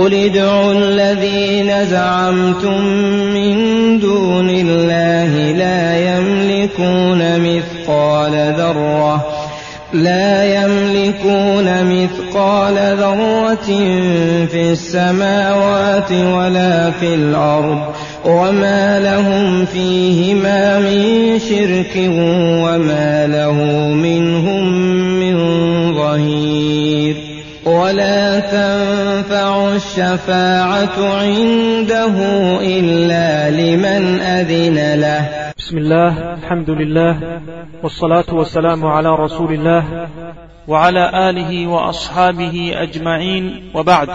قل 0.00 0.14
ادعوا 0.14 0.72
الذين 0.72 1.84
زعمتم 1.84 2.84
من 3.34 3.54
دون 3.98 4.50
الله 4.50 5.52
لا 5.52 6.16
يملكون 6.16 7.40
مثقال 7.40 8.54
ذرة 8.58 9.26
لا 9.92 10.44
يملكون 10.44 11.84
مثقال 11.84 12.74
ذرة 12.74 13.66
في 14.46 14.72
السماوات 14.72 16.12
ولا 16.12 16.90
في 16.90 17.14
الأرض 17.14 17.80
وما 18.24 19.00
لهم 19.00 19.66
فيهما 19.66 20.78
من 20.78 21.38
شرك 21.38 21.96
وما 22.64 23.26
له 23.26 23.52
منهم 23.94 24.72
من 25.20 25.36
ظهير 25.94 26.69
ولا 27.65 28.39
تنفع 28.39 29.75
الشفاعة 29.75 30.97
عنده 31.21 32.15
إلا 32.61 33.49
لمن 33.49 34.19
أذن 34.21 34.99
له 35.01 35.51
بسم 35.57 35.77
الله 35.77 36.33
الحمد 36.33 36.69
لله 36.69 37.41
والصلاة 37.83 38.29
والسلام 38.33 38.85
على 38.85 39.09
رسول 39.09 39.53
الله 39.53 40.07
وعلى 40.67 41.29
آله 41.29 41.67
وأصحابه 41.67 42.71
أجمعين 42.75 43.71
وبعد 43.75 44.09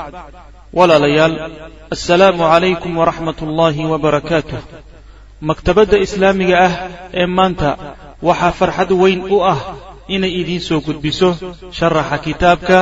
ولا 0.73 0.99
ليال 0.99 1.51
السلام 1.93 2.43
عليكم 2.43 2.99
ورحمة 2.99 3.35
الله 3.43 3.87
وبركاته 3.87 4.59
maktabadda 5.51 5.97
islaamiga 5.99 6.57
ah 6.67 6.73
ee 7.21 7.27
maanta 7.37 7.71
waxaa 8.29 8.53
farxad 8.61 8.91
weyn 9.03 9.21
u 9.25 9.39
ah 9.53 9.57
inay 10.08 10.32
idiin 10.42 10.62
soo 10.68 10.80
gudbiso 10.86 11.30
sharaxa 11.78 12.18
kitaabka 12.26 12.78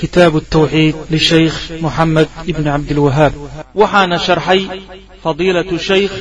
kitaabu 0.00 0.38
tawxiid 0.52 0.96
lishaykh 1.14 1.56
moxamed 1.84 2.28
ibni 2.50 2.64
cabdilwahaab 2.72 3.32
waxaana 3.80 4.16
sharxay 4.26 4.60
fadiilatu 5.24 5.76
shaykh 5.88 6.14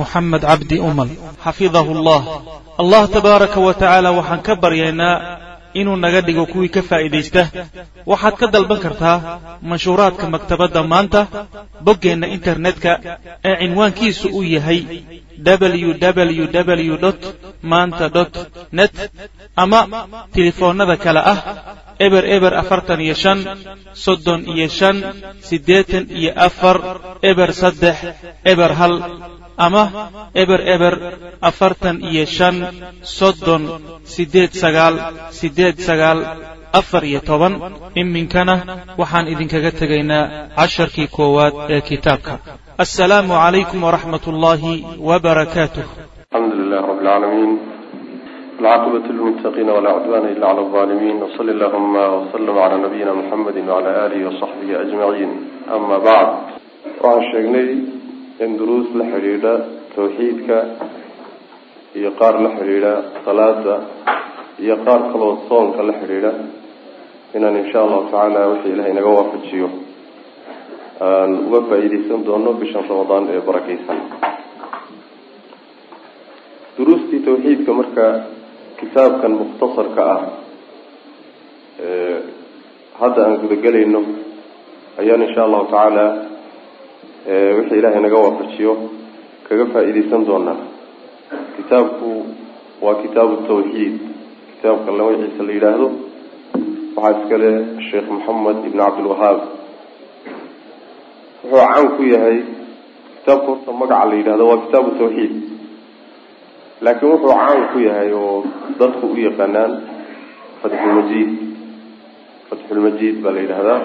moxamed 0.00 0.42
cabdi 0.50 0.76
umal. 0.88 1.08
Xafidahu 1.44 1.90
allah. 1.98 2.22
Allah 2.82 3.02
tabaaraka 3.16 3.58
wa 3.66 3.72
tacaala 3.80 4.10
waxaan 4.18 4.40
ka 4.46 4.52
baryaynaa 4.62 5.16
inuu 5.80 5.96
naga 6.04 6.20
dhigo 6.26 6.44
kuwii 6.52 6.68
ka 6.74 6.82
faa'iidaysta. 6.88 7.42
Waxaad 8.10 8.34
ka 8.40 8.46
dalban 8.54 8.80
kartaa 8.84 9.16
manshuuraadka 9.70 10.24
maktabadda 10.34 10.80
maanta 10.92 11.20
boggeenna 11.86 12.26
internetka 12.36 12.90
ee 13.48 13.54
cinwaankiisu 13.60 14.26
uu 14.38 14.42
yahay 14.56 14.80
www 15.46 16.94
maanta 17.62 18.06
net 18.72 18.94
ama 19.56 19.80
telefoonnada 20.34 20.96
kale 21.04 21.20
ah 21.32 21.38
eber 22.06 22.24
eber 22.36 22.52
afartan 22.62 23.00
iyo 23.06 23.14
shan 23.22 23.38
soddon 24.04 24.40
iyo 24.54 24.68
shan 24.78 24.96
siddeetan 25.48 26.04
iyo 26.18 26.30
afar 26.46 26.76
eber 27.30 27.50
saddex 27.60 27.96
eber 28.52 28.70
hal 28.80 28.94
ama 29.66 29.82
eber 30.42 30.60
eber 30.74 30.94
afartan 31.48 31.96
iyo 32.10 32.24
shan 32.36 32.56
soddon 33.02 33.62
siddeed 34.14 34.52
sagaal 34.62 34.94
siddeed 35.38 35.76
sagaal 35.88 36.18
afar 36.80 37.02
iyo 37.10 37.20
toban. 37.28 37.54
Iminkana 38.00 38.54
waxaan 39.00 39.26
idinkaga 39.32 39.70
tegaynaa 39.80 40.24
casharkii 40.58 41.08
koowaad 41.16 41.54
ee 41.74 41.80
kitaabka 41.88 42.32
ullaahi 44.32 44.74
wbarakaatuh 45.08 45.84
alxamdu 45.86 46.54
lilah 46.60 46.82
rab 46.90 46.98
lcaalamiin 47.02 47.52
alcaaqibatu 48.58 49.08
lilmuttaqiina 49.14 49.72
walaa 49.76 49.94
cudwaana 49.98 50.28
ila 50.34 50.46
cala 50.46 50.60
alظaalimiin 50.64 51.22
wsali 51.26 51.50
allahuma 51.54 52.02
wslm 52.22 52.56
cala 52.58 52.76
nabiyina 52.84 53.12
muxamedi 53.20 53.60
wcala 53.62 53.90
alihi 54.06 54.24
wasaxbihi 54.28 54.74
ajmaciin 54.82 55.32
ama 55.76 55.98
bacd 56.08 56.34
waxaan 57.04 57.22
sheegnay 57.30 57.68
in 58.44 58.50
duruus 58.58 58.88
la 58.98 59.04
xidhiidha 59.12 59.54
tawxiidka 59.94 60.56
iyo 61.98 62.10
qaar 62.20 62.34
la 62.44 62.50
xidhiidha 62.58 62.92
salaada 63.24 63.76
iyo 64.64 64.76
qaar 64.86 65.00
kaloo 65.12 65.32
soonka 65.48 65.80
la 65.88 65.92
xidhiidha. 66.00 66.32
Inaan 67.36 67.56
insha 67.62 67.78
allahu 67.84 68.04
tacaala 68.10 68.40
wixii 68.50 68.72
ilahay 68.74 68.92
naga 68.98 69.10
waafajiyo 69.18 69.68
aan 71.06 71.30
uga 71.46 71.60
faa-iideysan 71.68 72.20
doono 72.26 72.50
bishan 72.60 72.84
ramadaan 72.90 73.24
ee 73.34 73.40
barakeysan 73.48 73.98
duruustii 76.76 77.20
tawxiidka 77.26 77.72
marka 77.80 78.04
kitaabkan 78.80 79.32
mukhtasarka 79.40 80.02
ah 80.14 80.22
hadda 83.00 83.20
aan 83.26 83.36
gudagelayno 83.42 84.00
ayaan 85.00 85.22
insha 85.26 85.40
allahu 85.46 85.66
tacaala 85.72 86.06
wixii 87.58 87.78
ilaahay 87.80 88.02
naga 88.06 88.18
waafajiyo 88.24 88.72
kaga 89.48 89.64
faa-iideysan 89.72 90.22
doonaa. 90.28 90.56
Kitaabku 91.56 92.08
waa 92.84 92.94
kitaabu 93.02 93.34
tawxiid. 93.48 93.94
Kitaabka 94.50 94.90
magaciisa 94.98 95.42
la 95.48 95.52
yidhaahdo 95.56 95.88
waxaa 96.96 97.12
iskale 97.20 97.50
sheekh 97.88 98.08
moxamed 98.14 98.58
ibn 98.68 98.78
cabdilwahaab 98.84 99.38
wuxuu 101.44 101.60
caan 101.60 101.86
ku 101.96 102.02
yahay 102.14 102.36
kitaabka 103.20 103.46
horta 103.52 103.70
magaca 103.80 104.04
la 104.10 104.14
yidhahdo 104.20 104.44
waa 104.50 104.60
kitaabu 104.64 104.90
tawxiid. 105.00 105.32
Laakiin 106.84 107.10
wuxuu 107.12 107.32
caan 107.36 107.60
ku 107.72 107.78
yahay 107.88 108.10
oo 108.12 108.44
dadku 108.80 109.04
u 109.12 109.16
yaqaanaan 109.26 109.72
fatxulmajiid 110.62 111.30
fatxulmajiid 112.48 113.16
baa 113.24 113.32
la 113.36 113.40
yidhahdaa. 113.44 113.80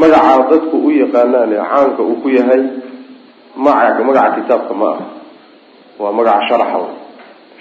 Magacaa 0.00 0.38
dadku 0.52 0.76
u 0.88 0.90
yaqaanaan 1.02 1.50
ee 1.56 1.62
caanka 1.72 2.02
uu 2.02 2.16
ku 2.22 2.28
yahay 2.38 2.62
maca 3.64 4.00
magaca 4.08 4.30
kitaabka 4.36 4.74
ma 4.80 4.88
ah 4.94 5.00
waa 6.02 6.12
magaca 6.18 6.42
sharaxa 6.48 6.80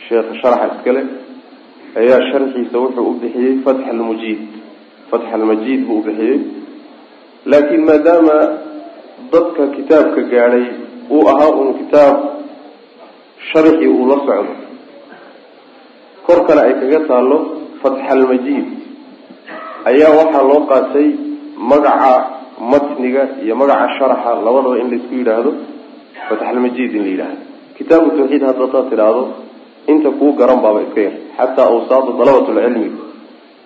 sheekha 0.08 0.34
sharaxa 0.42 0.66
iskale 0.76 1.02
ayaa 2.02 2.20
sharxiisa 2.32 2.78
wuxuu 2.84 3.06
u 3.12 3.14
bixiyey 3.22 3.54
fatx 3.66 3.80
almujiid 5.36 5.82
buu 5.88 5.98
u 6.02 6.06
bixiyey. 6.08 6.38
Laakiin 7.52 7.84
maadaama 7.90 8.36
dadka 9.34 9.64
kitaabka 9.76 10.22
gaadhay 10.34 10.66
uu 11.16 11.24
ahaa 11.32 11.52
uun 11.58 11.70
kitaab 11.82 12.16
sharxii 13.50 13.90
uu 13.96 14.06
la 14.12 14.18
socdo. 14.28 14.54
Kor 16.26 16.40
kale 16.48 16.62
ay 16.68 16.74
kaga 16.82 17.00
taalo 17.10 17.38
fatx 17.82 18.00
almajiid 18.16 18.66
ayaa 19.90 20.12
waxaa 20.20 20.44
loo 20.50 20.62
qaatay 20.72 21.08
magaca 21.72 22.14
matniga 22.72 23.24
iyo 23.44 23.56
magaca 23.62 23.88
sharaxa 24.00 24.30
labadaba 24.46 24.80
in 24.82 24.88
la 24.92 24.96
isku 25.00 25.14
yidhaahdo 25.20 25.52
fatx 26.30 26.42
almajiid 26.52 26.92
in 26.98 27.02
la 27.06 27.10
yidhaahdo. 27.14 27.42
Kitaabu 27.78 28.08
tawxiid 28.18 28.44
hadda 28.48 28.64
hadaad 28.68 28.86
tidhaahdo 28.92 29.24
inta 29.92 30.10
kuu 30.20 30.32
garan 30.40 30.60
baaba 30.64 30.80
iska 30.88 31.02
yar 31.08 31.16
xataa 31.38 31.68
awsaada 31.74 32.12
dalabatulcilmi 32.20 32.90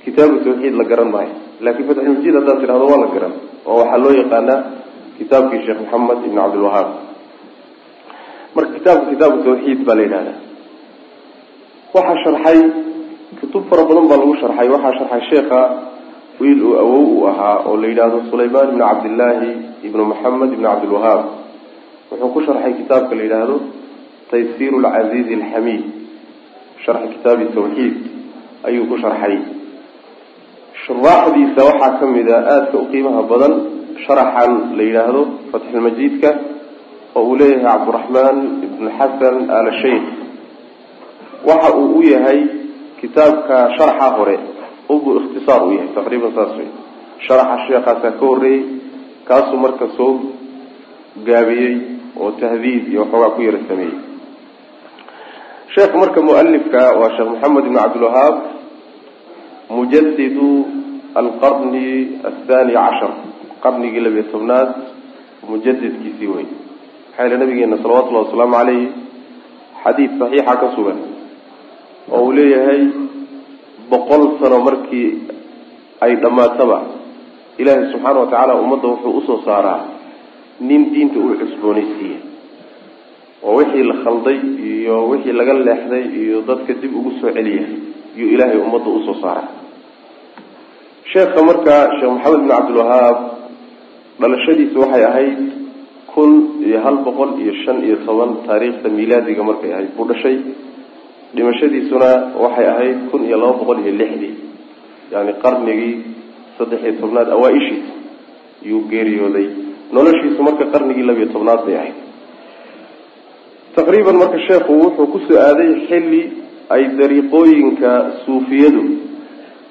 kitaabu 0.05 0.35
tawxiid 0.45 0.73
la 0.79 0.85
garan 0.91 1.09
maayo. 1.15 1.33
Laakiin 1.63 1.85
fatxulmajiid 1.89 2.35
haddaad 2.39 2.59
tidhahdo 2.63 2.85
waa 2.91 2.99
la 3.05 3.07
garan 3.15 3.33
oo 3.69 3.75
waxaa 3.81 3.99
loo 4.03 4.13
yaqaanaa 4.21 4.59
kitaabkii 5.19 5.61
sheekh 5.65 5.79
maxamed 5.83 6.19
ibn 6.27 6.37
cabdilwahaab 6.41 6.89
marka 8.55 8.71
kitaabka 8.77 9.05
kitaabu 9.13 9.37
tawxiid 9.47 9.79
baa 9.87 9.95
la 9.99 10.03
yidhahdaa. 10.05 10.37
Waxaa 11.95 12.17
sharxay 12.23 12.59
kutub 13.39 13.63
fara 13.69 13.83
badan 13.89 14.05
baa 14.09 14.17
lagu 14.21 14.35
sharxay. 14.41 14.67
Waxaa 14.75 14.93
sharxay 14.99 15.21
sheekha 15.31 15.61
wiil 16.41 16.61
uu 16.67 16.75
awow 16.83 17.03
uu 17.13 17.25
ahaa 17.31 17.55
oo 17.69 17.75
la 17.81 17.87
yidhaahdo 17.91 18.17
sulaymaan 18.31 18.67
ibn 18.73 18.79
cabdillaahi 18.89 19.49
ibnu 19.87 20.03
maxamed 20.11 20.49
ibn 20.55 20.63
cabdilwahaab 20.69 21.21
wuxuu 22.11 22.29
ku 22.33 22.39
sharxay 22.47 22.73
kitaabka 22.81 23.13
la 23.19 23.23
yidhaahdo 23.25 23.55
taysiir 24.31 24.73
lcasiizi 24.83 25.33
alxamiid 25.39 25.83
sharxi 26.85 27.07
kitaabi 27.15 27.45
tawxiid 27.57 27.95
ayuu 28.67 28.85
ku 28.91 28.95
sharxay. 29.03 29.35
Shuraaxdiisa 30.85 31.61
waxaa 31.69 31.91
ka 31.99 32.05
mid 32.15 32.27
a 32.29 32.37
aadka 32.53 32.75
u 32.77 32.85
qiimaha 32.91 33.21
badan 33.31 33.53
sharaxan 34.05 34.51
la 34.77 34.83
yidhaahdo 34.87 35.21
fatxulmajiidka 35.51 36.29
oo 37.17 37.23
uu 37.29 37.35
leeyahay 37.41 37.63
cabdiraxmaan 37.67 38.37
ibn 38.67 38.85
xasan 38.99 39.35
al 39.59 39.67
sheikh 39.81 40.05
waxa 41.49 41.69
uu 41.81 41.87
u 41.99 42.01
yahay 42.13 42.39
kitaabka 43.01 43.55
sharaxa 43.77 44.07
hore 44.17 44.35
ubu 44.93 45.09
ikhtisaar 45.19 45.61
uu 45.65 45.71
yahay 45.77 45.89
taqriiban 45.97 46.31
saas 46.37 46.51
wey 46.59 46.69
sharaxa 47.27 47.55
sheekaasaa 47.67 48.11
ka 48.19 48.25
horreeyey 48.29 48.61
kaasuu 49.27 49.59
marka 49.65 49.85
soo 49.97 50.13
gaabiyey 51.27 51.73
oo 52.21 52.31
tahdiid 52.41 52.83
iyo 52.91 52.99
waxoogaa 53.03 53.33
ku 53.35 53.41
yara 53.47 53.59
sameeyey. 53.69 53.95
Sheekh 55.75 55.93
marka 56.01 56.19
mualifka 56.27 56.81
waa 56.99 57.11
sheekh 57.15 57.29
maxamed 57.33 57.63
ibn 57.65 57.77
cabdilwahaab 57.81 58.35
mujadidu 59.77 60.49
alqarni 61.21 61.87
athani 62.29 62.73
cashar 62.79 63.11
qarnigii 63.67 64.03
labiyo 64.07 64.23
tobnaad 64.33 64.69
mujadidkiisii 65.49 66.29
wey 66.35 66.45
maxaa 67.07 67.23
yele 67.25 67.37
nabigeena 67.43 67.77
salawatullahi 67.83 68.25
wasalaamu 68.27 68.55
caleyh 68.59 68.83
xadiid 69.83 70.11
saxiixa 70.21 70.53
ka 70.61 70.67
sugan 70.75 70.99
oo 72.15 72.21
uu 72.25 72.31
leeyahay 72.37 72.81
boqol 73.91 74.23
sano 74.39 74.57
markii 74.67 75.09
ay 76.05 76.13
dhammaataba 76.23 76.77
ilaahay 77.61 77.85
subxaana 77.93 78.19
wa 78.23 78.27
tacaala 78.31 78.53
ummadda 78.63 78.87
wuxuu 78.93 79.13
u 79.19 79.21
soo 79.27 79.39
saaraa 79.45 79.79
nin 80.69 80.81
diinta 80.93 81.17
uu 81.19 81.35
cusboonaysiiya. 81.41 82.19
Oo 83.45 83.53
wixii 83.59 83.83
la 83.89 83.95
khalday 84.03 84.37
iyo 84.69 84.95
wixii 85.11 85.35
laga 85.39 85.53
leexday 85.67 86.03
iyo 86.21 86.37
dadka 86.49 86.73
dib 86.81 86.91
ugu 86.99 87.11
soo 87.21 87.31
celiya 87.37 87.65
iyuu 88.17 88.29
ilaahay 88.35 88.59
ummadda 88.65 88.89
u 88.97 89.01
soo 89.07 89.17
saaraa. 89.23 89.47
Sheekha 91.13 91.41
markaa 91.49 91.83
sheekh 91.97 92.11
maxamed 92.15 92.39
bin 92.41 92.49
cabdilwahaab 92.53 93.17
dhalashadiisa 94.21 94.77
waxay 94.83 95.03
ahayd 95.11 95.39
kun 96.13 96.31
iyo 96.65 96.77
hal 96.85 96.97
boqol 97.05 97.37
iyo 97.43 97.53
shan 97.63 97.77
iyo 97.87 97.97
toban 98.05 98.31
taariikhda 98.47 98.89
milaadiga 98.89 99.43
markay 99.49 99.71
ahayd 99.73 99.91
buu 99.97 100.07
dhashay. 100.09 100.37
Dhimashadiisuna 101.35 102.09
waxay 102.43 102.67
ahayd 102.73 102.97
kun 103.11 103.21
iyo 103.27 103.37
laba 103.41 103.53
boqol 103.61 103.79
iyo 103.85 103.93
lixdii 104.01 104.33
yani 105.13 105.31
qarnigii 105.43 105.93
saddex 106.57 106.81
iyo 106.83 106.93
tobnaad 107.01 107.29
awaa-ishiisa 107.35 107.93
yuu 108.69 108.81
geeriyooday. 108.91 109.47
Noloshiisu 109.93 110.41
marka 110.47 110.65
qarnigii 110.73 111.05
labiyo 111.09 111.27
tobnaad 111.35 111.61
bay 111.67 111.75
ahayd. 111.81 111.97
Taqriiban 113.77 114.17
marka 114.17 114.39
sheekhu 114.49 114.73
wuxuu 114.83 115.07
ku 115.13 115.19
soo 115.29 115.37
aaday 115.37 115.71
xilli 115.89 116.21
ay 116.73 116.83
dariiqooyinka 116.99 117.91
suufiyadu 118.25 118.83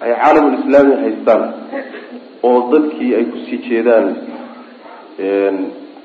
ay 0.05 0.11
caalamulislaami 0.23 0.95
haystaan 1.03 1.43
oo 2.49 2.59
dadkii 2.73 3.11
ay 3.19 3.25
ku 3.33 3.39
sii 3.51 3.59
jeedaan 3.69 4.07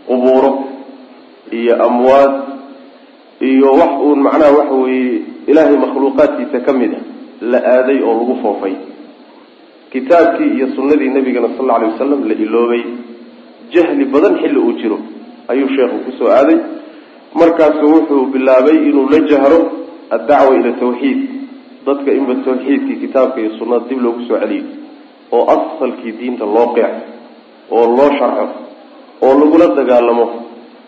qubuuro 0.07 0.51
iyo 1.51 1.73
amwaad 1.87 2.33
iyo 3.49 3.69
wax 3.79 3.91
uun 4.05 4.19
macnaha 4.25 4.51
waxa 4.57 4.75
weeye 4.83 5.21
ilaahay 5.47 5.77
makhluuqaadkiisa 5.83 6.59
ka 6.65 6.73
mid 6.73 6.93
a 6.93 6.99
la 7.51 7.57
aaday 7.73 7.99
oo 8.03 8.13
lagu 8.19 8.35
foofay. 8.43 8.75
Kitaabkii 9.91 10.49
iyo 10.57 10.67
sunnadii 10.75 11.09
nabigana 11.09 11.47
sal 11.57 11.65
alla 11.65 11.75
alay 11.75 11.89
wasalam 11.91 12.27
la 12.29 12.33
iloobay. 12.33 12.83
Jahli 13.73 14.05
badan 14.05 14.35
xilli 14.41 14.59
uu 14.59 14.73
jiro 14.79 14.97
ayuu 15.47 15.67
sheekhu 15.75 15.97
ku 16.05 16.11
soo 16.19 16.29
aaday. 16.29 16.57
Markaasu 17.35 17.85
wuxuu 17.93 18.25
bilaabay 18.33 18.77
inuu 18.89 19.09
la 19.09 19.19
jahro 19.31 19.59
addacwa 20.09 20.55
ila 20.55 20.71
tawxiid. 20.79 21.19
Dadka 21.85 22.11
inba 22.13 22.35
tawxiidkii 22.45 22.95
kitaabka 23.03 23.41
iyo 23.41 23.51
sunnada 23.57 23.85
dib 23.89 23.99
loogu 24.01 24.21
soo 24.27 24.37
celiyo 24.39 24.63
oo 25.31 25.43
asalkii 25.55 26.11
diinta 26.19 26.45
loo 26.45 26.67
qeexo 26.75 27.01
oo 27.71 27.85
loo 27.97 28.09
sharxo 28.19 28.47
oo 29.25 29.33
lagula 29.41 29.67
dagaalamo 29.79 30.25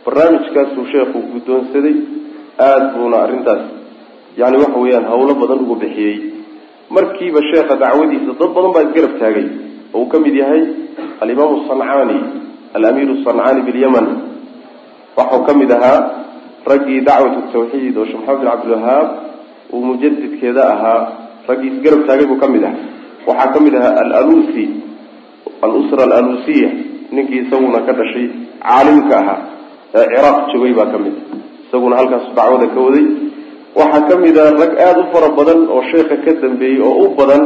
barnaamijkaasuu 0.06 0.85
sheekhu 0.94 1.19
guddoonsaday 1.33 1.95
aada 2.68 2.85
buuna 2.95 3.18
arrintaas 3.25 3.63
yani 4.41 4.57
waxa 4.63 4.80
weeyaan 4.83 5.06
hawlo 5.12 5.33
badan 5.41 5.59
ugu 5.65 5.75
bixiyey. 5.83 6.15
Markiiba 6.95 7.41
sheekha 7.51 7.75
dacwadiisa 7.83 8.31
dad 8.39 8.50
badan 8.56 8.71
baa 8.75 8.83
isgarab 8.88 9.13
taagay 9.21 9.47
oo 9.94 10.00
uu 10.01 10.07
ka 10.12 10.18
mid 10.25 10.35
yahay 10.41 10.62
alimaamu 11.21 11.56
sancaani 11.69 12.18
alamiiru 12.77 13.15
sancaani 13.25 13.62
bilyaman. 13.68 14.07
Waxau 15.18 15.41
ka 15.47 15.53
mid 15.62 15.71
ahaa 15.77 16.00
raggii 16.71 17.01
dacwatu 17.09 17.39
tawxiid 17.53 17.95
oo 17.97 18.06
sheekh 18.09 18.21
maxamed 18.27 18.41
bin 18.41 18.50
cabdilwahaab 18.51 19.07
uu 19.74 19.81
mujadidkeeda 19.89 20.63
ahaa 20.74 21.00
raggii 21.50 21.69
isgarab 21.75 22.01
taagay 22.07 22.25
buu 22.31 22.39
ka 22.44 22.47
mid 22.56 22.63
ahaa. 22.69 22.81
Waxaa 23.27 23.53
ka 23.53 23.59
mid 23.65 23.75
ahaa 23.79 23.94
alalusi 24.03 24.65
alusra 25.65 26.01
alalusiya 26.09 26.69
ninkii 27.15 27.39
isaguna 27.47 27.79
ka 27.88 27.91
dhashay 28.00 28.25
caalimka 28.65 29.15
ahaa 29.21 29.39
ee 30.00 30.05
ciraaq 30.13 30.38
joogay 30.51 30.73
baa 30.79 30.89
ka 30.94 30.97
mid. 31.03 31.15
Isaguna 31.67 31.95
halkaas 32.00 32.25
dacwada 32.38 32.67
ka 32.75 32.79
waday. 32.88 33.05
Waxaa 33.79 34.07
ka 34.09 34.15
mid 34.23 34.35
a 34.38 34.44
rag 34.61 34.73
aada 34.85 35.00
u 35.03 35.05
fara 35.13 35.29
badan 35.38 35.59
oo 35.73 35.81
sheekha 35.91 36.15
ka 36.25 36.31
dambeeyey 36.44 36.79
oo 36.88 36.95
u 37.05 37.07
badan 37.19 37.44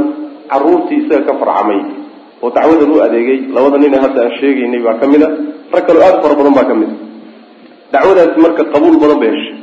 caruurtii 0.51 0.99
isaga 1.03 1.23
ka 1.27 1.33
farcamay. 1.41 1.79
Oo 2.43 2.49
dacwadan 2.57 2.89
u 2.95 2.97
adeegay 3.05 3.39
labada 3.55 3.77
nine 3.83 3.97
hadda 4.03 4.19
aan 4.25 4.33
sheegaynay 4.39 4.81
baa 4.87 4.95
ka 5.01 5.05
mid 5.13 5.21
a 5.27 5.29
rag 5.73 5.83
kaleo 5.87 6.01
aada 6.07 6.17
u 6.19 6.23
fara 6.25 6.35
badan 6.41 6.53
baa 6.59 6.67
ka 6.71 6.75
mid. 6.81 6.91
A 6.91 7.89
dacwadaasi 7.93 8.37
marka 8.45 8.63
qabuul 8.73 8.97
badan 9.03 9.19
bay 9.23 9.29
heshay 9.35 9.55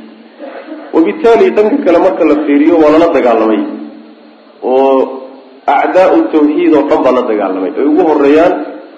wabitaali 0.95 1.45
dhanka 1.57 1.77
kale 1.85 1.99
marka 2.05 2.23
la 2.31 2.35
fiiriyo 2.45 2.75
waa 2.83 2.91
lala 2.93 3.07
dagaalamay. 3.17 3.61
Oo 4.71 4.91
acdaau 5.77 6.17
tawxiid 6.33 6.71
oo 6.77 6.83
dhan 6.89 6.99
baa 7.05 7.13
la 7.17 7.23
dagaalamay. 7.31 7.71
Ay 7.79 7.85
ugu 7.91 8.01
horeeyaan 8.09 8.53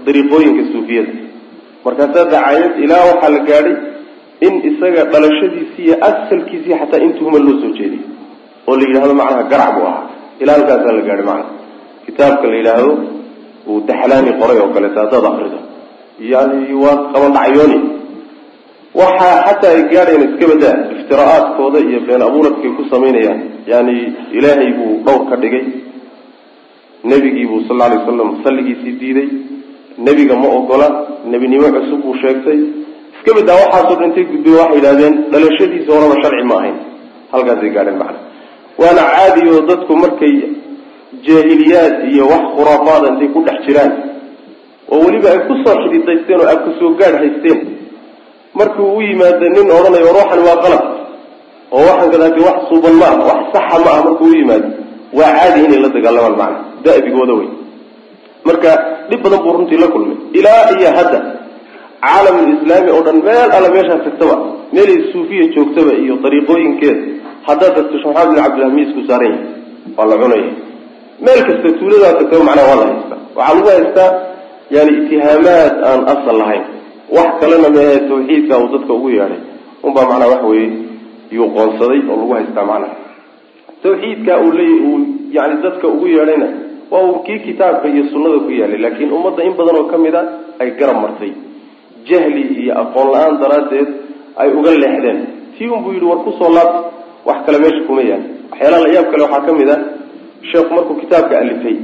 dariiqooyinka 0.07 0.63
suufiyada. 0.73 1.11
Markaasaa 1.85 2.25
dacayad 2.33 2.71
ilaa 2.83 3.03
waxaa 3.09 3.31
la 3.35 3.39
gaadhay 3.49 3.75
in 4.47 4.53
isaga 4.69 5.01
dhalashadiisi 5.13 5.79
iyo 5.85 5.95
asalkiisii 6.09 6.75
xataa 6.81 7.01
in 7.05 7.11
tuhuma 7.17 7.39
loo 7.45 7.55
soo 7.61 7.71
jeediy 7.79 8.01
oo 8.67 8.75
la 8.79 8.83
yidhahdo 8.89 9.13
macnaha 9.21 9.43
garac 9.51 9.69
buu 9.75 9.85
ahaa. 9.91 10.03
Ilaa 10.41 10.55
halkaasaa 10.57 10.93
la 10.97 11.01
gaadhay 11.07 11.25
macnaha. 11.29 11.51
Kitaabka 12.05 12.45
la 12.51 12.55
yidhaahdo 12.59 12.91
uu 13.69 13.79
daxlaani 13.89 14.31
qoray 14.41 14.57
oo 14.63 14.69
kaleeto 14.75 14.99
haddaad 15.03 15.25
akrido 15.31 15.59
yani 16.33 16.73
waa 16.83 16.97
qaban 17.13 17.31
dhacyooni. 17.37 17.77
Waxaa 18.99 19.35
xataa 19.47 19.71
ay 19.77 19.81
gaadhayan 19.93 20.23
iska 20.27 20.45
badaa 20.51 20.75
iftira'aadkooda 20.95 21.79
iyo 21.89 21.99
been 22.07 22.21
abuuradkay 22.27 22.71
ku 22.77 22.83
samaynayaan. 22.93 23.39
Yani 23.71 23.95
ilaahay 24.37 24.69
buu 24.77 24.91
dhowr 25.05 25.23
ka 25.29 25.35
dhigay. 25.43 25.65
Nebigiibuu 27.09 27.61
sal 27.67 27.81
alay 27.85 27.97
wasalam 28.01 28.29
salligiisii 28.45 28.93
diiday 29.01 29.27
nebiga 30.05 30.35
ma 30.41 30.47
ogola 30.59 30.87
nebinimo 31.31 31.67
cusub 31.75 31.99
buu 32.03 32.15
sheegtay. 32.21 32.59
Iska 33.17 33.31
badaa 33.37 33.57
waxaasoo 33.63 33.97
dhintay 34.01 34.23
gudbiye 34.31 34.55
waxay 34.61 34.75
yidhahdeen 34.77 35.13
dhalashadiisa 35.31 35.89
horaba 35.95 36.15
sharci 36.23 36.43
ma 36.49 36.55
ahayn. 36.59 36.75
Halkaasay 37.33 37.69
gaadheen 37.75 37.97
macna 38.01 38.19
waana 38.81 39.03
caadi 39.15 39.41
oo 39.53 39.61
dadku 39.69 39.93
markay 40.03 40.33
jaahiliyaad 41.27 41.93
iyo 42.11 42.23
wax 42.31 42.43
khuraafaada 42.55 43.07
intay 43.11 43.27
ku 43.33 43.39
dhex 43.47 43.57
jiraan 43.67 43.91
oo 44.91 44.99
weliba 45.05 45.27
ay 45.33 45.39
ku 45.47 45.53
soo 45.63 45.75
xididaysteen 45.83 46.39
oo 46.43 46.47
abka 46.53 46.69
soo 46.79 46.89
gaadh 46.99 47.17
haysteen. 47.21 47.59
Markuu 48.57 48.97
u 48.97 49.01
yimaado 49.01 49.45
nin 49.55 49.67
odhanayo 49.77 50.09
ruuxan 50.17 50.39
waa 50.47 50.57
qalab 50.63 50.83
oo 51.75 51.81
waxaan 51.89 52.09
kadaati 52.13 52.39
wax 52.47 52.57
suuban 52.69 52.95
ma 53.01 53.05
ah 53.13 53.17
wax 53.29 53.39
saxa 53.55 53.77
ma 53.85 53.89
ah 53.97 54.01
markuu 54.07 54.27
u 54.31 54.35
yimaado 54.39 54.67
waa 55.17 55.31
caadi 55.37 55.59
inay 55.65 55.79
la 55.85 55.89
dagaalamaan 55.95 56.35
macna 56.41 56.59
da'bigooda 56.85 57.33
wey 57.39 57.49
marka 58.49 58.71
dhib 59.09 59.19
badan 59.25 59.39
buu 59.43 59.53
runtii 59.57 59.79
la 59.83 59.87
kulmay. 59.93 60.17
Ilaa 60.39 60.61
iyo 60.79 60.89
hadda 60.97 61.19
caalamulislaami 62.03 62.89
oo 62.95 63.01
dhan 63.07 63.17
meel 63.27 63.49
alla 63.57 63.69
meeshaa 63.75 63.99
tagtaba 64.05 64.35
meelay 64.75 64.99
suufiya 65.11 65.45
joogtaba 65.55 65.91
iyo 66.03 66.13
dariiqooyinkeeda 66.23 67.01
haddaad 67.47 67.73
tagto 67.77 67.95
maxamed 68.05 68.29
bin 68.33 68.39
cabdillah 68.43 68.71
miisku 68.77 69.01
saaran 69.09 69.31
yahay 69.33 69.43
waa 69.97 70.07
la 70.11 70.15
cunaya 70.21 70.49
meel 71.25 71.39
kasta 71.47 71.69
tuuladaa 71.79 72.13
tagtaba 72.19 72.43
macnaha 72.49 72.67
waa 72.71 72.79
la 72.81 72.85
haystaa. 72.91 73.19
Waxaa 73.37 73.55
lagu 73.55 73.67
haystaa 73.75 74.09
yani 74.75 74.91
itihaamaad 75.01 75.73
aan 75.89 76.01
asal 76.13 76.37
lahayn. 76.41 76.63
Wax 77.15 77.29
kalena 77.41 77.69
meehe 77.75 77.95
tawxiidka 78.09 78.53
uu 78.61 78.67
dadka 78.73 78.91
ugu 78.97 79.09
yeedhay. 79.17 79.41
Unbaa 79.87 80.05
macnaha 80.11 80.29
waxa 80.33 80.47
weeye 80.51 80.69
yuu 81.35 81.47
qoonsaday 81.55 81.99
oo 82.11 82.15
lagu 82.21 82.33
haystaa 82.37 82.65
macnaha. 82.71 82.95
Tawxiidka 83.83 84.33
uu 84.43 84.51
leey 84.59 84.73
uu 84.89 84.97
yani 85.37 85.55
dadka 85.65 85.85
ugu 85.93 86.05
yeedhayna 86.15 86.47
waa 86.91 87.03
uu 87.09 87.19
kii 87.25 87.39
kitaabka 87.47 87.87
iyo 87.93 88.03
sunnada 88.11 88.39
ku 88.45 88.51
yaalay 88.59 88.79
laakiin 88.83 89.11
ummadda 89.17 89.41
in 89.47 89.53
badan 89.59 89.75
oo 89.81 89.85
ka 89.91 89.97
mid 89.97 90.15
a 90.15 90.21
ay 90.61 90.69
garab 90.79 90.97
martay. 91.03 91.31
Jahli 92.09 92.43
iyo 92.63 92.73
aqoon 92.81 93.07
la'aan 93.13 93.35
daraaddeed 93.41 93.89
ay 94.41 94.49
uga 94.59 94.71
leexdeen. 94.83 95.19
Tii 95.57 95.69
unbuu 95.75 95.91
yidhi 95.95 96.05
war 96.11 96.19
ku 96.25 96.31
soo 96.39 96.49
laabta 96.57 96.79
wax 97.27 97.37
kale 97.45 97.57
meesha 97.63 97.81
kuma 97.87 98.01
yaal. 98.09 98.23
Waxyaalaha 98.51 98.83
la 98.85 98.89
yaab 98.95 99.07
kale 99.11 99.23
waxaa 99.25 99.45
ka 99.47 99.51
mid 99.59 99.69
a 99.69 99.77
sheekhu 100.51 100.71
markuu 100.75 100.95
kitaabka 101.01 101.33
alifay 101.43 101.77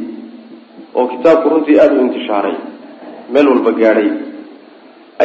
oo 0.97 1.05
kitaabku 1.13 1.49
runtii 1.53 1.77
aada 1.83 1.95
u 1.99 2.05
intishaaray 2.07 2.55
meel 3.33 3.47
walba 3.51 3.71
gaadhay. 3.81 4.09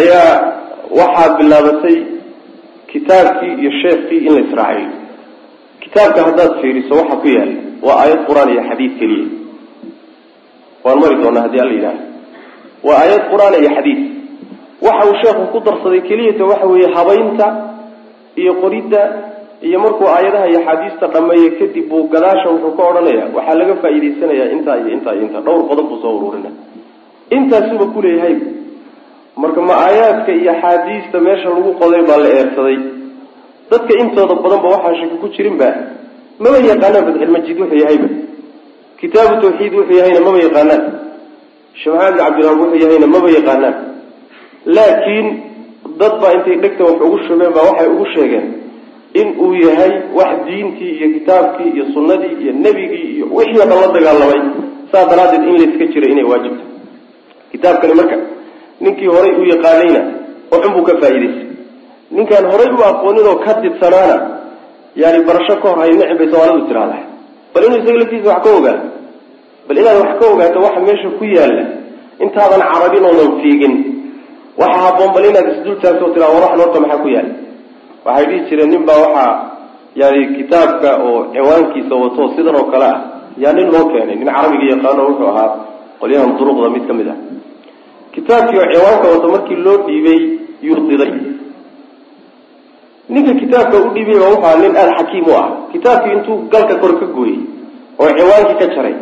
Ayaa 0.00 0.32
waxaa 1.00 1.36
bilaabatay 1.38 1.96
kitaabkii 2.92 3.52
iyo 3.62 3.70
sheekii 3.82 4.20
in 4.26 4.32
la 4.34 4.40
israaciyo. 4.46 4.90
Kitaabka 5.82 6.20
haddaad 6.26 6.52
fiiriso 6.60 6.94
waxa 7.00 7.16
ku 7.22 7.28
yaalla 7.36 7.56
waa 7.86 7.96
aayad 8.02 8.20
qur'aan 8.28 8.48
iyo 8.54 8.62
xadiid 8.70 8.92
keliya 9.00 9.26
waan 10.88 10.98
mari 11.02 11.16
doonaa 11.22 11.42
haddii 11.46 11.60
alla 11.64 11.74
yidhahdo 11.78 12.02
waa 12.86 12.98
aayad 13.02 13.22
qur'aan 13.32 13.54
iyo 13.62 13.70
xadiid. 13.76 14.00
Waxa 14.86 15.02
uu 15.10 15.16
sheekhu 15.22 15.44
ku 15.52 15.58
darsaday 15.66 16.00
keliyata 16.08 16.44
waxa 16.50 16.66
weeye 16.72 16.88
habaynta 16.96 17.46
iyo 18.42 18.52
qoridda 18.62 19.00
iyo 19.68 19.78
markuu 19.84 20.06
aayadaha 20.14 20.46
iyo 20.50 20.58
axaadiista 20.62 21.06
dhameeyo 21.14 21.48
kadib 21.60 21.84
buu 21.90 22.02
gadaasha 22.12 22.48
wuxuu 22.54 22.72
ka 22.78 22.82
odhanaya 22.90 23.24
waxaa 23.36 23.56
laga 23.60 23.74
faa'iidaysanayaa 23.82 24.48
intaa 24.56 24.76
iyo 24.80 24.90
intaa 24.96 25.14
iyo 25.16 25.24
intaa 25.28 25.42
dhowr 25.46 25.62
qodob 25.70 25.86
buu 25.90 25.98
soo 26.02 26.12
ururina 26.18 26.50
intaasuba 27.36 27.86
kuleeyahay 27.94 28.36
marka 29.42 29.60
ma 29.68 29.74
aayaadka 29.86 30.30
iyo 30.40 30.50
axaadiista 30.54 31.16
meesha 31.26 31.48
lagu 31.54 31.70
qoday 31.80 32.02
baa 32.08 32.18
la 32.24 32.28
eersaday. 32.38 32.78
Dadka 33.70 33.92
intooda 34.02 34.34
badanba 34.44 34.68
waxaan 34.74 34.94
shaki 35.00 35.16
ku 35.22 35.26
jirin 35.34 35.56
ba 35.60 35.68
maba 36.42 36.58
yaqaanaan 36.70 37.04
fatxilmajiid 37.08 37.56
wuxuu 37.62 37.78
yahayba 37.82 38.08
kitaabu 39.00 39.34
tawxiid 39.42 39.72
wuxuu 39.78 39.96
yahayna 40.00 40.20
maba 40.26 40.38
yaqaanaan. 40.46 40.82
Sheekh 41.80 41.94
maxamed 41.94 42.14
bin 42.14 42.20
cabdilwaab 42.24 42.58
wuxuu 42.62 42.80
yahayna 42.84 43.06
maba 43.14 43.28
yaqaanaan. 43.38 43.74
Laakiin 44.76 45.26
dad 46.00 46.14
baa 46.20 46.32
intay 46.36 46.56
dhegta 46.62 46.82
wax 46.88 46.98
ugu 47.06 47.18
shubeen 47.26 47.52
baa 47.56 47.64
waxay 47.70 47.88
ugu 47.94 48.06
sheegeen 48.14 48.46
in 49.20 49.28
uu 49.44 49.52
yahay 49.66 49.92
wax 50.18 50.30
diintii 50.46 50.92
iyo 50.98 51.08
kitaabkii 51.16 51.70
iyo 51.74 51.84
sunnadii 51.94 52.34
iyo 52.42 52.52
nebigii 52.64 53.06
iyo 53.16 53.26
wixii 53.36 53.60
o 53.62 53.66
dhan 53.70 53.78
la 53.82 53.88
dagaalamay. 53.96 54.40
Saa 54.92 55.04
daraaddeed 55.10 55.44
in 55.48 55.54
layska 55.60 55.84
jira 55.92 56.06
inay 56.12 56.24
waajibto 56.30 56.64
kitaabkani 57.52 57.94
marka 58.00 58.16
ninkii 58.80 59.06
horay 59.14 59.32
u 59.40 59.44
yaqaanayna 59.52 60.00
waxun 60.52 60.72
buu 60.74 60.84
ka 60.88 60.92
faa'iidaystay 61.02 61.46
ninkaan 62.16 62.44
horay 62.52 62.68
u 62.78 62.80
aqoonin 62.90 63.26
oo 63.30 63.36
ka 63.44 63.52
didsanaana 63.62 64.16
yani 65.02 65.18
barasho 65.28 65.54
ka 65.62 65.66
hor 65.68 65.78
hay 65.82 65.90
nicin 65.98 66.16
bay 66.20 66.28
soomaalidu 66.32 66.66
tiraahdaa 66.68 67.02
bal 67.54 67.62
inuu 67.66 67.78
isaga 67.82 67.98
laftiisa 68.02 68.28
wax 68.32 68.40
ka 68.44 68.50
ogaato 68.58 68.86
bal 69.68 69.76
inaad 69.82 69.96
wax 70.02 70.10
ka 70.20 70.24
ogaato 70.32 70.58
waxa 70.66 70.80
meesha 70.86 71.08
ku 71.18 71.24
yaalla 71.36 71.64
intaadan 72.24 72.62
carabin 72.70 73.04
oonan 73.08 73.30
fiigin 73.42 73.74
waxa 74.60 74.78
haboon 74.84 75.10
bal 75.14 75.24
inaad 75.30 75.46
isdul 75.54 75.76
taagto 75.82 76.04
o 76.06 76.10
tiraa 76.14 76.30
war 76.34 76.42
waxan 76.46 76.60
horta 76.62 76.80
maxaa 76.84 77.02
ku 77.04 77.08
yaalla? 77.16 77.34
Waxay 78.06 78.24
dhihi 78.30 78.40
jireen 78.48 78.70
nin 78.72 78.82
baa 78.88 78.98
waxaa 79.04 79.32
yani 80.00 80.20
kitaabka 80.36 80.90
oo 81.06 81.18
ciwaankiisa 81.34 81.94
wato 82.02 82.22
sidan 82.36 82.56
oo 82.60 82.66
kale 82.72 82.86
ah 82.94 82.98
yaa 83.42 83.52
nin 83.58 83.68
loo 83.74 83.84
keenay 83.92 84.16
nin 84.20 84.28
carabiga 84.34 84.66
yaqaano 84.74 85.02
wuxuu 85.08 85.28
ahaa 85.32 85.50
qolyahan 86.00 86.30
duruqda 86.38 86.68
mid 86.74 86.84
ka 86.88 86.92
mid 86.98 87.08
ah. 87.14 87.18
Kitaabkii 88.14 88.58
oo 88.62 88.68
ciwaanka 88.72 89.06
wato 89.14 89.26
markii 89.34 89.58
loo 89.66 89.76
dhiibay 89.86 90.20
yuu 90.66 90.80
diday 90.88 91.12
ninka 93.08 93.32
kitaabka 93.40 93.76
u 93.78 93.90
dhiibay 93.94 94.18
waa 94.22 94.30
wuxuu 94.34 94.58
nin 94.62 94.76
aada 94.76 94.92
xakiim 94.98 95.24
u 95.26 95.32
ah. 95.40 95.46
Kitaabkii 95.72 96.12
intuu 96.16 96.36
galka 96.52 96.74
kor 96.82 96.92
ka 97.00 97.06
gooyey 97.16 97.38
oo 98.00 98.08
ciwaankii 98.18 98.58
ka 98.60 98.66
jaray 98.74 98.94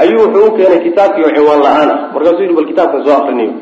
ayuu 0.00 0.20
wuxuu 0.24 0.46
u 0.48 0.56
keenay 0.56 0.80
kitaabkii 0.86 1.24
oo 1.26 1.32
ciwaan 1.36 1.60
la'aan 1.66 1.90
ah. 1.94 1.98
Markaasuu 2.14 2.42
yidhi 2.42 2.54
bal 2.58 2.66
kitaabkan 2.70 3.04
soo 3.04 3.14
akriniyo 3.20 3.52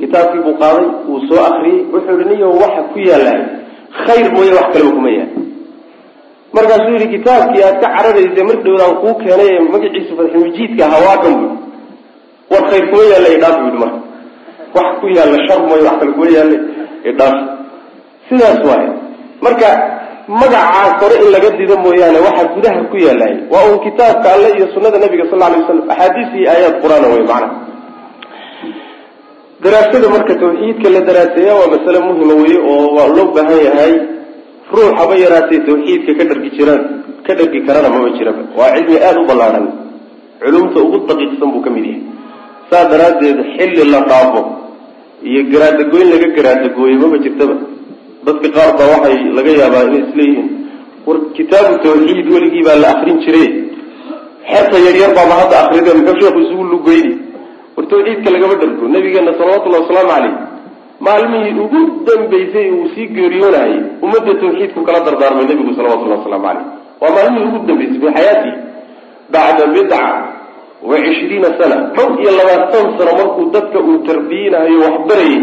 kitaabkii 0.00 0.40
buu 0.44 0.56
qaaday 0.62 0.86
wuu 1.08 1.20
soo 1.28 1.40
akriyey 1.48 1.80
wuxuu 1.92 2.18
yihi 2.20 2.28
niyo 2.34 2.48
waxa 2.62 2.82
ku 2.92 2.98
yaalaay 3.08 3.40
khayr 4.06 4.26
mooye 4.34 4.52
wax 4.58 4.66
kaleba 4.72 4.90
kuma 4.96 5.10
yaal. 5.18 5.30
Markaasuu 6.52 6.92
yidhi 6.94 7.08
kitaabkii 7.14 7.62
aad 7.68 7.76
ka 7.82 7.88
cararaysay 7.96 8.44
mar 8.48 8.56
dhowdaan 8.64 8.94
kuu 9.02 9.14
keenay 9.22 9.48
ee 9.56 9.60
magaciisu 9.74 10.12
fatxulmajiidka 10.18 10.84
hawaakan 10.94 11.34
bu 11.40 11.46
war 12.52 12.62
khayr 12.70 12.84
kuma 12.90 13.02
yaalla 13.12 13.28
idhaaf 13.36 13.56
bu 13.60 13.64
yidhi 13.66 13.78
marka. 13.84 13.98
Wax 14.76 14.88
ku 15.00 15.06
yaalla 15.16 15.38
shar 15.46 15.60
mooye 15.68 15.82
wax 15.88 15.96
kale 16.00 16.12
kuma 16.16 16.26
yaalla 16.36 16.56
idhaaf 17.10 17.36
sidaas 18.28 18.60
waaye 18.68 18.88
marka 19.46 19.68
magacaas 20.40 20.92
hore 21.02 21.16
in 21.24 21.28
laga 21.34 21.50
dido 21.60 21.74
mooyaane 21.84 22.18
waxaa 22.26 22.52
gudaha 22.56 22.80
ku 22.92 22.96
yaallay 23.06 23.32
waa 23.52 23.64
uun 23.68 23.78
kitaabka 23.86 24.26
alle 24.36 24.48
iyo 24.58 24.66
sunada 24.74 24.98
nabiga 25.04 25.24
sal 25.30 25.42
alay 25.46 25.60
waslam 25.62 25.80
axaadiis 25.94 26.30
iyo 26.40 26.48
aayaad 26.54 26.74
qur'aan 26.82 27.04
wey 27.14 27.22
macnaha 27.30 27.48
daraasada 29.64 30.08
marka 30.14 30.34
tawxiidka 30.42 30.88
la 30.94 31.00
daraaseeya 31.08 31.52
waa 31.60 31.70
masale 31.74 31.98
muhima 32.08 32.34
weye 32.42 32.58
oo 32.72 32.86
waa 32.96 33.08
loo 33.16 33.26
baahan 33.36 33.60
yahay 33.68 33.92
ruux 34.74 34.90
haba 34.98 35.14
yaraatee 35.24 35.60
tawxiidka 35.68 36.12
ka 36.18 36.24
dhargi 36.30 36.50
jiraan 36.58 36.82
ka 37.26 37.32
dhargi 37.38 37.60
karana 37.66 37.88
maba 37.94 38.08
jiraba. 38.18 38.42
Waa 38.58 38.70
cilmi 38.76 38.96
aada 39.06 39.18
u 39.22 39.26
ballaadhan 39.30 39.66
culumta 40.42 40.78
ugu 40.84 40.98
daqiiqsan 41.10 41.48
buu 41.54 41.62
ka 41.66 41.70
mid 41.74 41.84
yahay. 41.88 42.02
Saa 42.70 42.84
daraaddeed 42.92 43.38
xilli 43.56 43.82
la 43.94 44.00
dhaafo 44.10 44.40
iyo 45.30 45.40
garaadagoyn 45.52 46.06
laga 46.12 46.28
garaadagooyey 46.36 46.96
maba 47.02 47.16
jirtaba 47.24 47.54
dadka 48.28 48.48
qaar 48.56 48.70
baa 48.78 48.88
waxay 48.94 49.16
laga 49.38 49.52
yaabaa 49.60 49.84
inay 49.88 50.02
isleeyihiin 50.08 50.48
war 51.06 51.18
kitaabu 51.38 51.74
tawxiid 51.86 52.26
weligii 52.34 52.64
baa 52.68 52.78
la 52.84 52.88
akrin 52.94 53.18
jire 53.24 53.44
xerta 54.50 54.76
yaryar 54.86 55.10
baaba 55.18 55.34
hadda 55.40 55.56
akrida 55.64 55.90
muxuu 55.98 56.20
sheekhu 56.20 56.40
isugu 56.44 56.64
lugeyni 56.74 57.12
war 57.76 57.86
tawxiidka 57.92 58.28
lagama 58.34 58.54
dhargo 58.62 58.84
nabigeena 58.94 59.32
salawatullahi 59.40 59.82
wasalaamu 59.84 60.10
caleyh 60.14 60.34
maalmihii 61.06 61.54
ugu 61.64 61.80
dambeysay 62.08 62.66
uu 62.76 62.88
sii 62.94 63.06
geeriyoonayay 63.16 63.74
ummadda 64.04 64.32
tawxiidku 64.42 64.80
kala 64.88 65.00
dardaarmay 65.06 65.44
nabigu 65.50 65.72
salawatullahi 65.78 66.18
wasalaamu 66.20 66.46
caleyh 66.48 66.64
waa 67.02 67.12
maalmihii 67.16 67.46
ugu 67.48 67.58
dambeysay 67.68 67.98
fi 68.02 68.08
xayaati 68.16 68.50
bacda 69.34 69.64
bidca 69.74 70.02
wa 70.88 70.96
cishriina 71.04 71.48
sana. 71.58 71.76
Dhowr 71.96 72.20
iyo 72.22 72.30
labaatan 72.38 72.86
sano 72.98 73.12
markuu 73.20 73.50
dadka 73.54 73.78
uu 73.88 73.98
tarbiyinahayo 74.08 74.78
waxbarayay 74.86 75.38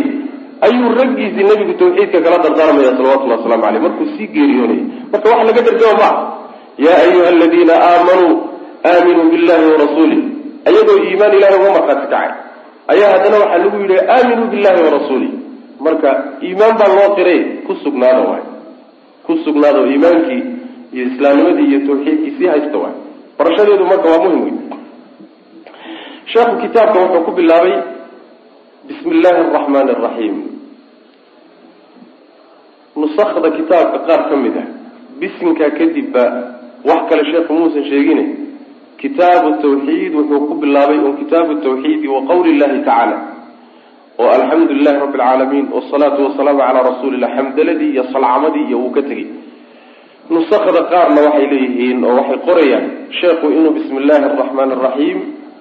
ayuu 0.61 0.89
raggiisii 0.99 1.43
nabigu 1.49 1.73
tawxiidka 1.81 2.19
kala 2.25 2.37
dardaarmaya 2.45 2.91
salawatullahi 2.97 3.39
waslamu 3.41 3.63
caleyh 3.63 3.81
markuu 3.85 4.05
sii 4.17 4.27
geeriyoonayay 4.35 4.83
marka 5.11 5.27
wax 5.29 5.41
laga 5.47 5.61
dhargama 5.67 5.97
maa 6.01 6.15
yaa 6.85 6.97
ayuha 7.05 7.27
aladiina 7.33 7.73
aamanuu 7.89 8.33
aaminuu 8.91 9.27
billahi 9.33 9.63
warasuulih 9.71 10.21
ayagoo 10.69 10.97
iimaan 11.07 11.33
ilahay 11.37 11.57
uga 11.59 11.71
markhaati 11.77 12.07
kacay 12.07 12.29
ayaa 12.93 13.11
haddana 13.13 13.37
waxaa 13.43 13.57
lagu 13.63 13.77
yidhi 13.83 13.97
aaminuu 14.15 14.47
billahi 14.53 14.83
warasuulih 14.87 15.31
marka 15.85 16.09
iimaan 16.47 16.73
baa 16.79 16.91
loo 16.97 17.09
qiray 17.17 17.39
ku 17.67 17.73
sugnaada 17.83 18.21
waay. 18.29 18.43
Ku 19.25 19.33
sugnaada 19.45 19.79
oo 19.81 19.87
iimaankii 19.93 20.41
iyo 20.93 21.03
islaamnimadii 21.11 21.67
iyo 21.71 21.79
tawxiidkii 21.87 22.33
sii 22.37 22.47
haysta 22.53 22.77
waay. 22.83 22.95
Barashadeedu 23.37 23.85
marka 23.91 24.07
waa 24.11 24.21
muhiim 24.23 24.43
wey 24.45 24.53
sheekhu 26.31 26.55
kitaabka 26.61 26.99
wuxuu 26.99 27.21
ku 27.27 27.31
bilaabay 27.31 27.73
bismi 28.87 29.11
illaahi 29.17 29.41
araxmaani 29.49 29.91
araxiim 29.97 30.35
nusakda 33.01 33.49
kitaabka 33.57 33.97
qaar 34.07 34.21
ka 34.29 34.35
mid 34.43 34.55
ah. 34.63 34.67
Bisinkaa 35.19 35.71
kadibba 35.79 36.23
wax 36.89 37.01
kale 37.09 37.23
sheekhu 37.31 37.53
muusan 37.59 37.85
sheegine 37.91 38.23
kitaabu 39.01 39.49
tawxiid 39.63 40.11
wuxuu 40.17 40.41
ku 40.47 40.53
bilaabay 40.61 40.99
un 41.07 41.13
kitaabu 41.21 41.53
tawxiidi 41.65 42.07
wa 42.15 42.19
qawli 42.29 42.49
illahi 42.55 42.79
tacaala 42.79 43.17
oo 44.21 44.29
alxamdu 44.37 44.73
lilahi 44.79 44.97
rabbi 45.03 45.17
alcaalamiin 45.19 45.65
wasalaatu 45.77 46.19
wasalaamu 46.27 46.59
calaa 46.67 46.83
rasuulillah 46.91 47.29
xamdaladii 47.37 47.89
iyo 47.93 48.03
salcamadii 48.13 48.65
iyo 48.69 48.77
wuu 48.83 48.91
ka 48.97 49.01
tegey. 49.09 49.27
Nusakda 50.29 50.81
qaarna 50.93 51.19
waxay 51.25 51.47
leeyihiin 51.53 52.03
oo 52.05 52.13
waxay 52.19 52.39
qorayaan 52.49 52.85
sheekhu 53.19 53.45
inuu 53.57 53.73
bismi 53.77 53.97
illaahi 54.01 54.25
araxmaani 54.29 54.73
araxiim 54.79 55.19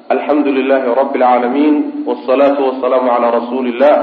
alxamdu 0.09 0.53
lilahi 0.53 0.89
rabbi 1.01 1.19
alcaalamiin 1.23 2.05
wasalaatu 2.09 2.61
wasalaamu 2.69 3.09
calaa 3.15 3.31
rasuuli 3.41 3.71
illah 3.75 3.95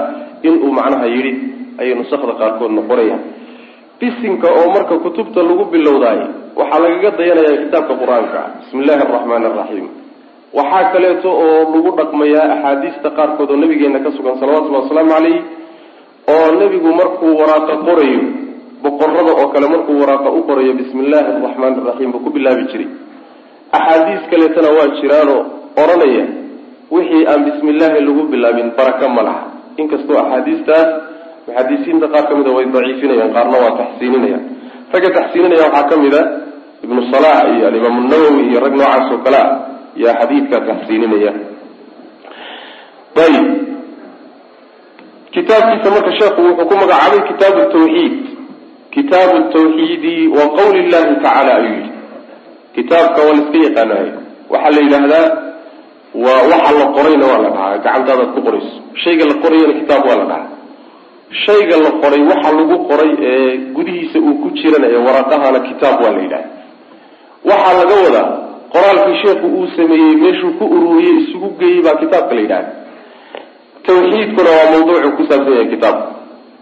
inuu 0.43 0.71
macnaha 0.73 1.05
yidhi 1.05 1.33
ayay 1.81 1.93
nusakda 1.99 2.33
qaarkoodna 2.41 2.81
qorayaan 2.89 3.21
bisinka 3.99 4.47
oo 4.59 4.67
marka 4.75 4.95
kutubta 5.05 5.39
lagu 5.45 5.65
bilowdaayo 5.73 6.27
waxaa 6.59 6.79
lagaga 6.83 7.09
dayanaya 7.19 7.57
kitaabka 7.63 7.93
qur'aanka. 8.01 8.37
Ah 8.41 8.49
bismi 8.59 8.79
illaahi 8.83 9.01
araxmaani 9.07 9.45
araxiim 9.51 9.87
waxaa 10.57 10.83
kaleeto 10.93 11.29
oo 11.43 11.59
lagu 11.73 11.89
dhaqmayaa 11.99 12.45
axaadiista 12.55 13.09
qaarkood 13.17 13.49
oo 13.53 13.57
nabigeena 13.63 13.99
ka 14.05 14.09
sugan 14.17 14.35
salawatullahi 14.41 14.83
wasalaamu 14.85 15.11
calayh 15.15 15.37
oo 16.33 16.47
nebigu 16.61 16.89
markuu 17.01 17.31
waraaqa 17.41 17.73
qorayo 17.87 18.21
boqorada 18.83 19.31
oo 19.41 19.47
kale 19.53 19.67
markuu 19.75 19.95
waraaqa 20.01 20.29
u 20.33 20.41
qorayo 20.49 20.73
bismi 20.81 21.01
illaahi 21.05 21.29
araxmaani 21.37 21.75
araxiim 21.85 22.09
buu 22.13 22.23
ku 22.25 22.29
bilaabi 22.35 22.63
jiray. 22.73 22.89
Axaadiis 23.77 24.23
kaleetana 24.31 24.69
waa 24.77 24.89
jiraanoo 24.99 25.41
odhanaya 25.77 26.25
wixii 26.91 27.23
aan 27.31 27.41
bismi 27.47 27.69
illaahi 27.73 27.99
lagu 28.07 28.23
bilaabin 28.31 28.69
baraka 28.77 29.07
ma 29.09 29.21
laha. 29.27 29.43
Inkastoo 29.81 30.17
axaadiistaas 30.21 30.89
muxadisiinta 31.47 32.07
qaar 32.13 32.23
ka 32.29 32.33
mida 32.39 32.51
way 32.55 32.65
daciifinayaan 32.75 33.31
qaarna 33.35 33.57
waa 33.63 33.73
taxsiininayaan 33.81 34.43
ragga 34.93 35.09
taxsiininaya 35.17 35.63
waxaa 35.67 35.89
ka 35.89 35.95
mid 36.03 36.13
a 36.13 36.21
ibnu 36.83 37.01
salax 37.11 37.45
iyo 37.55 37.65
alimaam 37.69 37.97
nawowi 38.11 38.41
iyo 38.51 38.59
rag 38.65 38.73
noocaas 38.79 39.07
oo 39.13 39.19
kale 39.25 39.37
ah 39.43 39.49
yaa 40.03 40.15
xadiidkaa 40.21 40.61
taxsiininaya. 40.69 41.31
Ayib 43.23 43.47
kitaabkiisa 45.33 45.89
marka 45.95 46.11
sheekhu 46.19 46.41
wuxuu 46.47 46.65
ku 46.69 46.75
magacaabay 46.81 47.21
kitaabu 47.29 47.61
tawxiid. 47.73 48.13
Kitaabu 48.95 49.37
tawxiidi 49.55 50.15
wa 50.27 50.43
qawli 50.57 50.81
llahi 50.91 51.15
tacaala 51.15 51.51
ayuu 51.59 51.73
yidhi. 51.75 51.91
Kitaabka 52.75 53.19
waa 53.25 53.33
la 53.35 53.41
iska 53.43 53.57
yaqaanayo 53.67 54.11
waxaa 54.51 54.71
la 54.75 54.81
yidhaahdaa 54.85 55.27
waa 56.23 56.41
waxa 56.51 56.71
la 56.79 56.85
qorayna 56.95 57.25
waa 57.31 57.41
la 57.45 57.49
dhahaa 57.55 57.77
gacantaadaad 57.85 58.29
ku 58.35 58.39
qorayso. 58.47 58.73
Shayga 59.03 59.25
la 59.31 59.35
qorayana 59.43 59.73
kitaab 59.79 60.03
waa 60.09 60.17
la 60.21 60.25
dhahaa 60.31 60.49
shayga 61.45 61.75
la 61.85 61.91
qoray 62.03 62.21
waxa 62.31 62.49
lagu 62.57 62.75
qoray 62.89 63.11
ee 63.29 63.57
gudihiisa 63.75 64.17
uu 64.19 64.35
ku 64.43 64.47
jirana 64.59 64.87
ee 64.95 65.01
waraqahana 65.07 65.59
kitaab 65.69 65.95
waa 66.03 66.11
la 66.15 66.21
yidhaha 66.25 66.47
waxaa 67.49 67.73
laga 67.79 67.95
wadaa 68.05 68.27
qoraalkii 68.73 69.17
sheekhu 69.23 69.47
uu 69.57 69.67
sameeyey 69.77 70.15
meeshuu 70.23 70.51
ku 70.59 70.65
ururiyey 70.75 71.15
isugu 71.23 71.49
geeyey 71.59 71.81
baa 71.85 71.95
kitaabka 72.03 72.33
la 72.37 72.41
yidhahda 72.45 72.71
tawxiidkuna 73.87 74.49
waa 74.57 74.67
mawduucu 74.73 75.09
ku 75.17 75.23
saabsan 75.29 75.53
yahay 75.55 75.69
kitaabku 75.73 76.07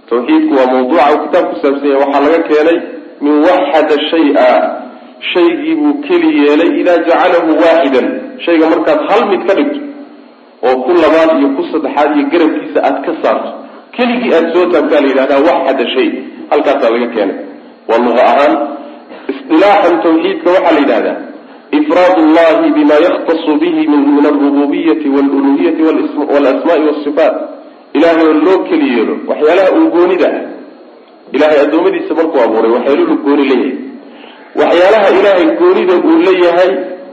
tawxiidku 0.09 0.53
waa 0.59 0.67
mawduuca 0.73 1.05
uu 1.13 1.19
kitaab 1.25 1.45
ku 1.51 1.55
saabsan 1.63 1.87
yahay. 1.91 2.01
Waxaa 2.05 2.21
laga 2.25 2.39
keenay 2.49 2.77
min 3.23 3.33
waxada 3.47 3.95
shay-a 4.11 4.47
shaygii 5.33 5.75
buu 5.75 5.93
keli 6.07 6.29
yeelay 6.39 6.71
idaa 6.81 6.97
jacalahu 7.07 7.51
waaxidan. 7.63 8.07
Shayga 8.45 8.65
markaad 8.73 8.99
hal 9.09 9.21
mid 9.31 9.41
ka 9.47 9.53
dhigto 9.59 9.79
oo 10.67 10.75
ku 10.83 10.91
labaad 11.03 11.29
iyo 11.39 11.49
ku 11.57 11.63
saddexaad 11.71 12.09
iyo 12.17 12.25
garabkiisa 12.33 12.79
aad 12.87 12.97
ka 13.05 13.11
saarto 13.23 13.49
keligii 13.95 14.31
aada 14.37 14.49
soo 14.53 14.65
taabtaa 14.73 15.01
la 15.03 15.07
yidhahdaa 15.11 15.41
waxada 15.49 15.85
shay 15.95 16.07
halkaasaa 16.51 16.91
laga 16.95 17.07
keenay. 17.15 17.37
Waa 17.89 17.99
luqa 18.05 18.21
ahaan 18.31 18.53
isdilaaxan 19.31 19.95
tawxiidka 20.05 20.47
waxaa 20.55 20.73
la 20.75 20.79
yidhahdaa 20.83 21.17
ifraad 21.79 22.17
llahi 22.37 22.67
bima 22.77 22.95
yakhtasu 23.07 23.51
bihi 23.61 23.81
min 23.93 24.25
alrububiyati 24.31 25.07
waluluhiyati 25.15 25.81
walasmaai 26.33 26.81
wasifaat 26.89 27.35
ilahay 27.97 28.25
oo 28.27 28.33
loo 28.45 28.57
keli 28.69 28.87
yeelo 28.95 29.15
waxyaalaha 29.29 29.69
uu 29.77 29.87
goonida 29.95 30.27
ah 30.37 30.41
ilahay 31.35 31.59
addoommadiisa 31.65 32.13
markuu 32.19 32.41
abuuray 32.45 32.71
waxyaaluhu 32.77 33.15
gooni 33.25 33.43
leeyahay 33.51 33.73
waxyaalaha 34.61 35.07
ilaahay 35.19 35.47
goonida 35.59 35.93
uu 36.07 36.17
leeyahay 36.27 36.71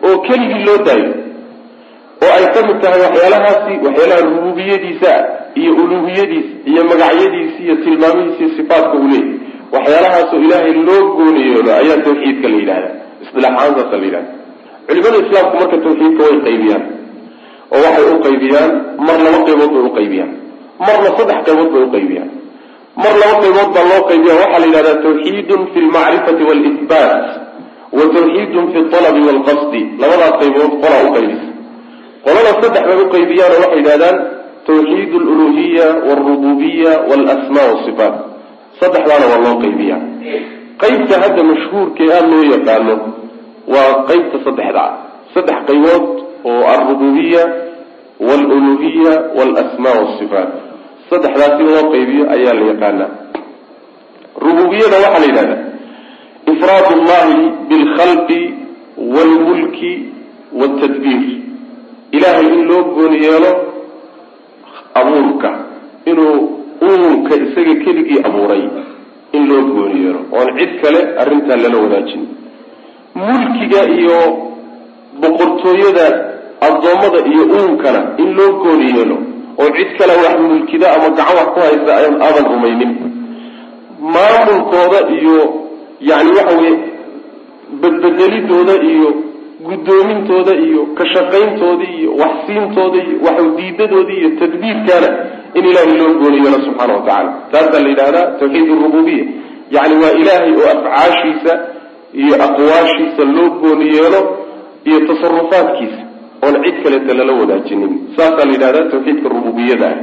oo 0.08 0.16
keligii 0.26 0.64
loo 0.68 0.78
daayo 0.86 1.10
oo 2.24 2.30
ay 2.38 2.44
ka 2.54 2.60
mid 2.68 2.78
tahay 2.84 3.00
waxyaalahaasi 3.06 3.72
waxyaalaha 3.86 4.20
rububiyadiisa 4.34 5.12
iyo 5.60 5.70
uluhiyadiisa 5.82 6.52
iyo 6.70 6.82
magacyadiisa 6.90 7.58
iyo 7.64 7.74
tilmaamihiisa 7.84 8.40
iyo 8.44 8.50
sifaatka 8.58 8.94
uu 9.00 9.08
leeyahy 9.12 9.34
waxyaalahaasoo 9.74 10.40
ilaahay 10.46 10.72
loo 10.88 11.02
gooniyeelo 11.18 11.70
ayaa 11.80 11.98
tawxiidka 12.06 12.48
la 12.52 12.56
yidhahda 12.60 12.90
isilaaxaantaasa 13.22 13.96
la 14.00 14.04
yidhahda 14.08 14.30
culimada 14.88 15.18
islaamku 15.24 15.54
marka 15.60 15.76
tawxiidka 15.84 16.22
way 16.28 16.36
qaybiyaan 16.46 16.84
oo 17.74 17.80
waxay 17.86 18.06
u 18.16 18.18
qaybiyaan 18.26 18.70
mar 19.08 19.16
laba 19.26 19.38
qaybood 19.48 19.70
bay 19.76 19.84
uqaybiyaan 19.90 20.30
marna 20.86 21.08
saddex 21.18 21.38
qaybood 21.48 21.70
bay 21.74 21.82
uqaybiyaan 21.88 22.30
mar 23.02 23.14
laba 23.22 23.34
qaybood 23.44 23.70
baa 23.76 23.84
loo 23.92 24.02
qaybiya 24.10 24.34
waxaa 24.42 24.60
la 24.62 24.66
yidhahdaa 24.68 25.02
tawxiidun 25.06 25.60
fi 25.72 25.78
lmacrifati 25.86 26.42
walitbaat 26.50 27.24
wa 27.98 28.04
tawxiidun 28.16 28.64
fi 28.72 28.78
alabi 29.00 29.20
waalqasdi 29.28 29.80
labadaas 30.02 30.34
qaybood 30.42 30.72
qolaa 30.82 31.02
uqaybisa 31.08 31.46
qolada 32.26 32.50
saddex 32.62 32.84
bay 32.88 32.98
uqaybiyaan 33.06 33.52
oo 33.54 33.60
waxay 33.64 33.78
yidhahdaan 33.80 34.16
tawxiid 34.68 35.10
aluluhiya 35.20 35.86
walrububiya 36.08 36.92
walasmaa 37.10 37.66
wasifaat 37.72 38.14
saddexdaana 38.80 39.26
waa 39.32 39.40
loo 39.46 39.56
qaybiyaa. 39.64 40.00
Qaybta 40.82 41.14
hadda 41.24 41.42
mashhuurkee 41.50 42.08
aada 42.16 42.28
loo 42.32 42.44
yaqaano 42.54 42.94
waa 43.74 43.92
qaybta 44.08 44.36
saddexda. 44.46 44.84
Saddex 45.34 45.58
qaybood 45.68 46.04
oo 46.50 46.62
alrububiya 46.74 47.42
waluluhiya 48.28 49.14
walasmaa 49.38 49.96
wasifaat 50.04 50.50
saddexdaasi 51.10 51.62
loo 51.68 51.84
qaybiyo 51.92 52.24
ayaa 52.34 52.54
la 52.58 52.64
yaqaanaa 52.72 53.10
rububiyada 54.46 54.96
waxaa 55.04 55.20
la 55.22 55.26
yidhahdaa 55.30 55.62
ifraad 56.52 56.86
ullahi 56.96 57.38
bilkhalqi 57.68 58.40
waalmulki 59.14 59.92
waaltadbiir 60.60 61.22
ilaahay 62.16 62.46
in 62.56 62.62
loo 62.70 62.82
gooni 62.96 63.18
yeelo 63.26 63.52
abuurka 65.00 65.50
inuu 66.10 66.36
uunka 66.88 67.34
isaga 67.44 67.74
keligii 67.84 68.20
abuuray 68.28 68.62
in 69.36 69.42
loo 69.50 69.62
gooni 69.74 69.96
yeelo 70.04 70.20
oon 70.38 70.48
cid 70.58 70.72
kale 70.82 71.00
arrintaa 71.22 71.56
lala 71.62 71.78
wadaajin. 71.84 72.22
Mulkiga 73.14 73.80
iyo 73.98 74.18
boqortooyada 75.20 76.06
addoommada 76.68 77.18
iyo 77.32 77.42
uunkana 77.56 78.00
in 78.22 78.28
loo 78.38 78.50
gooni 78.62 78.86
yeelo 78.96 79.16
oo 79.60 79.68
cid 79.76 79.90
kale 79.98 80.14
wax 80.24 80.36
mulkida 80.48 80.86
ama 80.96 81.08
gacan 81.18 81.36
wax 81.38 81.48
ku 81.54 81.60
haysta 81.64 81.92
aadan 82.26 82.44
rumaynin. 82.52 82.92
Maamulkooda 84.14 85.00
iyo 85.18 85.36
yani 86.00 86.30
waxa 86.38 86.56
weye 86.60 86.76
badbedelidooda 87.80 88.74
iyo 88.90 89.08
guddoomintooda 89.66 90.52
iyo 90.66 90.82
ka 90.96 91.04
shaqayntooda 91.12 91.84
iyo 91.98 92.10
waxsiintooda 92.22 92.96
iyo 93.06 93.16
waxdiidadooda 93.26 94.12
iyo 94.18 94.28
tadbiirkaana 94.40 95.08
in 95.56 95.64
ilaahay 95.70 95.98
loo 96.00 96.12
gooni 96.20 96.36
yeelo 96.44 96.58
subxaana 96.66 96.94
wa 96.94 97.00
tacaala. 97.02 97.30
Taasaa 97.52 97.80
la 97.84 97.88
yidhahdaa 97.88 98.26
tawxiid 98.40 98.68
rububiya 98.82 99.24
yani 99.76 99.94
waa 100.02 100.12
ilaahay 100.20 100.52
oo 100.60 100.68
afcaashiisa 100.74 101.52
iyo 102.22 102.34
aqwaashiisa 102.46 103.22
loo 103.36 103.48
gooni 103.62 103.86
yeelo 103.96 104.20
iyo 104.88 104.98
tasarufaadkiisa 105.08 106.00
oon 106.44 106.54
cid 106.64 106.76
kaleeta 106.84 107.12
lala 107.18 107.32
wadaajinin. 107.40 107.92
Saasaa 108.16 108.44
la 108.48 108.52
yidhahdaa 108.54 108.90
tawxiidka 108.92 109.28
rububiyada 109.34 109.86
ah 109.92 109.96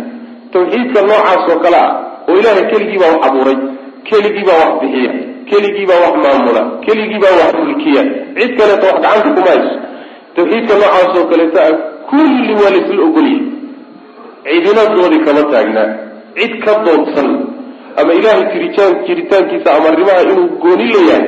tawxiidka 0.53 0.99
noocaas 1.09 1.43
oo 1.51 1.59
kale 1.63 1.77
ah 1.85 1.91
oo 2.29 2.35
ilaahay 2.39 2.65
keligii 2.71 2.99
baa 3.03 3.11
wax 3.13 3.25
abuuray 3.27 3.57
keligii 4.09 4.45
baa 4.49 4.59
wax 4.63 4.73
bixiya 4.81 5.11
keligii 5.49 5.85
baa 5.89 5.99
wax 6.05 6.15
maamula 6.25 6.61
keligii 6.85 7.19
baa 7.23 7.35
wax 7.41 7.51
mulkiya. 7.65 8.03
Cid 8.37 8.51
kaleeta 8.59 8.85
wax 8.89 8.97
gacanta 9.03 9.29
kuma 9.35 9.49
hayso. 9.53 9.75
Tawxiidka 10.35 10.73
noocaas 10.81 11.11
oo 11.19 11.25
kaleeta 11.31 11.59
ah 11.67 11.73
kulli 12.09 12.53
waa 12.61 12.71
laysla 12.75 13.03
ogolyahay. 13.07 13.41
Cidina 14.45 14.83
doodi 14.95 15.17
kama 15.25 15.43
taagnaa 15.51 15.89
cid 16.37 16.53
ka 16.65 16.71
doodsan. 16.85 17.29
Ama 17.99 18.11
ilaahay 18.19 18.45
jiritaan 18.53 18.93
jiritaankiisa 19.07 19.69
ama 19.77 19.87
arrimaha 19.91 20.21
inuu 20.25 20.47
gooni 20.63 20.85
leeyahay 20.93 21.25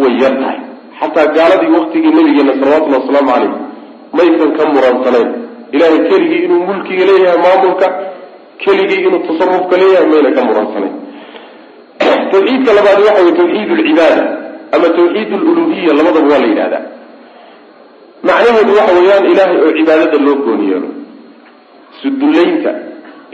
way 0.00 0.12
yar 0.22 0.34
tahay. 0.40 0.58
Xataa 1.00 1.26
gaaladii 1.36 1.72
waktigii 1.78 2.12
nabigeena 2.16 2.52
salawatullhi 2.60 2.98
wasalaamu 3.00 3.30
calayh 3.32 3.52
maysan 4.18 4.50
ka 4.56 4.64
muransanayn 4.74 5.28
ilaahay 5.74 6.00
keligii 6.10 6.44
inuu 6.46 6.62
mulkiga 6.70 7.04
leeyahay 7.10 7.40
maamulka 7.46 7.86
keligii 8.64 9.00
inuu 9.06 9.22
tasarufka 9.28 9.74
leeyahay 9.82 10.08
mayna 10.12 10.30
ka 10.36 10.42
muransanayn 10.48 10.96
tawxiidka 12.32 12.70
labaad 12.78 12.98
waxa 13.06 13.22
wey 13.26 13.34
tawxiid 13.40 13.70
lcibaada 13.78 14.24
ama 14.74 14.86
tawxiid 14.98 15.30
luluhiya 15.46 15.92
labadaba 15.98 16.28
waa 16.32 16.42
la 16.44 16.48
yidhahdaa 16.52 16.84
macnaheedu 18.28 18.72
waxa 18.78 18.92
weeyaan 18.98 19.24
ilaahay 19.32 19.58
oo 19.64 19.72
cibaadada 19.78 20.18
loo 20.26 20.36
gooni 20.44 20.70
yeelo 20.72 20.88
sudullaynta 22.02 22.70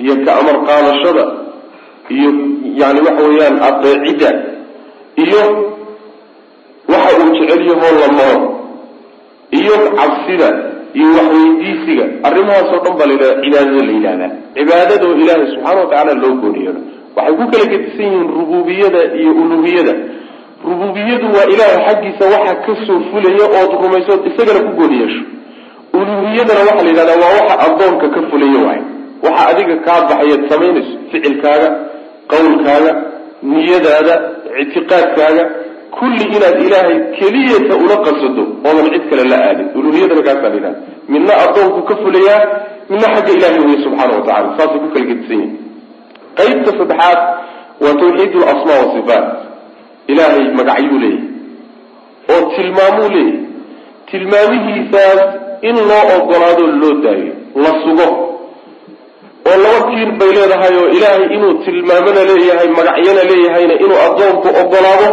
iyo 0.03 0.15
ka 0.25 0.31
amar 0.41 0.57
qaadashada 0.69 1.25
iyo 2.11 2.31
yani 2.81 3.01
waxa 3.07 3.23
weeyaan 3.29 3.57
adeecidda 3.69 4.31
iyo 5.25 5.43
waxa 6.93 7.11
uu 7.19 7.31
jecel 7.39 7.63
yahoo 7.71 7.95
la 8.03 8.09
maro 8.19 8.50
iyo 9.59 9.75
cabsida 9.99 10.49
iyo 10.99 11.09
waxweydiisiga. 11.19 12.05
Arrimahaasoo 12.27 12.81
dhan 12.85 12.95
baa 12.99 13.07
la 13.11 13.15
yidhahda 13.15 13.43
cibaadada 13.43 13.83
la 13.89 13.93
yidhahdaa. 13.97 14.31
Cibaadadoo 14.57 15.13
ilaahay 15.23 15.47
subxaana 15.53 15.81
watacaala 15.83 16.13
loo 16.23 16.35
gooni 16.43 16.61
yeelo 16.65 16.81
waxay 17.17 17.35
ku 17.39 17.45
kala 17.53 17.65
gedisan 17.73 18.05
yihiin 18.07 18.29
rububiyada 18.39 19.01
iyo 19.21 19.31
uluhiyada. 19.43 19.95
Rububiyadu 20.69 21.27
waa 21.37 21.47
ilaahay 21.55 21.81
xaggiisa 21.87 22.25
waxa 22.35 22.55
ka 22.65 22.73
soo 22.87 22.99
fulaya 23.11 23.45
ood 23.61 23.73
rumaysood 23.83 24.21
isagana 24.31 24.61
ku 24.67 24.73
gooni 24.81 24.97
yeesho 25.03 25.23
uluhiyadana 25.99 26.61
waxaa 26.69 26.85
la 26.87 26.91
yidhahdaa 26.93 27.19
waa 27.23 27.35
waxa 27.39 27.55
addoonka 27.67 28.07
ka 28.15 28.21
fulaya 28.31 28.59
waay 28.67 28.81
waxa 29.25 29.43
adiga 29.51 29.77
kaa 29.87 30.01
baxayaad 30.09 30.43
samaynayso 30.53 30.93
ficilkaaga 31.11 31.69
qowlkaaga 32.33 32.93
niyadaada 33.51 34.15
ictiqaadkaaga 34.63 35.45
kulli 35.99 36.25
inaad 36.37 36.57
ilaahay 36.67 36.97
keliyata 37.19 37.75
ula 37.85 37.97
qasato 38.07 38.43
oodan 38.69 38.87
cid 38.95 39.05
kale 39.11 39.25
la 39.33 39.39
aadin. 39.49 39.67
Uluhiyadana 39.79 40.23
kaasaa 40.27 40.49
la 40.49 40.55
yidhahda 40.57 40.81
midna 41.13 41.33
addoonku 41.45 41.81
ka 41.89 41.95
fulayaa 42.03 42.43
midna 42.91 43.07
xagga 43.15 43.33
ilahay 43.39 43.61
weye 43.67 43.79
subxaana 43.85 44.13
wa 44.19 44.23
tacala 44.27 44.49
saasay 44.59 44.79
ku 44.83 44.89
kala 44.95 45.05
gedisan 45.11 45.41
yihiin 45.43 45.53
qaybta 46.39 46.71
saddexaad 46.79 47.19
waa 47.83 47.95
tawxiid 48.03 48.33
lasmaa 48.43 48.79
wasifaat 48.83 49.27
ilaahay 50.13 50.45
magacyuu 50.59 50.99
leeyahy 51.05 51.25
oo 52.33 52.41
tilmaamuu 52.57 53.09
leeyahy 53.17 53.39
tilmaamihiisaas 54.11 55.21
in 55.69 55.77
loo 55.91 56.05
ogolaado 56.17 56.65
loo 56.83 56.95
daayo 57.05 57.33
la 57.65 57.73
sugo. 57.83 58.09
Oo 59.49 59.57
laba 59.65 59.81
tiir 59.91 60.11
bay 60.21 60.31
leedahay 60.39 60.75
oo 60.81 60.89
ilaahay 60.97 61.27
inuu 61.37 61.55
tilmaamona 61.65 62.23
leeyahay 62.31 62.69
magacyana 62.79 63.23
leeyahayna 63.31 63.75
inuu 63.85 63.99
addoonku 64.07 64.49
ogolaado 64.63 65.09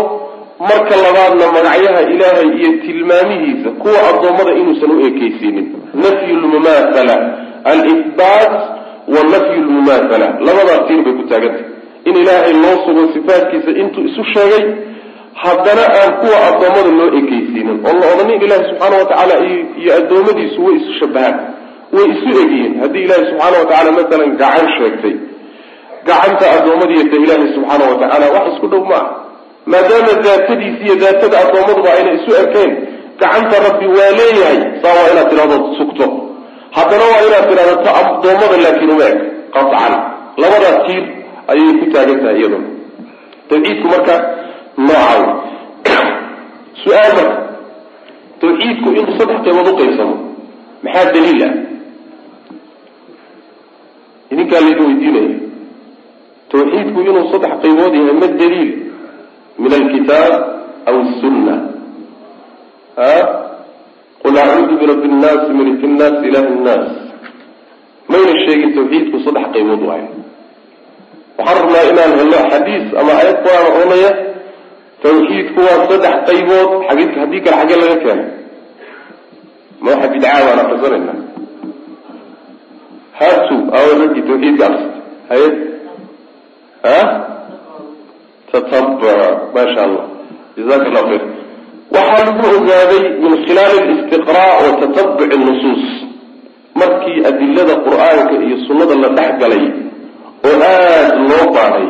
marka 0.59 0.95
labaadna 1.05 1.45
magacyaha 1.51 2.01
ilaahay 2.13 2.49
iyo 2.59 2.71
tilmaamihiisa 2.85 3.69
kuwa 3.69 3.99
addoommada 4.09 4.51
inuusan 4.61 4.91
u 4.91 4.99
ekeysiinin 5.07 5.67
nafyu 5.93 6.35
lmumaathala 6.35 7.15
alihbaat 7.63 8.53
wa 9.13 9.21
nafyu 9.33 9.61
lmumaathala 9.67 10.27
labadaas 10.47 10.81
tiir 10.87 11.01
bay 11.03 11.13
ku 11.13 11.23
taagantay 11.29 11.65
in 12.05 12.15
ilaahay 12.15 12.53
loo 12.53 12.75
sugo 12.85 13.03
sifaatkiisa 13.13 13.71
intuu 13.81 14.03
isu 14.09 14.23
sheegay 14.33 14.63
haddana 15.33 15.83
aan 15.99 16.11
kuwa 16.21 16.37
addoommada 16.49 16.91
loo 16.99 17.09
ekeysiinin 17.19 17.79
oo 17.87 17.93
la 17.99 18.05
odhanin 18.13 18.41
ilaahi 18.45 18.65
subxaana 18.69 18.95
watacaala 18.97 19.35
iyo 19.81 19.91
addoommadiisu 19.99 20.65
way 20.65 20.75
isu 20.75 20.93
shabahaan 20.99 21.35
way 21.95 22.05
isu 22.13 22.27
egyihiin. 22.43 22.79
Haddii 22.81 23.03
ilaahi 23.07 23.25
subxaana 23.29 23.57
watacaala 23.61 23.91
masalan 23.91 24.31
gacan 24.41 24.67
sheegtay 24.77 25.15
gacanta 26.07 26.45
addoommadiiyo 26.57 27.03
ta 27.11 27.15
ilaahi 27.25 27.53
subxaana 27.55 27.83
watacaala 27.91 28.25
wax 28.35 28.45
isku 28.53 28.67
dhow 28.73 28.83
maaha 28.91 29.09
maadaama 29.71 30.13
daatadiisi 30.27 30.83
iyo 30.85 30.95
daatada 31.03 31.37
addoommaduba 31.43 31.89
ayna 31.97 32.11
isu 32.17 32.31
ekayn 32.43 32.71
gacanta 33.19 33.55
rabbi 33.67 33.85
waa 33.97 34.11
leeyahay 34.19 34.59
saa 34.81 34.93
waa 34.97 35.11
inaad 35.11 35.29
tidhahdo 35.31 35.57
sugto. 35.77 36.05
Haddana 36.77 37.03
waa 37.11 37.21
inaad 37.27 37.45
tidhahdo 37.49 37.75
ta 37.85 37.91
addoommada 38.01 38.57
laakiin 38.65 38.91
uma 38.95 39.05
eg 39.11 39.17
qacan 39.55 39.93
labadaas 40.43 40.77
tiir 40.87 41.03
ayay 41.51 41.71
ku 41.79 41.85
taagan 41.93 42.19
tahay 42.23 42.37
iyaduna 42.39 42.67
tawxiidku 43.49 43.87
marka 43.93 44.15
noocaw 44.87 45.21
su'aal 46.83 47.13
marka. 47.19 47.37
Tawxiidku 48.41 48.89
inuu 48.99 49.17
saddex 49.19 49.39
qaybood 49.45 49.67
uqaybsamo 49.73 50.15
maxaa 50.83 51.11
daliil 51.13 51.43
ah? 51.47 51.53
Idinkaa 54.31 54.61
laydin 54.65 54.85
weydiinaya 54.89 55.35
tawxiidku 56.51 56.99
inuu 57.01 57.25
saddex 57.31 57.53
qaybood 57.63 57.93
yahay 57.99 58.15
ma 58.21 58.27
daliil 58.41 58.86
min 59.61 59.71
alkitaab 59.79 60.33
aw 60.89 60.95
sunna 61.21 61.55
qul 64.23 64.35
acuudu 64.43 64.73
birabbi 64.81 65.07
nnaasi 65.15 65.49
maliki 65.59 65.87
nnaasi 65.93 66.23
ilahi 66.29 66.49
nnaas 66.59 66.87
mayna 68.11 68.33
sheegin 68.45 68.71
tawxiidku 68.77 69.17
saddex 69.25 69.45
qaybood 69.53 69.81
waayo 69.89 70.09
waxaan 71.37 71.57
rabnaa 71.61 71.83
inaan 71.91 72.11
helno 72.19 72.39
xadiis 72.51 72.85
ama 72.99 73.11
ayad 73.21 73.37
qur'aan 73.45 73.65
oranaya 73.77 74.11
tawxiidku 75.05 75.59
waa 75.67 75.77
saddex 75.91 76.15
qaybood 76.29 76.69
xag 76.87 76.99
kale 77.45 77.57
xaggee 77.59 77.77
laga 77.81 77.97
keenay 78.03 78.29
ma 79.81 79.87
waxa 79.93 80.07
bidcaa 80.13 80.39
baan 80.47 80.59
akrisanayna 80.63 81.13
hatu 83.19 83.55
awa 83.77 83.91
dadkii 84.01 84.25
tawxiidka 84.29 84.65
akristay 84.69 85.01
haye 85.31 85.49
tatabba 88.51 89.13
maasha 89.55 89.79
allah 89.87 90.05
jazaka 90.57 90.85
allah 90.89 91.03
khayr 91.09 91.23
waxaa 91.95 92.25
lagu 92.27 92.43
ogaaday 92.57 93.03
min 93.23 93.33
khilaali 93.45 93.79
listiqraa 93.91 94.53
wa 94.63 94.71
tatabuc 94.81 95.31
nusuus 95.45 95.83
markii 96.81 97.19
adilada 97.29 97.75
qur'aanka 97.87 98.33
iyo 98.45 98.57
sunnada 98.67 98.95
la 99.03 99.09
dhex 99.17 99.31
galay 99.41 99.65
oo 100.47 100.55
aada 100.71 101.15
loo 101.29 101.45
baaray 101.55 101.87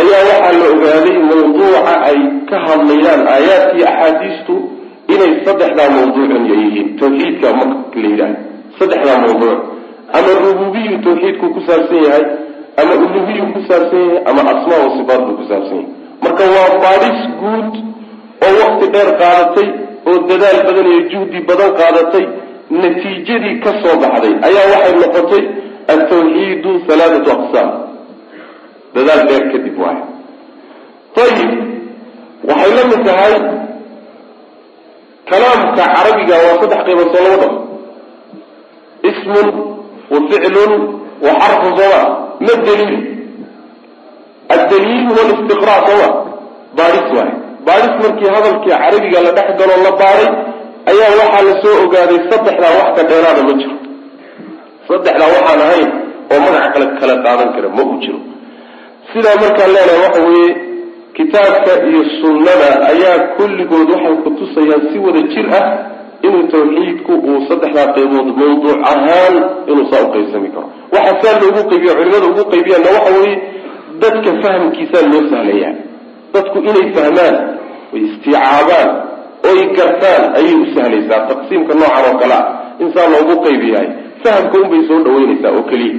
ayaa 0.00 0.22
waxaa 0.30 0.58
la 0.60 0.66
ogaaday 0.74 1.16
mawduuca 1.30 1.92
ay 2.10 2.18
ka 2.50 2.56
hadlayaan 2.66 3.22
aayaadkii 3.34 3.84
axaadiistu 3.92 4.54
inay 5.14 5.32
saddexdaa 5.46 5.88
mawduucun 5.96 6.42
yihiin. 6.50 6.88
Tawxiidka 7.00 7.48
marka 7.58 7.96
la 8.02 8.08
yidhaah 8.12 8.34
saddexdaa 8.78 9.18
mawduuc. 9.24 9.58
Ama 10.16 10.30
rububiyu 10.44 10.94
tawxiidku 11.06 11.46
ku 11.54 11.60
saabsan 11.68 12.00
yahay 12.06 12.24
ama 12.80 12.94
uluhiyu 13.04 13.44
ku 13.54 13.60
saabsan 13.68 14.00
yahay 14.06 14.22
ama 14.30 14.40
asmaa 14.52 14.80
wa 14.86 14.90
sifaat 14.96 15.20
buu 15.26 15.36
ku 15.40 15.44
saabsan 15.50 15.76
yahay. 15.80 15.88
Marka 16.24 16.44
waa 16.54 16.70
baadhis 16.84 17.20
guud 17.40 17.72
oo 18.46 18.52
wakti 18.62 18.86
dheer 18.94 19.10
qaadatay 19.20 19.68
oo 20.08 20.16
dadaal 20.30 20.58
badan 20.66 20.86
iyo 20.92 21.00
juhdi 21.12 21.38
badan 21.48 21.70
qaadatay 21.80 22.24
natiijadii 22.80 23.56
ka 23.64 23.70
soo 23.82 23.96
baxday 24.02 24.34
ayaa 24.48 24.66
waxay 24.74 24.94
noqotay 25.02 25.42
altawxiidu 25.92 26.70
halaathatu 26.88 27.28
aqsaam. 27.36 27.68
Dadaal 28.94 29.20
dheer 29.28 29.44
kadib 29.52 29.76
waay 29.82 29.98
ayib 31.24 31.52
waxay 32.48 32.70
la 32.78 32.82
mid 32.90 33.00
tahay 33.08 33.34
kalaamka 35.30 35.82
carabiga 35.94 36.36
waa 36.44 36.58
saddex 36.60 36.80
qaybood 36.86 37.08
soo 37.14 37.22
laba 37.26 37.38
dhaf 37.42 37.54
ismun 39.10 39.48
wa 40.12 40.18
ficlun 40.30 40.72
wa 41.24 41.30
xarfun 41.40 41.72
sooma 41.78 42.02
ma 42.46 42.54
daliil 42.66 42.96
addaliil 44.54 45.02
huwa 45.08 45.22
listiqraa 45.30 45.80
sooma 45.88 46.08
baadhis 46.78 47.08
waay 47.16 47.32
baadhis 47.66 47.94
markii 48.04 48.30
hadalkii 48.36 48.70
carabiga 48.82 49.18
la 49.26 49.30
dhex 49.38 49.48
galoo 49.60 49.80
la 49.86 49.92
baadhay 50.02 50.28
ayaa 50.90 51.12
waxaa 51.20 51.42
la 51.48 51.54
soo 51.62 51.76
ogaaday 51.84 52.20
saddexdaa 52.30 52.72
wax 52.80 52.88
ka 52.98 53.02
dheeraada 53.10 53.42
ma 53.48 53.52
jiro 53.60 53.74
saddexdaa 54.88 55.28
waxaan 55.36 55.60
ahayn 55.66 55.90
oo 56.32 56.38
magaca 56.46 56.68
kale 56.74 56.86
kala 57.00 57.14
qaadan 57.26 57.48
kara 57.56 57.68
ma 57.76 57.82
u 57.92 57.94
jiro 58.04 58.18
sidaa 59.12 59.36
markaan 59.42 59.70
leenahay 59.76 60.00
waxa 60.06 60.20
weeye 60.28 60.50
kitaabka 61.18 61.72
iyo 61.90 62.02
sunnada 62.20 62.68
ayaa 62.92 63.18
kulligood 63.36 63.88
waxay 63.94 64.16
kutusayaan 64.24 64.82
si 64.92 64.98
wada 65.06 65.22
jir 65.32 65.46
ah 65.60 65.64
inuu 66.26 66.44
tawxiidku 66.54 67.12
uu 67.30 67.38
saddexdaa 67.48 67.86
qaybood 67.96 68.28
mawduuc 68.40 68.78
ahaan 68.92 69.34
inuu 69.70 69.86
saa 69.90 70.02
uqaybsami 70.08 70.48
karo 70.54 70.68
waxa 70.94 71.12
saa 71.22 71.36
loogu 71.42 71.62
qaybiya 71.70 71.92
culimada 71.98 72.26
ugu 72.32 72.44
qaybiyaanna 72.52 72.90
waxa 72.96 73.10
weeye 73.18 73.36
dadka 74.02 74.30
fahamkiisaa 74.42 75.04
loo 75.12 75.22
sahlayaa 75.32 75.74
dadku 76.34 76.58
inay 76.70 76.86
fahmaan 76.96 77.34
oy 77.94 78.00
istiicaabaan 78.08 78.88
oy 79.50 79.58
gartaan 79.78 80.22
ayay 80.38 80.54
u 80.62 80.66
sahlaysaa 80.74 81.20
taqsiimka 81.30 81.72
noocan 81.80 82.04
oo 82.08 82.14
kale 82.22 82.36
ah. 82.40 82.44
In 82.82 82.88
saa 82.94 83.06
loogu 83.14 83.34
qaybiyahay 83.46 83.88
fahamka 84.24 84.56
unbay 84.62 84.82
soo 84.88 84.98
dhaweynaysaa 85.06 85.52
oo 85.58 85.64
keliya 85.70 85.96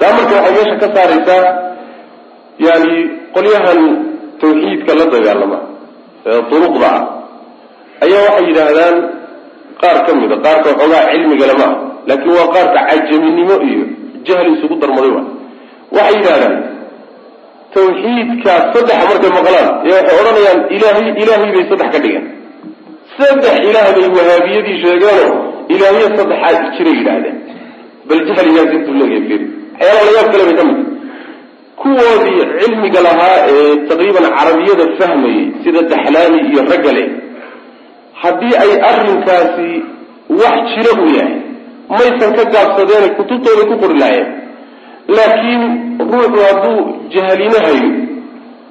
taa 0.00 0.12
marka 0.16 0.34
waxay 0.38 0.52
meesha 0.56 0.76
ka 0.82 0.88
saaraysaa 0.96 1.44
yani 2.66 2.94
qolyahan 3.34 3.80
tawxiidka 4.40 4.92
la 4.98 5.04
dagaalama 5.14 5.58
ee 6.30 6.40
duruqda 6.50 6.88
ah 6.98 7.02
ayaa 8.04 8.22
waxay 8.28 8.44
yidhaahdaan 8.50 8.96
qaar 9.82 9.96
ka 10.06 10.10
mida 10.20 10.36
qaarka 10.46 10.66
waxoogaa 10.72 11.02
cilmigale 11.12 11.54
ma 11.60 11.66
ah 11.70 11.76
laakiin 12.08 12.32
waa 12.38 12.48
qaarka 12.54 12.80
cajaminimo 12.90 13.54
iyo 13.70 13.84
jahli 14.26 14.50
isugu 14.56 14.74
darmaday 14.82 15.12
wa. 15.16 15.22
Waxay 15.96 16.14
yidhahdaan 16.18 16.54
tawxiidka 17.74 18.52
saddexa 18.74 19.04
markay 19.10 19.30
maqlaan 19.38 19.68
ee 19.86 19.92
waxay 19.98 20.16
odhanayaan 20.20 20.60
ilaahay 20.76 21.06
ilaahay 21.22 21.50
bay 21.56 21.64
saddex 21.70 21.88
ka 21.94 21.98
dhigeen 22.04 22.24
saddex 23.18 23.54
ilaah 23.68 23.86
bay 23.96 24.06
wahaabiyadii 24.18 24.76
sheegeeno 24.84 25.26
ilaahyo 25.74 26.06
saddexaa 26.18 26.52
jiray 26.76 26.94
yidhaahdeen. 27.00 27.36
Bal 28.08 28.20
jahligaas 28.28 28.70
intuu 28.76 28.94
leeyahay 29.00 29.22
firi 29.28 29.46
waxyaala 29.80 30.02
layaab 30.08 30.28
kale 30.32 30.44
bay 30.48 30.56
ka 30.60 30.64
mid 30.70 30.78
kuwoodii 31.82 32.40
cilmiga 32.60 33.00
lahaa 33.08 33.36
ee 33.52 33.70
taqriiban 33.90 34.26
carabiyada 34.38 34.84
fahmayay 34.98 35.42
sida 35.64 35.80
daxlaani 35.92 36.38
iyo 36.50 36.60
raggale 36.72 37.04
haddii 38.22 38.54
ay 38.64 38.70
arrinkaasi 38.90 39.68
wax 40.40 40.56
jiro 40.74 40.92
uu 41.02 41.10
yahay 41.18 41.34
maysan 41.88 42.30
ka 42.38 42.44
gaabsadeene 42.54 43.08
kutubtooday 43.18 43.66
ku 43.70 43.76
qori 43.82 43.96
lahaayeen 44.02 44.28
laakiin 45.16 45.62
ruuxu 46.12 46.40
hadduu 46.48 46.78
jahalino 47.14 47.58
hayo 47.66 47.88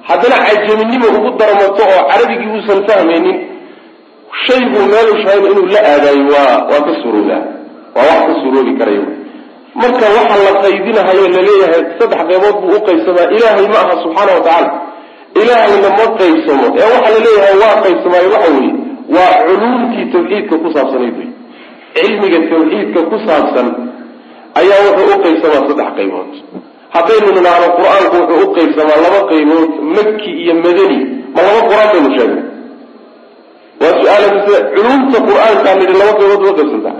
haddana 0.08 0.36
cajaminimo 0.46 1.06
ugu 1.18 1.30
darmato 1.40 1.82
oo 1.92 2.00
carabigii 2.10 2.50
uusan 2.56 2.80
fahmaynin 2.88 3.36
shaybuu 4.46 4.84
meelu 4.92 5.12
shahayba 5.22 5.46
inuu 5.52 5.66
la 5.74 5.80
aadaayo 5.92 6.24
waa 6.34 6.56
waa 6.70 6.82
ka 6.86 6.92
suroodaa 7.02 7.42
waa 7.96 8.06
wax 8.10 8.22
ka 8.28 8.34
suroobi 8.42 8.72
karaya 8.80 9.04
marka 9.82 10.06
waxa 10.16 10.36
la 10.46 10.52
qaydinahayo 10.64 11.24
la 11.34 11.40
leeyahay 11.48 11.82
saddex 11.98 12.20
qaybood 12.30 12.56
buu 12.62 12.74
uqaybsamaa 12.80 13.28
ilaahay 13.36 13.66
ma 13.74 13.78
aha 13.84 13.94
subxaana 14.02 14.32
wa 14.38 14.42
tacaala. 14.46 14.70
Ilaahayna 15.40 15.88
ma 15.98 16.04
qaybsamo. 16.20 16.66
Ee 16.80 16.88
waxa 16.94 17.10
la 17.14 17.20
leeyahay 17.26 17.56
waa 17.62 17.74
qaybsamaayo 17.84 18.28
waxa 18.34 18.50
weeye 18.56 18.72
waa 19.16 19.32
culuumtii 19.46 20.04
tawxiidka 20.12 20.54
ku 20.62 20.68
saabsanayd 20.76 21.14
wey 21.20 21.28
cilmiga 21.96 22.38
tawxiidka 22.50 23.00
ku 23.10 23.16
saabsan 23.26 23.66
ayaa 24.60 24.80
wuxuu 24.86 25.12
uqaybsamaa 25.16 25.62
saddex 25.68 25.90
qaybood. 25.98 26.30
Haddaynu 26.94 27.28
nidhaahno 27.36 27.68
qur'aanku 27.78 28.16
wuxuu 28.20 28.40
uqaybsamaa 28.48 28.98
laba 29.04 29.20
qaybood 29.30 29.70
maki 29.96 30.30
iyo 30.42 30.54
madani. 30.64 30.98
Ma 31.34 31.40
laba 31.46 31.60
qur'aan 31.68 31.88
baynu 31.94 32.10
sheegnay? 32.16 32.44
Waa 33.80 33.94
su'aala 34.00 34.26
mise 34.36 34.54
culuumta 34.74 35.18
qur'aankaa 35.28 35.74
nidhi 35.80 35.94
laba 36.00 36.12
qaybood 36.20 36.40
ba 36.44 36.48
uqaybsantaa 36.54 36.96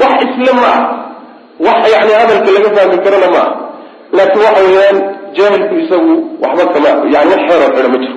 wax 0.00 0.16
isle 0.26 0.52
ma 0.60 0.68
ah 0.74 0.80
wax 1.66 1.80
yani 1.94 2.12
hadalka 2.20 2.50
laga 2.56 2.70
fahmi 2.76 2.96
karana 3.04 3.28
ma 3.34 3.40
ah 3.44 3.50
laakiin 4.16 4.42
waxa 4.46 4.60
weeyaan 4.66 4.98
jaahilku 5.36 5.74
isagu 5.82 6.12
waxba 6.42 6.64
kama 6.74 6.90
yani 7.14 7.30
wax 7.34 7.42
xeeroo 7.48 7.70
xidha 7.74 7.88
ma 7.94 7.98
jiro. 8.02 8.16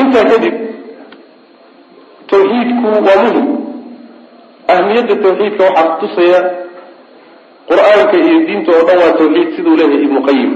Intaa 0.00 0.24
kadib 0.30 0.54
tawxiidku 2.30 2.86
waa 3.06 3.16
muhiim 3.24 3.46
ahmiyadda 4.72 5.14
tawxiidka 5.24 5.62
waxaa 5.68 5.88
kutusaya 5.92 6.40
qur'aanka 7.68 8.16
iyo 8.26 8.38
diinta 8.46 8.70
oo 8.76 8.84
dhan 8.88 8.98
waa 9.02 9.12
tawxiid 9.20 9.48
siduu 9.56 9.76
leeyahay 9.78 10.04
ibnu 10.06 10.20
qayim 10.28 10.50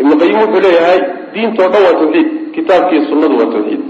ibnu 0.00 0.14
qayim 0.20 0.36
wuxuu 0.42 0.60
leeyahay 0.66 1.00
diinta 1.34 1.60
o 1.66 1.68
dhan 1.72 1.82
waa 1.86 1.96
tawxiid 2.00 2.28
kitaabkiiyo 2.54 3.02
sunnadu 3.10 3.34
waa 3.40 3.50
tawxiid. 3.54 3.84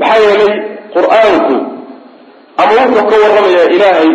Maxaa 0.00 0.20
yeelay 0.26 0.54
qur'aanku 0.96 1.56
ama 2.62 2.72
wuxuu 2.82 3.04
ka 3.10 3.16
warramayaa 3.22 3.68
ilaahay 3.76 4.10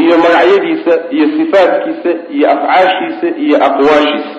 iyo 0.00 0.14
magacyadiisa 0.24 0.92
iyo 1.14 1.26
sifaatkiisa 1.36 2.10
iyo 2.36 2.46
afcaashiisa 2.54 3.26
iyo 3.44 3.56
aqwaashiisa. 3.66 4.36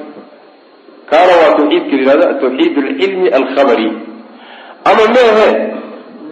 Kaana 1.10 1.34
waa 1.42 1.54
tawxiidka 1.58 1.94
la 1.96 2.02
yihahdo 2.02 2.26
atawxiid 2.34 2.74
alcilmi 2.84 3.28
alkhabari. 3.40 3.90
Ama 4.90 5.04
meehe 5.16 5.48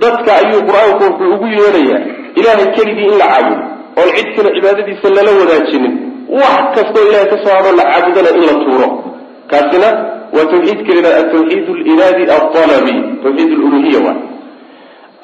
dadka 0.04 0.32
ayuu 0.42 0.62
qur'aanku 0.70 1.04
wuxuu 1.10 1.34
ugu 1.36 1.48
yeedhayaa 1.58 2.02
ilaahay 2.40 2.68
keligii 2.78 3.08
in 3.12 3.18
la 3.22 3.28
caabudo 3.34 3.64
oon 4.00 4.10
cid 4.18 4.28
kale 4.36 4.50
cibaadadiisa 4.58 5.08
lala 5.18 5.32
wadaajinin 5.40 5.94
wax 6.42 6.64
kastoo 6.76 7.04
ilahay 7.10 7.28
ka 7.34 7.38
soo 7.44 7.54
hadho 7.58 7.72
la 7.80 7.84
caabudana 7.92 8.30
in 8.38 8.44
la 8.50 8.54
tuuro. 8.64 8.88
Kaasina 9.52 9.90
waa 10.36 10.46
tawxiidka 10.52 10.92
la 10.96 11.00
yihahdo 11.00 11.22
atawxiid 11.24 11.66
aliraadi 11.70 12.24
alalabi 12.36 12.96
tawxiid 13.24 13.52
aluluhiya 13.58 14.00
waay 14.06 14.20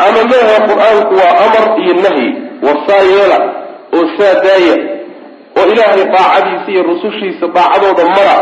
ama 0.06 0.22
meehe 0.32 0.58
qur'aanku 0.70 1.14
waa 1.22 1.34
amar 1.46 1.66
iyo 1.84 1.94
nahyi 2.06 2.28
warsaa 2.66 3.04
yeela 3.14 3.38
oo 3.98 4.06
saa 4.18 4.36
daaya 4.46 4.76
oo 5.60 5.66
ilaahay 5.74 6.04
daacadiisa 6.16 6.70
iyo 6.74 6.84
rusushiisa 6.90 7.46
daacadooda 7.56 8.04
mara. 8.16 8.38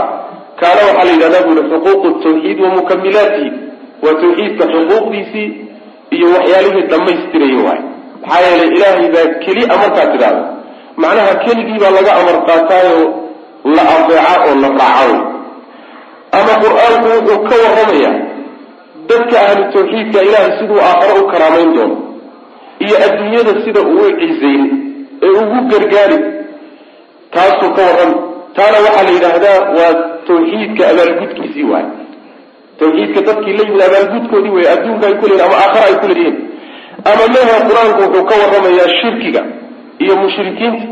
Kaana 0.60 0.82
waxaa 0.88 1.06
la 1.08 1.12
yidhahdaa 1.14 1.44
bu 1.48 1.52
yihi 1.56 1.70
xuquuqu 1.72 2.08
tawxiid 2.24 2.58
wa 2.64 2.70
mukamilaatihi 2.78 3.50
waa 4.04 4.16
tawxiidka 4.22 4.66
xuquuqdiisii 4.74 5.48
iyo 6.16 6.28
waxyaalihii 6.36 6.88
dhammaystiraya 6.92 7.60
waay. 7.68 7.82
maxaa 8.22 8.42
yeelay 8.46 8.70
ilaahay 8.76 9.08
baa 9.16 9.28
keli 9.44 9.64
a 9.74 9.76
markaad 9.84 10.10
tidhaahdo. 10.14 10.44
macnaha 11.04 11.34
keligii 11.46 11.80
baa 11.84 11.94
laga 11.98 12.12
amar 12.20 12.38
qaataayo 12.50 13.00
la 13.76 13.84
adeeca 13.96 14.34
oo 14.48 14.56
la 14.64 14.70
raaca 14.80 15.20
ama 16.38 16.54
qur'aanku 16.64 17.08
wuxuu 17.16 17.40
ka 17.50 17.56
warramayaa 17.64 18.16
dadka 19.10 19.36
ahlu 19.48 19.64
tawxiidka 19.76 20.20
ilaahay 20.28 20.52
siduu 20.60 20.80
aakhare 20.88 21.20
u 21.22 21.28
karaamayn 21.32 21.70
doono 21.76 21.98
iyo 22.86 22.96
adduunyada 23.06 23.54
sida 23.66 23.82
uu 23.82 24.02
u 24.08 24.12
cizayn 24.22 24.64
ee 25.24 25.32
ugu 25.42 25.60
gargaari 25.72 26.18
taasuu 27.36 27.72
ka 27.78 27.82
warrami 27.90 28.18
taana 28.58 28.78
waxaa 28.86 29.04
la 29.08 29.12
yidhaahdaa 29.16 29.60
waa 29.78 29.94
tawxiidka 30.28 30.84
abaalgudkiisii 30.92 31.68
waay 31.72 31.86
tawxiidka 32.80 33.22
dadkii 33.28 33.54
la 33.58 33.64
yimid 33.68 33.82
abaalgudkoodii 33.88 34.54
wey 34.58 34.68
adduunka 34.74 35.06
ay 35.10 35.16
ku 35.22 35.26
leeyihiin 35.30 35.46
ama 35.48 35.56
aakhara 35.64 35.86
ay 35.92 35.96
ku 36.02 36.08
leeyihiin. 36.12 36.38
Ama 37.10 37.24
mehe 37.36 37.56
qur'aanku 37.70 38.00
wuxuu 38.04 38.24
ka 38.30 38.36
warramayaa 38.42 38.90
shirkiga 39.02 39.42
iyo 40.04 40.14
mushrikiinta 40.24 40.86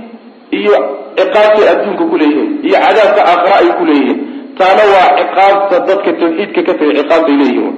iyo 0.59 0.75
ciqaabtay 1.17 1.65
adduunka 1.73 2.03
ku 2.11 2.15
leeyihiin 2.21 2.49
iyo 2.67 2.77
cadaabka 2.85 3.21
aakhira 3.31 3.55
ay 3.61 3.69
ku 3.79 3.83
leeyihiin. 3.89 4.19
Taana 4.59 4.83
waa 4.93 5.07
ciqaabta 5.19 5.75
dadka 5.89 6.09
tawxiidka 6.21 6.61
ka 6.67 6.73
tagay 6.79 6.93
ciqaabtay 6.99 7.35
leeyihiin. 7.41 7.75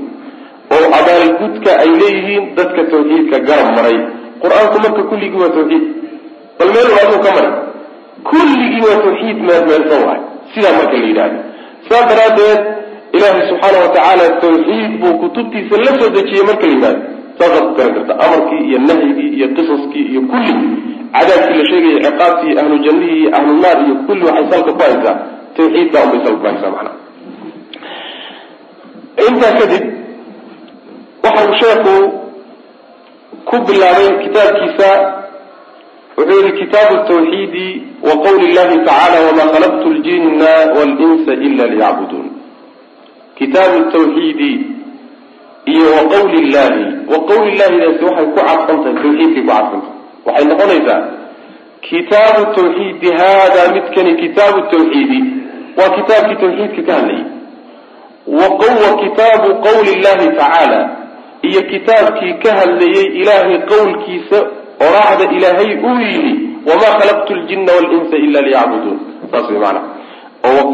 Oo 0.75 0.85
abaalgudka 0.99 1.71
ay 1.83 1.89
leeyihiin 2.01 2.43
dadka 2.57 2.81
tawxiidka 2.91 3.37
garab 3.47 3.69
maray. 3.77 3.97
Qur'aanku 4.43 4.77
marka 4.85 5.01
kulligii 5.09 5.39
waa 5.43 5.53
tawxiid. 5.57 5.83
Bal 6.59 6.69
meel 6.75 6.89
waaduu 6.95 7.19
ka 7.25 7.29
maray. 7.37 7.53
Kulligii 8.29 8.81
waa 8.87 8.97
tawxiid 9.05 9.37
meelmeelsan 9.47 10.01
waay. 10.07 10.19
Sidaa 10.53 10.73
marka 10.79 10.95
la 11.01 11.05
yidhahdo 11.09 11.39
saas 11.89 12.05
daraaddeed 12.11 12.59
ilaahay 13.15 13.43
subxaana 13.49 13.77
wa 13.83 13.89
tacaala 13.95 14.25
tawxiid 14.43 14.91
buu 15.01 15.13
kutubtiisa 15.21 15.75
la 15.85 15.91
soo 15.99 16.09
dejiyey 16.15 16.43
marka 16.49 16.65
la 16.67 16.73
yidhahdo 16.73 17.01
saasaad 17.39 17.63
ku 17.67 17.73
garan 17.77 17.93
karta 17.97 18.13
amarkii 18.25 18.61
iyo 18.69 18.79
nahyigii 18.87 19.29
iyo 19.37 19.47
qisaskii 19.55 20.05
iyo 20.11 20.21
kulli. 20.31 20.53
Cadaabkii 21.13 21.57
la 21.59 21.65
sheegaya 21.69 21.99
ciqaabtii 22.05 22.53
ahlu 22.61 22.75
jannihii 22.85 23.19
iyo 23.21 23.29
ahlu 23.37 23.51
naar 23.63 23.77
iyo 23.85 23.95
kulli 24.07 24.23
waxay 24.27 24.45
salka 24.51 24.71
ku 24.77 24.81
haysaa. 24.85 25.15
Tawxiidkaa 25.55 26.03
unbay 26.05 26.19
salka 26.25 26.39
ku 26.41 26.45
haysaa 26.49 26.71
macnaha 26.75 26.95
intaa 29.27 29.53
kadib 29.59 29.83
waxa 31.23 31.41
uu 31.47 31.55
sheekhu 31.61 31.95
ku 33.49 33.55
bilaabay 33.67 34.09
kitaabkiisa. 34.23 34.89
Wuxuu 36.17 36.39
yihi 36.41 36.51
kitaabu 36.59 36.95
tawxiidi 37.09 37.67
wa 38.07 38.13
qawli 38.25 38.47
llahi 38.55 38.77
tacala 38.87 39.17
wama 39.27 39.43
khalaqtu 39.53 39.87
ljina 40.01 40.51
walinsa 40.77 41.33
ila 41.47 41.63
liyacbuduun 41.73 42.27
kitaabu 43.38 43.91
tawxiidi 43.91 44.52
iyo 45.65 45.88
wa 45.97 46.04
qawli 46.13 46.41
llahi 46.52 46.86
wa 47.12 47.19
waxay 48.06 48.26
ku 48.26 48.36
cadfan 48.36 48.78
tahay 48.84 48.95
ku 48.95 49.47
cadfan 49.47 49.82
tahay 49.82 49.97
waxay 50.26 50.45
noqonaysaa 50.50 51.02
kitaabu 51.82 52.41
tawxiidi 52.56 53.10
hada 53.21 53.73
midkani 53.73 54.15
kitaabu 54.21 54.62
tawxiidi 54.71 55.19
waa 55.78 55.89
kitaabkii 55.97 56.36
tawxiidka 56.43 56.82
ka 56.88 56.93
hadlayay 56.93 57.23
wa 58.28 58.47
kitaabu 59.04 59.50
qawli 59.67 59.91
llahi 60.04 60.28
tacaala 60.38 60.89
iyo 61.41 61.62
kitaabkii 61.62 62.34
ka 62.34 62.54
hadlayay 62.60 63.06
ilaahay 63.21 63.58
qowlkiisa 63.58 64.38
oraahda 64.86 65.26
ilaahay 65.38 65.71
uu 65.88 66.00
yidhi 66.02 66.34
wamaa 66.69 67.00
khalaqtu 67.00 67.34
ljina 67.36 67.71
walinsa 67.73 68.17
ila 68.17 68.41
liyacbuduun. 68.41 69.00
Saas 69.32 69.50
way 69.50 69.60
maana 69.60 69.82
oo 70.43 70.56
wa 70.58 70.71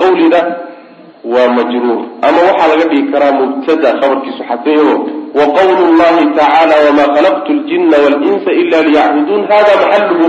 waa 1.24 1.48
majruur. 1.58 2.00
Ama 2.28 2.40
waxaa 2.48 2.68
laga 2.72 2.86
dhigi 2.92 3.12
karaa 3.14 3.32
mubtada 3.40 3.90
khabarkiisu 4.02 4.44
xaseeyo 4.50 4.94
wa 5.38 5.46
qawlu 5.58 5.84
llahi 6.00 6.24
tacaala 6.38 6.76
wamaa 6.88 7.10
khalaqtu 7.16 7.52
ljina 7.60 7.98
walinsa 8.06 8.52
ila 8.62 8.78
liyacbuduun 8.88 9.42
hada 9.52 9.74
maxaluhu 9.82 10.28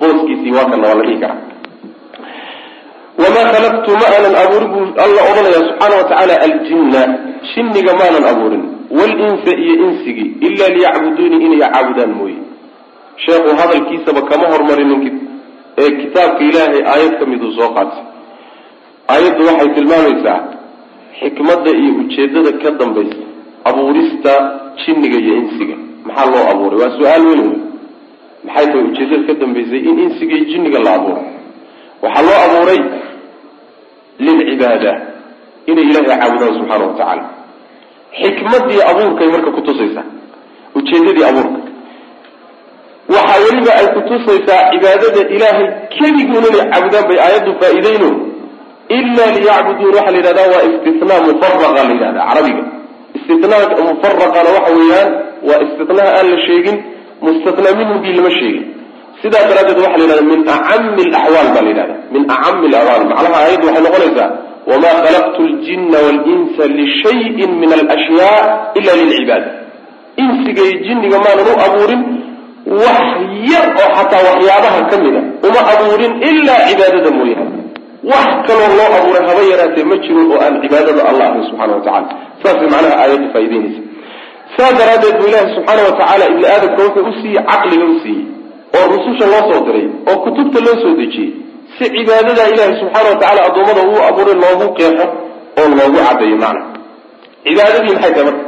booskiisii 0.00 0.52
waa 0.56 0.66
kana 0.70 0.84
waa 0.88 0.94
la 0.98 1.04
dhihi 1.06 1.18
karaa. 1.22 1.40
Wamaa 3.22 3.46
khalaqtu 3.54 3.90
ma 4.00 4.06
aanan 4.14 4.34
abuurin 4.42 4.68
buu 4.74 4.84
alla 5.04 5.20
odhanaya 5.30 5.60
subxaana 5.68 5.94
wa 6.00 6.04
tacaala 6.10 6.34
aljinna 6.46 7.02
shinniga 7.54 7.92
maanan 8.00 8.24
abuurin 8.32 8.62
walinsa 8.98 9.50
iyo 9.64 9.74
insigii 9.86 10.30
ila 10.46 10.64
liyacbuduuni 10.76 11.36
inay 11.46 11.60
caabudaan 11.64 12.12
mooye. 12.18 12.38
Sheekhu 13.24 13.50
hadalkiisaba 13.60 14.20
kama 14.30 14.46
hormarinin 14.52 15.00
kitaabka 16.00 16.42
ilaahay 16.48 16.82
aayad 16.92 17.14
ka 17.20 17.24
miduu 17.30 17.52
soo 17.58 17.70
qaatay 17.76 18.02
aayaddu 19.08 19.42
waxay 19.48 19.68
tilmaamaysaa 19.74 20.38
xikmadda 21.20 21.70
iyo 21.80 21.92
ujeeddada 22.02 22.52
ka 22.62 22.70
dambaysa 22.80 23.16
abuurista 23.64 24.32
jinniga 24.84 25.18
iyo 25.24 25.34
insiga. 25.42 25.76
Maxaa 26.06 26.30
loo 26.32 26.44
abuuray? 26.52 26.78
Waa 26.82 26.94
su'aal 26.98 27.22
weyn 27.26 27.40
wey 27.48 27.58
maxay 28.44 28.66
tahay 28.66 28.84
ujeeddada 28.90 29.22
ka 29.28 29.34
dambaysay 29.40 29.78
in 29.90 29.98
insiga 30.06 30.34
iyo 30.36 30.44
jinniga 30.52 30.78
la 30.86 30.90
abuuro 30.98 31.22
waxaa 32.02 32.22
loo 32.26 32.38
abuuray 32.46 32.80
lilcibaada 34.24 34.92
inay 35.70 35.84
ilaahay 35.90 36.18
caabudaan 36.20 36.54
subxaana 36.58 36.84
wa 36.86 36.94
tacaala 36.98 37.24
xikmaddii 38.22 38.80
abuurkay 38.90 39.28
marka 39.34 39.50
kutusaysaa 39.56 40.04
ujeeddadii 40.78 41.24
abuurka. 41.30 41.58
Waxaa 43.14 43.40
weliba 43.46 43.72
ay 43.80 43.86
kutusaysaa 43.96 44.60
cibaadada 44.72 45.20
ilaahay 45.36 45.66
keliguun 45.94 46.44
inay 46.50 46.64
caabudaan 46.72 47.04
bay 47.08 47.18
aayaddu 47.26 47.52
faa-ideyno 47.60 48.10
ila 48.98 49.24
liyacbuduun 49.36 49.94
waxaa 49.98 50.12
la 50.14 50.18
yidhahdaa 50.20 50.48
waa 50.54 50.64
istinaa 50.68 51.20
mufaraqa 51.28 51.68
la 51.88 51.92
yidhahda 51.94 52.20
carabiga 52.28 52.62
istinaa 53.18 53.64
mufaraqana 53.90 54.50
waxa 54.56 54.70
weeyaan 54.78 55.10
waa 55.48 55.60
istinaha 55.66 56.10
aan 56.18 56.26
la 56.34 56.38
sheegin 56.46 56.76
mustatnaa 57.26 57.74
minhugii 57.80 58.14
lama 58.18 58.30
sheegin 58.40 58.64
sidaa 59.22 59.44
daraaddeed 59.50 59.78
waxa 59.84 59.98
la 60.00 60.04
yidhahda 60.04 60.24
min 60.32 60.40
acami 60.56 61.02
alaxwaal 61.08 61.48
baa 61.54 61.62
la 61.66 61.70
yidhahda 61.72 61.94
min 62.14 62.22
acami 62.36 62.64
alaxwaal 62.70 63.04
macnaha 63.10 63.36
aayaddu 63.44 63.66
waxay 63.68 63.82
noqonaysaa 63.86 64.28
wamaa 64.70 64.96
khalaqtu 65.04 65.42
ljina 65.64 65.98
walinsa 66.06 66.64
lishayin 66.78 67.50
min 67.62 67.70
alashyaa 67.78 68.40
ila 68.78 68.90
lilcibaada 69.00 69.48
insiga 70.22 70.62
iyo 70.68 70.78
jinniga 70.86 71.18
maanan 71.24 71.46
u 71.52 71.54
abuurin 71.66 72.02
wax 72.84 73.00
yar 73.52 73.66
oo 73.82 73.88
xataa 73.96 74.22
waxyaabaha 74.28 74.80
ka 74.90 74.96
mid 75.04 75.14
a 75.20 75.22
uma 75.48 75.60
abuurin 75.74 76.12
ilaa 76.30 76.60
cibaadada 76.68 77.10
mooyaane 77.18 77.51
wax 78.10 78.28
kaloo 78.48 78.70
loo 78.78 78.88
abuuray 78.98 79.24
haba 79.28 79.42
yaraatee 79.52 79.84
ma 79.90 79.96
jiro 80.04 80.22
oo 80.32 80.38
aan 80.44 80.54
cibaadada 80.62 81.02
allah 81.10 81.26
ahayn 81.30 81.44
subxana 81.50 81.72
wa 81.78 81.82
tacala 81.86 82.08
saasay 82.42 82.68
macnaha 82.74 82.94
aayaddu 83.02 83.26
faa'ideynaysa 83.34 83.80
saas 84.56 84.74
daraaddeed 84.80 85.14
buu 85.20 85.28
ilaahi 85.30 85.54
subxaana 85.56 85.82
wa 85.88 85.92
tacaala 85.98 86.24
ibni 86.32 86.46
aadamka 86.54 86.80
wuxuu 86.86 87.04
u 87.10 87.12
siiyey 87.20 87.42
caqliga 87.50 87.84
u 87.92 87.96
siiyey 88.02 88.24
oo 88.78 88.84
rususha 88.92 89.26
loo 89.32 89.42
soo 89.50 89.60
diray 89.66 89.86
oo 90.10 90.16
kutubta 90.24 90.58
loo 90.66 90.76
soo 90.82 90.94
dejiyey. 91.00 91.30
Si 91.76 91.84
cibaadada 91.94 92.42
ilaahi 92.52 92.74
subxaana 92.80 93.08
wa 93.12 93.18
tacala 93.22 93.40
addoommada 93.48 93.82
uu 93.90 94.00
abuuray 94.08 94.36
loogu 94.44 94.66
qeexo 94.78 95.06
oo 95.60 95.66
loogu 95.78 95.98
cadeeyo 96.08 96.36
macna. 96.44 96.62
Cibaadadii 97.44 97.94
maxay 97.96 98.12
tahay 98.16 98.24
marka? 98.28 98.44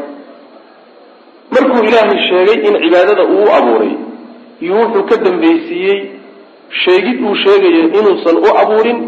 Markuu 1.55 1.83
ilaahay 1.89 2.19
sheegay 2.29 2.59
in 2.69 2.75
cibaadada 2.85 3.23
uu 3.35 3.47
abuuray 3.59 3.93
iyo 4.65 4.75
wuxuu 4.81 5.05
ka 5.11 5.17
dambaysiiyey 5.25 5.99
sheegid 6.85 7.17
uu 7.27 7.35
sheegayo 7.45 7.83
inuusan 7.99 8.37
u 8.47 8.49
abuurin 8.63 8.99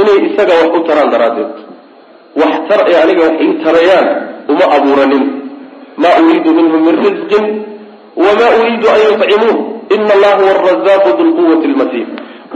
inay 0.00 0.18
isaga 0.28 0.54
wax 0.60 0.70
u 0.78 0.80
taraan 0.88 1.08
daraaddeed. 1.14 1.50
Wax 2.40 2.52
tar 2.68 2.80
ay 2.88 2.94
aniga 3.02 3.22
wax 3.28 3.36
ii 3.46 3.52
tarayaan 3.64 4.06
uma 4.52 4.64
abuuranin. 4.76 5.24
Maa 6.02 6.16
uriidu 6.24 6.50
minhum 6.58 6.80
min 6.88 6.96
risqin 7.04 7.44
wamaa 8.24 8.52
uriidu 8.60 8.86
an 8.94 8.98
yutcimuun 9.08 9.58
ina 9.94 10.12
allaha 10.16 10.36
huwa 10.40 10.52
arazaaqu 10.60 11.08
dulquwati 11.18 11.66
lmatiin 11.72 12.08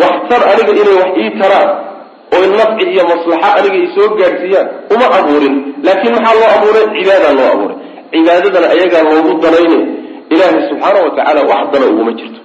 wax 0.02 0.14
tar 0.30 0.42
aniga 0.52 0.72
inay 0.82 0.96
wax 1.02 1.10
ii 1.22 1.30
taraan 1.40 1.68
oo 2.36 2.44
nafci 2.58 2.84
iyo 2.92 3.02
maslaxa 3.12 3.48
aniga 3.58 3.78
isoo 3.86 4.08
gaadhsiiyaan 4.18 4.68
uma 4.94 5.06
abuurin. 5.18 5.54
Laakiin 5.86 6.12
maxaa 6.16 6.34
loo 6.40 6.48
abuuray? 6.56 6.84
Cibaadaa 6.94 7.32
loo 7.38 7.48
abuuray. 7.54 7.76
Cibaadadana 8.12 8.66
ayagaa 8.74 9.02
loogu 9.10 9.32
danayne 9.44 9.78
ilaahay 10.32 10.62
subxaana 10.70 10.98
wa 11.04 11.10
tacaala 11.16 11.40
wax 11.50 11.62
dana 11.72 11.86
uguma 11.92 12.12
jirto. 12.18 12.40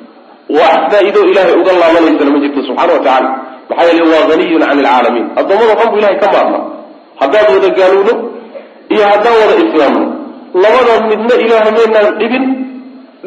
Wax 0.60 0.80
faa-ido 0.92 1.20
ilaahay 1.32 1.56
uga 1.62 1.72
laabanaysana 1.82 2.32
ma 2.36 2.40
jirto 2.44 2.60
subxana 2.68 2.92
wa 2.98 3.00
tacala 3.08 3.30
maxaa 3.72 3.88
yeele 3.90 4.04
waa 4.14 4.24
haniyun 4.32 4.62
cani 4.68 4.82
alcaalamiin 4.82 5.26
addoommada 5.40 5.74
dhan 5.80 5.88
bu 5.92 5.98
ilahay 6.02 6.18
ka 6.24 6.28
maarma 6.36 6.60
haddaan 7.22 7.46
wada 7.56 7.70
gaalowno 7.80 8.14
iyo 8.94 9.04
haddaan 9.12 9.36
wada 9.42 9.56
islaamno 9.66 10.04
labada 10.64 10.94
midna 11.12 11.34
ilaahay 11.46 11.72
maynaan 11.80 12.08
dhibin 12.22 12.44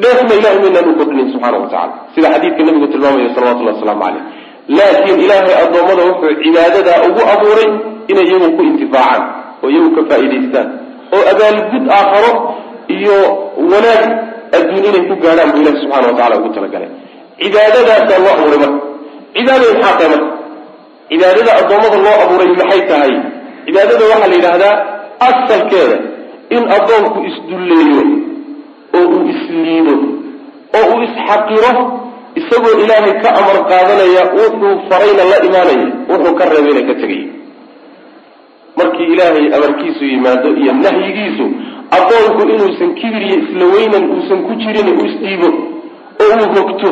dheefna 0.03 0.33
ilahay 0.41 0.59
maynaan 0.65 0.87
u 0.91 0.95
kordhinin 0.99 1.29
subxana 1.35 1.57
wa 1.63 1.69
tacala 1.73 1.93
sida 2.15 2.29
xadiidka 2.35 2.63
nabigu 2.69 2.87
tilmaamaya 2.93 3.29
salawatullahi 3.37 3.77
wasalaamu 3.77 4.03
caleyh 4.05 4.23
laakiin 4.79 5.19
ilaahay 5.25 5.55
addoommada 5.65 6.03
wuxuu 6.11 6.33
cibaadadaa 6.45 6.99
ugu 7.09 7.23
abuuray 7.35 7.69
inay 8.13 8.27
iyagu 8.31 8.49
ku 8.57 8.63
intifaacaan 8.71 9.23
oo 9.63 9.69
iyagu 9.75 9.91
ka 9.97 10.03
faa'iidaystaan. 10.11 10.69
Oo 11.15 11.23
abaalgud 11.33 11.85
aakharo 11.99 12.31
iyo 12.97 13.17
wanaag 13.73 14.05
adduun 14.57 14.85
inay 14.91 15.03
ku 15.11 15.15
gaadhaan 15.25 15.49
buu 15.53 15.61
ilahi 15.65 15.77
subxana 15.83 16.07
wa 16.11 16.15
tacala 16.19 16.35
ugu 16.41 16.49
talagalay. 16.57 16.91
Cibaadadaasaa 17.43 18.19
loo 18.25 18.33
abuuray 18.37 18.59
marka 18.65 18.79
cibaadada 19.37 19.73
maxaa 19.75 19.97
tahay 20.01 20.11
marka 20.14 20.33
cibaadada 21.11 21.53
addoommada 21.61 21.97
loo 22.07 22.16
abuuray 22.25 22.51
maxay 22.61 22.83
tahay? 22.90 23.12
Cibaadada 23.66 24.05
waxaa 24.12 24.29
la 24.31 24.37
yidhaahdaa 24.38 24.75
asalkeeda 25.29 25.97
in 26.57 26.62
addoonku 26.77 27.18
isdulleeyo 27.31 28.03
oo 28.99 29.05
uu 29.14 29.23
isliido 29.33 29.94
oo 30.79 30.85
uu 30.92 31.03
isxaqiro 31.07 31.73
isagoo 32.40 32.75
ilaahay 32.83 33.14
ka 33.23 33.29
amar 33.40 33.59
qaadanaya 33.70 34.23
wuxuu 34.38 34.73
farayna 34.88 35.23
la 35.31 35.37
imaanaya 35.49 35.87
wuxuu 36.11 36.35
ka 36.38 36.44
reebayna 36.53 36.83
ka 36.88 36.94
tegaya 37.01 37.27
markii 38.79 39.07
ilaahay 39.14 39.47
amarkiisu 39.57 40.05
yimaado 40.12 40.49
iyo 40.61 40.73
nahyigiisu 40.85 41.44
addoonku 41.97 42.42
inuusan 42.55 42.90
kibir 43.01 43.23
iyo 43.29 43.37
isla 43.44 43.64
weynan 43.75 44.05
uusan 44.14 44.38
ku 44.47 44.53
jirin 44.62 44.88
uu 44.99 45.05
isdhiibo 45.11 45.49
oo 46.23 46.33
uu 46.42 46.49
hogto 46.57 46.90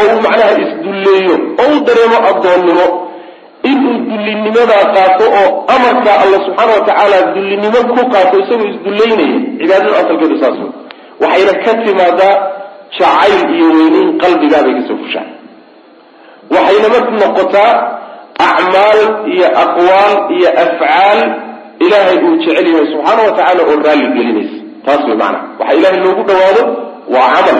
oo 0.00 0.06
uu 0.14 0.20
macnaha 0.26 0.52
isdulleeyo 0.64 1.34
oo 1.62 1.66
uu 1.72 1.80
dareemo 1.88 2.18
addoonnimo. 2.30 2.86
Inuu 3.70 3.96
dullinimadaa 4.08 4.84
qaato 4.94 5.24
oo 5.40 5.48
amarka 5.74 6.10
alla 6.22 6.36
subxaana 6.46 6.72
wa 6.78 6.82
tacaala 6.88 7.18
dullinimo 7.34 7.78
ku 7.88 8.02
qaato 8.14 8.34
isagoo 8.42 8.68
isdulleynaya 8.74 9.38
cibaadada 9.58 9.96
asalkeedu 10.02 10.36
saas 10.42 10.56
wey 10.62 10.70
waxayna 11.22 11.52
ka 11.64 11.72
timaadaa 11.84 12.34
jacayl 12.98 13.40
iyo 13.56 13.66
weyneyn 13.78 14.08
qalbigaabay 14.22 14.72
ka 14.78 14.82
soo 14.88 14.96
fushaan 15.02 15.28
waxayna 16.54 16.88
marka 16.94 17.10
noqotaa 17.22 17.72
acmaal 18.48 19.00
iyo 19.32 19.46
aqwaal 19.64 20.14
iyo 20.36 20.48
afcaal 20.64 21.20
ilaahay 21.84 22.16
uu 22.26 22.36
jecel 22.42 22.66
yahay 22.72 22.86
subxaana 22.92 23.20
wa 23.28 23.32
tacaala 23.38 23.60
oo 23.70 23.76
raalli 23.86 24.06
gelinaysa. 24.16 24.56
Taas 24.86 25.02
way 25.08 25.16
macana 25.22 25.38
waxa 25.60 25.74
ilaahay 25.78 26.00
loogu 26.04 26.22
dhawaado 26.28 26.62
waa 27.14 27.28
camal 27.36 27.58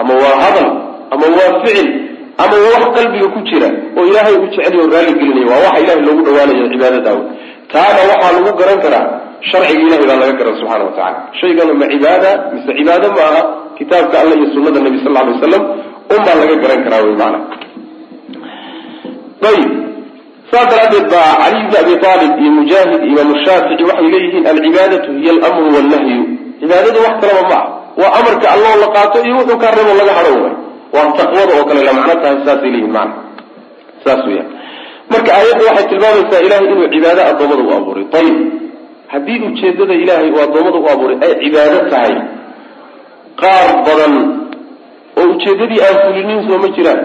ama 0.00 0.12
waa 0.22 0.36
hadal 0.44 0.68
ama 1.14 1.26
waa 1.38 1.52
ficil 1.64 1.88
ama 2.42 2.56
wax 2.72 2.84
qalbiga 2.96 3.28
ku 3.34 3.40
jira 3.48 3.68
oo 3.98 4.04
ilaahay 4.10 4.34
uu 4.40 4.46
jecel 4.52 4.62
yahay 4.64 4.80
oo 4.84 4.88
raalli 4.94 5.12
gelinaya. 5.20 5.46
Waa 5.52 5.60
waxa 5.66 5.80
ilahay 5.84 6.00
loogu 6.06 6.22
dhawaanayo 6.26 6.66
cibaadadaawo 6.72 7.22
taana 7.72 8.00
waxaa 8.10 8.32
lagu 8.36 8.50
garan 8.60 8.78
karaa 8.84 9.04
sharciga 9.50 9.80
ilahay 9.86 10.06
baa 10.10 10.18
laga 10.22 10.34
garan 10.40 10.54
subxana 10.60 10.84
wa 10.88 10.92
tacala 10.96 11.18
shaygana 11.40 11.72
ma 11.80 11.86
cibaada 11.92 12.30
mise 12.52 12.70
cibaado 12.78 13.08
ma 13.18 13.22
aha. 13.30 13.42
Kitaabka 13.78 14.16
alla 14.22 14.34
iyo 14.38 14.46
sunada 14.54 14.80
nabi 14.86 14.98
sal 15.04 15.16
alay 15.20 15.32
waslam 15.36 15.62
un 16.14 16.20
baa 16.26 16.36
laga 16.40 16.54
garan 16.62 16.80
karaa 16.86 17.02
wy 17.06 17.12
maana 17.20 17.38
ayib 19.50 19.70
saas 20.50 20.66
daraadeed 20.72 21.06
baa 21.12 21.30
caliy 21.42 21.62
bni 21.68 21.76
abi 21.82 21.94
aalib 22.10 22.32
iyo 22.42 22.50
mujaahid 22.58 23.00
imaam 23.10 23.30
shaafici 23.44 23.82
waxay 23.88 24.08
leeyihiin 24.14 24.44
alcibaadatu 24.52 25.08
hiya 25.20 25.32
almru 25.48 25.68
wannahyu 25.76 26.20
cibaadadu 26.60 26.98
wax 27.06 27.14
kalaba 27.22 27.44
ma 27.52 27.60
waa 28.00 28.12
amarka 28.20 28.46
alloo 28.54 28.76
la 28.82 28.88
qaato 28.96 29.18
iyo 29.26 29.34
wuxuu 29.40 29.58
kaa 29.62 29.72
reebo 29.76 29.92
laga 30.00 30.12
hadho 30.18 30.32
way 30.44 30.54
waa 30.96 31.08
taqwada 31.18 31.52
oo 31.58 31.64
kale 31.68 31.80
la 31.88 31.92
macno 31.98 32.14
tahay 32.22 32.36
saasay 32.46 32.70
leeyihiin 32.74 32.92
mana 32.96 33.14
saas 34.04 34.20
weyaan 34.28 34.48
marka 35.12 35.30
aayadda 35.38 35.62
waxay 35.68 35.86
tilmaamaysaa 35.90 36.40
ilahay 36.46 36.66
inuu 36.72 36.88
cibaado 36.94 37.22
addoommada 37.30 37.62
u 37.68 37.72
abuuray. 37.78 38.06
Ayib 38.20 38.38
haddii 39.12 39.38
ujeedada 39.48 39.94
ilaahay 40.02 40.30
uu 40.34 40.40
addoommada 40.46 40.78
u 40.84 40.88
abuuray 40.94 41.16
ay 41.26 41.32
cibaado 41.42 41.78
tahay 41.92 42.14
qaar 43.42 43.68
badan 43.86 44.14
oo 45.18 45.26
ujeedadii 45.34 45.80
aan 45.86 45.96
fulinin 46.04 46.40
soo 46.48 46.58
ma 46.62 46.68
jiraan. 46.76 47.00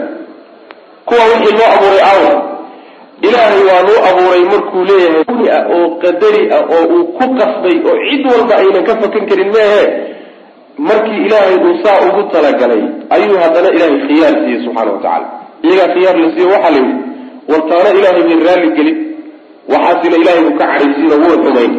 Kuwa 1.08 1.24
wixii 1.32 1.56
loo 1.60 1.70
abuuray 1.76 2.02
aawa 2.12 2.34
ilaahay 3.28 3.62
waa 3.70 3.82
loo 3.88 4.00
abuuray 4.10 4.44
markuu 4.54 4.84
leeyahay 4.90 5.50
ah 5.58 5.64
oo 5.76 5.88
qadari 6.04 6.44
ah 6.58 6.64
oo 6.76 6.84
uu 6.96 7.04
ku 7.18 7.26
qasbay 7.40 7.76
oo 7.90 7.96
cid 8.10 8.24
walba 8.32 8.54
aynan 8.62 8.84
ka 8.88 8.94
fakan 9.02 9.24
karin 9.30 9.50
meehe 9.56 9.84
markii 10.90 11.20
ilaahay 11.28 11.56
uu 11.68 11.76
saa 11.84 11.98
ugu 12.08 12.22
talagalay 12.34 12.84
ayuu 13.16 13.38
haddana 13.44 13.70
ilaahay 13.76 13.98
khiyaar 14.08 14.34
siiyey 14.44 14.60
subxaana 14.66 14.92
wa 14.96 15.00
tacala 15.06 15.28
iyagaa 15.68 15.90
khiyaar 15.96 16.16
la 16.24 16.30
siiye 16.36 16.48
waxaa 16.54 16.72
la 16.76 16.80
yidhi 16.80 16.96
wartaana 17.52 17.90
ilaahay 18.00 18.24
bay 18.30 18.38
raalli 18.48 18.70
gelin. 18.78 18.98
Waxaasina 19.72 20.16
ilaahay 20.24 20.44
uu 20.48 20.56
ka 20.60 20.66
cadhaysiino 20.72 21.16
wuu 21.24 21.36
xumayn. 21.44 21.74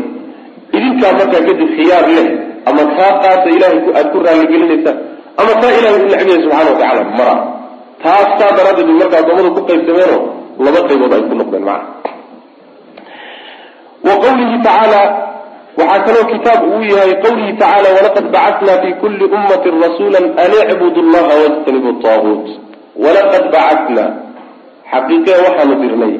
Idinkaa 0.76 1.12
markaa 1.20 1.42
kadib 1.48 1.60
khiyaar 1.76 2.04
leh 2.16 2.28
ama 2.68 2.82
taa 2.98 3.12
qaata 3.22 3.48
ilahay 3.56 3.78
aada 3.88 4.02
ku 4.12 4.18
raalligelinaysaan 4.26 4.96
ama 5.40 5.52
taa 5.62 5.72
ilahay 5.78 5.94
u 5.98 6.08
necmiyay 6.12 6.40
subxana 6.44 6.70
wa 6.72 6.76
tacala 6.80 7.02
mara 7.18 7.34
taas 8.04 8.28
saa 8.38 8.50
daraaddeed 8.58 8.86
bay 8.90 8.96
marka 9.02 9.16
addoommadu 9.22 9.50
ku 9.56 9.62
qaybsameeno 9.70 10.18
laba 10.64 10.80
qaybood 10.88 11.12
ay 11.16 11.22
ku 11.30 11.34
noqdeen 11.40 11.64
macana 11.68 11.86
wa 14.06 14.14
qawlihi 14.24 14.56
tacaala 14.66 15.00
waxaa 15.78 16.04
kaloo 16.06 16.26
kitaab 16.32 16.60
uu 16.72 16.82
yahay 16.92 17.14
qawlihi 17.24 17.52
tacaala 17.62 17.88
walaqad 17.96 18.26
bacatna 18.34 18.72
fi 18.82 18.90
kulli 19.02 19.24
ummatin 19.36 19.74
rasuula 19.84 20.18
an 20.44 20.52
icbudu 20.72 21.00
llaha 21.12 21.34
wajtanibu 21.42 21.90
taaguut 22.04 22.46
walaqad 23.04 23.44
bacatna 23.54 24.04
xaqiiqee 24.92 25.38
waxaanu 25.46 25.74
dirnay 25.82 26.14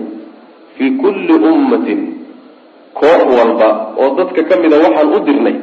fii 0.76 0.90
kulli 1.02 1.34
ummatin 1.52 2.00
koox 3.00 3.22
walba 3.38 3.68
oo 4.00 4.10
dadka 4.18 4.42
ka 4.48 4.54
mida 4.62 4.76
waxaan 4.84 5.08
u 5.16 5.20
dirnay 5.28 5.56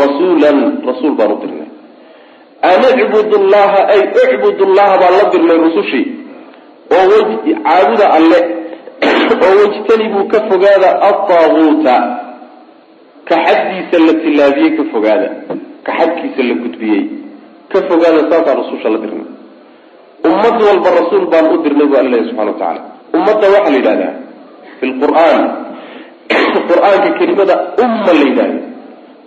rasuulan 0.00 0.58
rasuul 0.88 1.14
baan 1.18 1.32
u 1.34 1.38
dirnay. 1.42 1.68
An 2.70 2.80
icbudu 3.02 3.36
llaha 3.52 3.80
ay 3.92 4.00
icbudu 4.34 4.64
llaha 4.76 4.94
baan 5.02 5.14
la 5.20 5.24
dirnay 5.32 5.58
rusushii 5.66 6.06
oo 6.96 7.18
caabuda 7.66 8.06
alle 8.16 8.40
oo 9.44 9.54
wajtanibuu 9.60 10.24
ka 10.32 10.38
fogaada 10.48 10.90
ataaguuta 11.10 11.94
ka 13.28 13.36
xaddiisa 13.46 13.96
la 14.06 14.12
tilaabiyey 14.22 14.70
ka 14.76 14.82
fogaada. 14.92 15.28
Ka 15.86 15.92
xadkiisa 15.98 16.42
la 16.48 16.54
gudbiyey. 16.62 17.02
Ka 17.72 17.78
fogaada 17.88 18.20
saasaan 18.30 18.56
rususha 18.60 18.88
la 18.88 18.98
dirnay. 18.98 19.28
Ummad 20.24 20.56
walba 20.66 20.88
rasuul 21.00 21.26
baan 21.32 21.46
u 21.52 21.56
dirnay 21.64 21.86
bu 21.86 21.96
alla 21.96 22.16
subxana 22.24 22.50
wa 22.52 22.58
tacala 22.58 22.80
ummadda 23.16 23.46
waxaa 23.54 23.72
la 23.72 23.78
yidhahdaa 23.78 24.12
fi 24.78 24.84
lqur'aan 24.92 25.42
qur'aanka 26.70 27.08
kelimada 27.18 27.54
umma 27.84 28.12
la 28.18 28.24
yidhahdo 28.30 28.60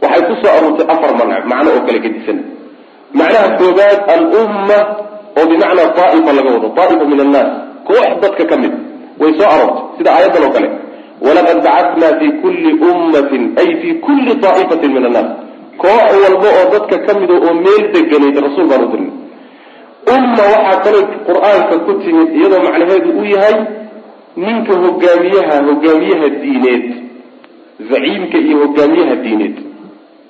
waxay 0.02 0.22
ku 0.28 0.34
soo 0.42 0.52
aroortay 0.58 0.88
afar 0.94 1.12
man 1.20 1.30
macno 1.52 1.70
oo 1.76 1.82
kale 1.88 2.00
gedisan. 2.06 2.40
Macnaha 3.20 3.48
koobaad 3.60 4.00
alumma 4.16 4.80
oo 5.38 5.46
bimacnaa 5.50 5.94
daaifa 5.98 6.32
laga 6.38 6.50
wado 6.56 6.68
daaifa 6.78 7.06
min 7.12 7.20
annaas. 7.26 7.50
Koox 7.88 8.10
dadka 8.22 8.44
ka 8.50 8.56
mid 8.62 8.74
way 9.22 9.32
soo 9.38 9.48
aroortay. 9.54 9.84
Sida 9.98 10.10
aayaddan 10.16 10.44
oo 10.48 10.54
kale 10.56 10.68
walaqad 11.26 11.58
bacatnaa 11.68 12.14
fi 12.20 12.28
kulli 12.44 12.72
ummatin 12.92 13.44
ay 13.62 13.70
fi 13.82 13.90
kulli 14.06 14.34
daa'ifatin 14.44 14.92
min 14.96 15.06
annaas 15.10 15.30
koox 15.84 16.10
walba 16.24 16.50
oo 16.60 16.66
dadka 16.74 16.98
ka 17.06 17.12
mida 17.20 17.36
oo 17.46 17.54
meel 17.66 17.84
deganayd 17.96 18.38
rasuul 18.48 18.68
baan 18.72 18.84
u 18.86 18.90
dirnay 18.94 19.14
umma 20.16 20.44
waxaa 20.54 20.78
kaloo 20.86 21.04
qur'aanka 21.30 21.76
ku 21.86 21.92
timid 22.04 22.30
iyadoo 22.40 22.62
macnaheedu 22.68 23.10
uu 23.20 23.28
yahay 23.36 23.56
ninka 24.46 24.74
hogaamiyaha 24.84 25.56
hogaamiyaha 25.70 26.28
diineed 26.44 26.86
zaciimka 27.90 28.38
iyo 28.48 28.56
hogaamiyaha 28.64 29.16
diineed 29.26 29.56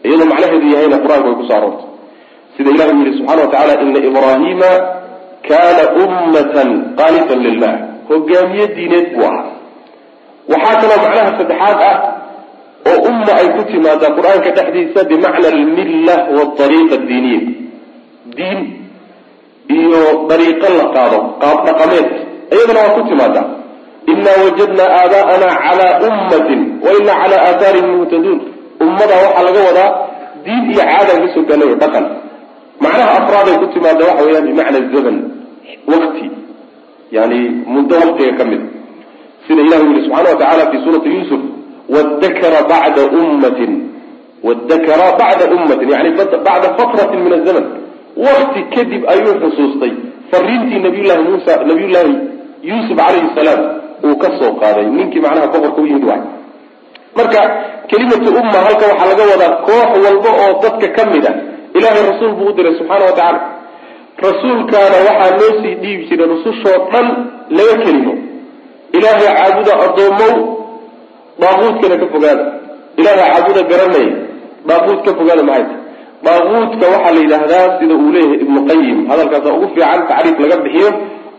iyadoo 0.08 0.28
macnaheedu 0.32 0.68
yahayna 0.74 0.98
qur'aanka 1.04 1.28
way 1.30 1.36
ku 1.42 1.46
soo 1.50 1.58
aroortay 1.60 1.88
sida 2.58 2.70
ilahi 2.76 2.92
u 2.96 3.00
yihi 3.04 3.18
subxana 3.18 3.42
wa 3.46 3.50
tacala 3.54 3.74
ina 3.86 4.00
ibraahima 4.10 4.72
kana 5.50 5.84
ummatan 6.04 6.70
qaanitan 7.00 7.40
lilah 7.48 7.74
hogaamiye 8.10 8.66
diineed 8.78 9.08
buu 9.16 9.26
ahaa 9.30 9.46
waxaa 10.52 10.76
kaloo 10.82 11.00
macnaha 11.06 11.30
saddexaad 11.40 11.80
ah 11.90 11.96
oo 12.90 12.98
umma 13.10 13.32
ay 13.42 13.48
ku 13.56 13.62
timaadaa 13.72 14.12
qur'aanka 14.18 14.50
dhexdiisa 14.58 15.00
bimacna 15.12 15.48
almilla 15.54 16.16
waariiqa 16.38 16.96
adiiniya 17.00 17.40
diin 18.38 18.60
iyo 19.78 20.02
dariiqo 20.30 20.68
la 20.80 20.86
qaado 20.96 21.18
qaab 21.42 21.58
dhaqameed. 21.68 22.08
Iyadana 22.56 22.80
waa 22.86 22.96
ku 22.98 23.02
timaadaa 23.10 23.46
inaa 24.12 24.38
wajadnaa 24.46 24.90
aabaa'ana 25.00 25.48
calaa 25.66 25.94
ummatin 26.08 26.60
wa 26.86 26.90
ina 27.00 27.14
calaa 27.22 27.42
aathaarihim 27.50 27.92
muhtaduun 28.00 28.40
ummadaa 28.86 29.20
waxaa 29.26 29.44
laga 29.48 29.62
wadaa 29.70 29.90
diin 30.46 30.64
iyo 30.72 30.84
caadaan 30.92 31.20
ka 31.24 31.28
soo 31.34 31.44
gaanay 31.50 31.72
dhaqan. 31.84 32.06
Macnaha 32.84 33.12
afraaday 33.20 33.56
ku 33.62 33.66
timaada 33.76 34.04
waxa 34.10 34.24
weeyaan 34.28 34.46
bimacna 34.50 34.80
zaman 34.96 35.16
wakti 35.92 36.26
yani 37.16 37.40
muddo 37.74 37.96
waktiga 38.04 38.32
ka 38.40 38.44
mid 38.52 38.62
sida 39.48 39.62
ilah 39.68 39.80
u 39.84 39.88
yihi 39.92 40.02
subxana 40.06 40.30
wa 40.34 40.40
tacala 40.42 40.64
fi 40.72 40.78
suurati 40.86 41.10
yuusuf 41.16 41.42
wadakara 41.96 42.60
bacda 42.72 43.02
ummatin 43.22 43.72
wadakara 44.48 45.08
bacda 45.22 45.46
ummatin 45.56 45.88
yani 45.96 46.10
bacda 46.48 46.68
fatratin 46.78 47.20
min 47.26 47.34
azaman 47.40 47.66
wakti 48.26 48.62
kadib 48.76 49.02
ayuu 49.14 49.34
xusuustay. 49.44 49.92
Fariintii 50.32 50.80
nabiyullahi 50.86 51.22
muusa 51.30 51.54
nabiyullaahi 51.70 52.14
yuusuf 52.70 52.98
calayhi 53.00 53.30
salaam 53.38 53.62
uu 54.08 54.16
ka 54.24 54.30
soo 54.40 54.52
qaaday. 54.62 54.86
Ninkii 54.98 55.22
macnaha 55.26 55.48
boqorka 55.54 55.82
u 55.82 55.86
yimid 55.90 56.04
waay. 56.10 56.22
Marka 57.18 57.42
kelimatu 57.90 58.30
umma 58.40 58.60
halka 58.68 58.86
waxaa 58.92 59.08
laga 59.12 59.24
wadaa 59.32 59.54
koox 59.68 59.90
walba 60.06 60.30
oo 60.44 60.52
dadka 60.64 60.88
ka 60.98 61.04
mid 61.14 61.26
a 61.30 61.32
ilaahay 61.78 62.04
rasuul 62.12 62.34
buu 62.40 62.50
u 62.52 62.54
diray 62.58 62.74
subxaana 62.80 63.06
wa 63.10 63.12
tacaala. 63.20 63.40
Rasuulkaana 64.28 64.98
waxaa 65.08 65.32
loo 65.40 65.52
sii 65.62 65.76
dhiibi 65.82 66.04
jiray 66.10 66.28
rusushoo 66.34 66.78
dhan 66.92 67.08
laba 67.58 67.76
kelimo 67.84 68.14
ilaahay 68.96 69.28
caabuda 69.38 69.74
addoomow 69.86 70.36
daaquudkana 71.42 71.96
ka 72.02 72.06
fogaada. 72.14 72.46
Ilaahay 73.00 73.30
caabuda 73.34 73.62
garanaya 73.72 74.12
daaquud 74.70 75.00
ka 75.06 75.12
fogaada 75.20 75.44
maxay 75.50 75.66
tahy 75.68 75.86
daaquudka 76.26 76.86
waxaa 76.94 77.14
la 77.16 77.20
yidhaahdaa 77.24 77.66
sida 77.80 77.94
uu 78.02 78.12
leeyahay 78.16 78.40
ibnu 78.46 78.60
qayim 78.70 78.98
hadalkaasa 79.10 79.50
ugu 79.56 79.68
fiican 79.76 80.02
tacriif 80.10 80.38
laga 80.44 80.58
bixiyo. 80.66 80.90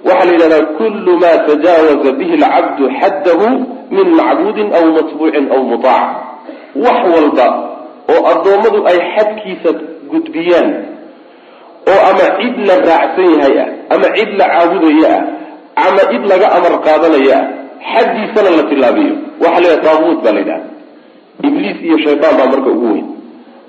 Waxaa 0.09 0.26
la 0.28 0.32
yidhahdaa 0.34 0.64
kullu 0.78 1.12
ma 1.22 1.30
tajaawaza 1.49 2.11
bihi 2.18 2.34
alcabdu 2.38 2.84
xaddahu 3.01 3.46
min 3.96 4.07
macbuudin 4.20 4.68
aw 4.78 4.84
matbuucin 4.96 5.44
aw 5.55 5.61
mutaac 5.70 6.09
wax 6.84 6.99
walba 7.14 7.46
oo 8.12 8.20
addoommadu 8.32 8.78
ay 8.90 8.99
xadkiisa 9.14 9.70
gudbiyaan 10.12 10.68
oo 11.92 12.01
ama 12.11 12.24
cid 12.38 12.55
la 12.68 12.74
raacsan 12.88 13.26
yahay 13.34 13.55
ah 13.64 13.68
ama 13.94 14.07
cid 14.16 14.30
la 14.40 14.44
caabudaya 14.53 15.09
ah 15.16 15.22
ama 15.87 16.03
cid 16.11 16.24
laga 16.33 16.47
amar 16.57 16.74
qaadanaya 16.87 17.39
xaddiisana 17.93 18.51
la 18.59 18.62
tilaabiyo. 18.70 19.14
Waxaa 19.43 19.61
la 19.64 19.68
yidhaha 19.72 19.85
daaquud 19.87 20.18
baa 20.24 20.33
la 20.37 20.41
yidhaha. 20.43 20.62
Ibliis 21.49 21.79
iyo 21.87 21.97
shaydaan 22.05 22.35
baa 22.39 22.49
marka 22.53 22.68
ugu 22.74 22.87
weyn. 22.95 23.07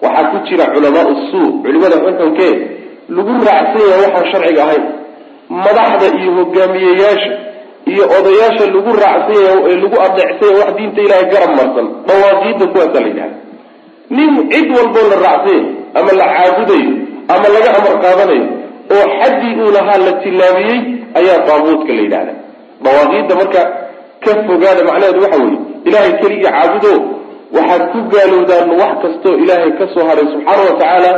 Waxaa 0.03 0.25
ku 0.31 0.37
jira 0.47 0.65
culamaau 0.73 1.13
suu 1.31 1.47
culimada 1.63 1.97
xukunkee 2.05 2.53
lagu 3.15 3.33
raacsan 3.47 3.83
yahay 3.91 4.01
waxaan 4.05 4.25
sharciga 4.31 4.61
ahayn. 4.65 4.83
Madaxda 5.65 6.07
iyo 6.19 6.31
hogaamiyeyaasha 6.37 7.31
iyo 7.91 8.03
odayaasha 8.17 8.63
lagu 8.75 8.91
raacsan 9.03 9.37
yahay 9.45 9.61
ee 9.71 9.77
lagu 9.83 9.97
adeecsan 10.07 10.49
wax 10.59 10.69
diinta 10.77 10.99
ilaahay 11.05 11.25
garab 11.33 11.51
marsan 11.59 11.87
dawaaqiidda 12.09 12.65
kuwaasaa 12.73 13.01
la 13.05 13.07
yidhaha. 13.11 13.31
Nin 14.17 14.31
cid 14.51 14.67
walboo 14.77 15.05
la 15.11 15.17
raacsan 15.25 15.61
ama 15.99 16.11
la 16.19 16.25
caabudayo 16.35 16.91
ama 17.33 17.47
laga 17.55 17.69
amar 17.77 17.93
qaadanayo 18.03 18.45
oo 18.95 19.05
xaddii 19.21 19.53
uu 19.63 19.71
lahaa 19.77 19.99
la 20.05 20.13
tilaabiyey 20.23 20.79
ayaa 21.19 21.39
daabuudka 21.47 21.91
la 21.97 22.01
yidhahda 22.05 22.33
dawaaqiidda 22.85 23.33
marka 23.41 23.61
ka 24.25 24.31
fogaada 24.47 24.81
macnaheedu 24.89 25.19
waxa 25.25 25.37
weeye 25.43 25.59
ilaahay 25.87 26.13
keligii 26.21 26.43
caabudo 26.55 26.93
waxaad 27.57 27.83
ku 27.93 27.99
gaalowdaan 28.13 28.69
wax 28.81 28.93
kastoo 29.03 29.35
ilaahay 29.43 29.71
ka 29.79 29.85
soo 29.93 30.05
hadhay 30.09 30.25
subxaana 30.33 30.61
wa 30.69 30.73
tacaala 30.81 31.11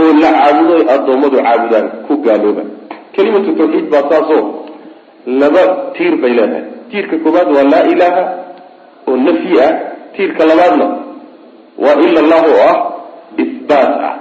oo 0.00 0.12
la 0.22 0.30
caabudo 0.38 0.74
addoommadu 0.94 1.36
caabudaan 1.46 1.86
ku 2.06 2.12
gaalooba 2.26 2.62
kelimatu 3.14 3.50
tawxiid 3.60 3.86
baa 3.92 4.04
saasoo 4.12 4.42
laba 5.40 5.62
tiir 5.96 6.14
bay 6.22 6.32
leedahay. 6.38 6.64
Tiirka 6.90 7.16
koobaad 7.24 7.48
waa 7.56 7.66
laa 7.72 7.84
ilaaha 7.92 8.22
oo 9.08 9.16
nafyi 9.26 9.60
ah. 9.66 9.72
Tiirka 10.16 10.42
labaadna 10.50 10.86
waa 11.84 11.96
ila 12.06 12.18
allahu 12.24 12.48
oo 12.56 12.62
ah 12.70 12.76
isbaat 13.42 13.92
ah. 14.08 14.14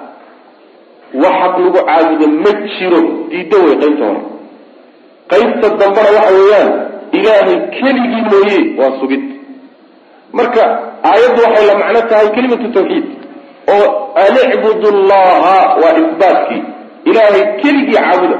Wax 1.23 1.33
xaq 1.41 1.55
lagu 1.63 1.79
caabudo 1.89 2.25
ma 2.43 2.51
jiro 2.75 2.99
diiddo 3.31 3.57
way 3.65 3.75
qaybta 3.83 4.05
hore 4.09 4.21
qaybta 5.31 5.67
dambena 5.79 6.09
waxa 6.17 6.33
weeyaan 6.39 6.69
ilaahay 7.17 7.57
keligii 7.75 8.23
mooye 8.31 8.59
waa 8.79 8.91
sugid. 8.99 9.23
Marka 10.33 10.63
aayaddu 11.09 11.39
waxay 11.45 11.65
la 11.69 11.75
macno 11.81 12.01
tahay 12.09 12.29
kelimatu 12.35 12.67
tawxiid 12.77 13.05
oo 13.75 13.87
an 14.23 14.35
icbudu 14.45 14.87
llaha 15.09 15.57
waa 15.81 15.97
isbaatkii 16.03 16.63
ilaahay 17.09 17.43
keligii 17.61 17.93
caabuda 17.97 18.37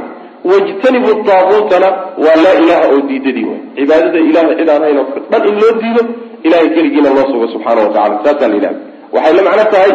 wajtanibu 0.52 1.24
taabuutana 1.30 1.90
waa 2.26 2.38
laa 2.44 2.56
ilaha 2.64 2.86
oo 2.94 3.02
diidadii 3.10 3.46
way 3.46 3.60
cibaadada 3.76 4.20
ilahay 4.20 4.56
cid 4.60 4.70
aan 4.70 4.84
hayn 4.84 4.98
oo 4.98 5.08
dhan 5.32 5.48
in 5.50 5.56
loo 5.62 5.74
diido 5.82 6.04
ilahay 6.44 6.70
keligiina 6.76 7.10
loo 7.10 7.26
sugo 7.32 7.48
subxaana 7.54 7.82
wa 7.82 7.94
tacala 7.94 8.20
saasaa 8.24 8.48
la 8.48 8.72
waxay 9.14 9.34
la 9.38 9.44
macno 9.48 9.66
tahay 9.74 9.92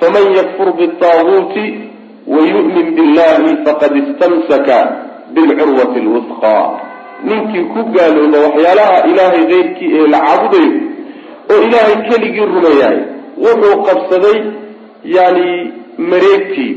faman 0.00 0.24
yakfur 0.38 0.68
bitaaguuti 0.80 1.64
wayu'min 2.34 2.86
billahi 2.96 3.56
faqad 3.66 3.92
istamsaka 4.02 4.78
bilcurwati 5.34 6.00
lwusqa 6.06 6.54
ninkii 7.28 7.64
ku 7.72 7.80
gaalooba 7.94 8.38
waxyaalaha 8.46 8.96
ilaahay 9.10 9.42
keyrkii 9.52 9.90
ee 9.98 10.06
la 10.14 10.18
caabudayo 10.26 10.72
oo 11.52 11.60
ilaahay 11.66 11.96
keligii 12.08 12.46
rumeeyahay 12.54 12.98
wuxuu 13.44 13.76
qabsaday 13.88 14.38
yani 15.16 15.46
mareegtii 16.10 16.72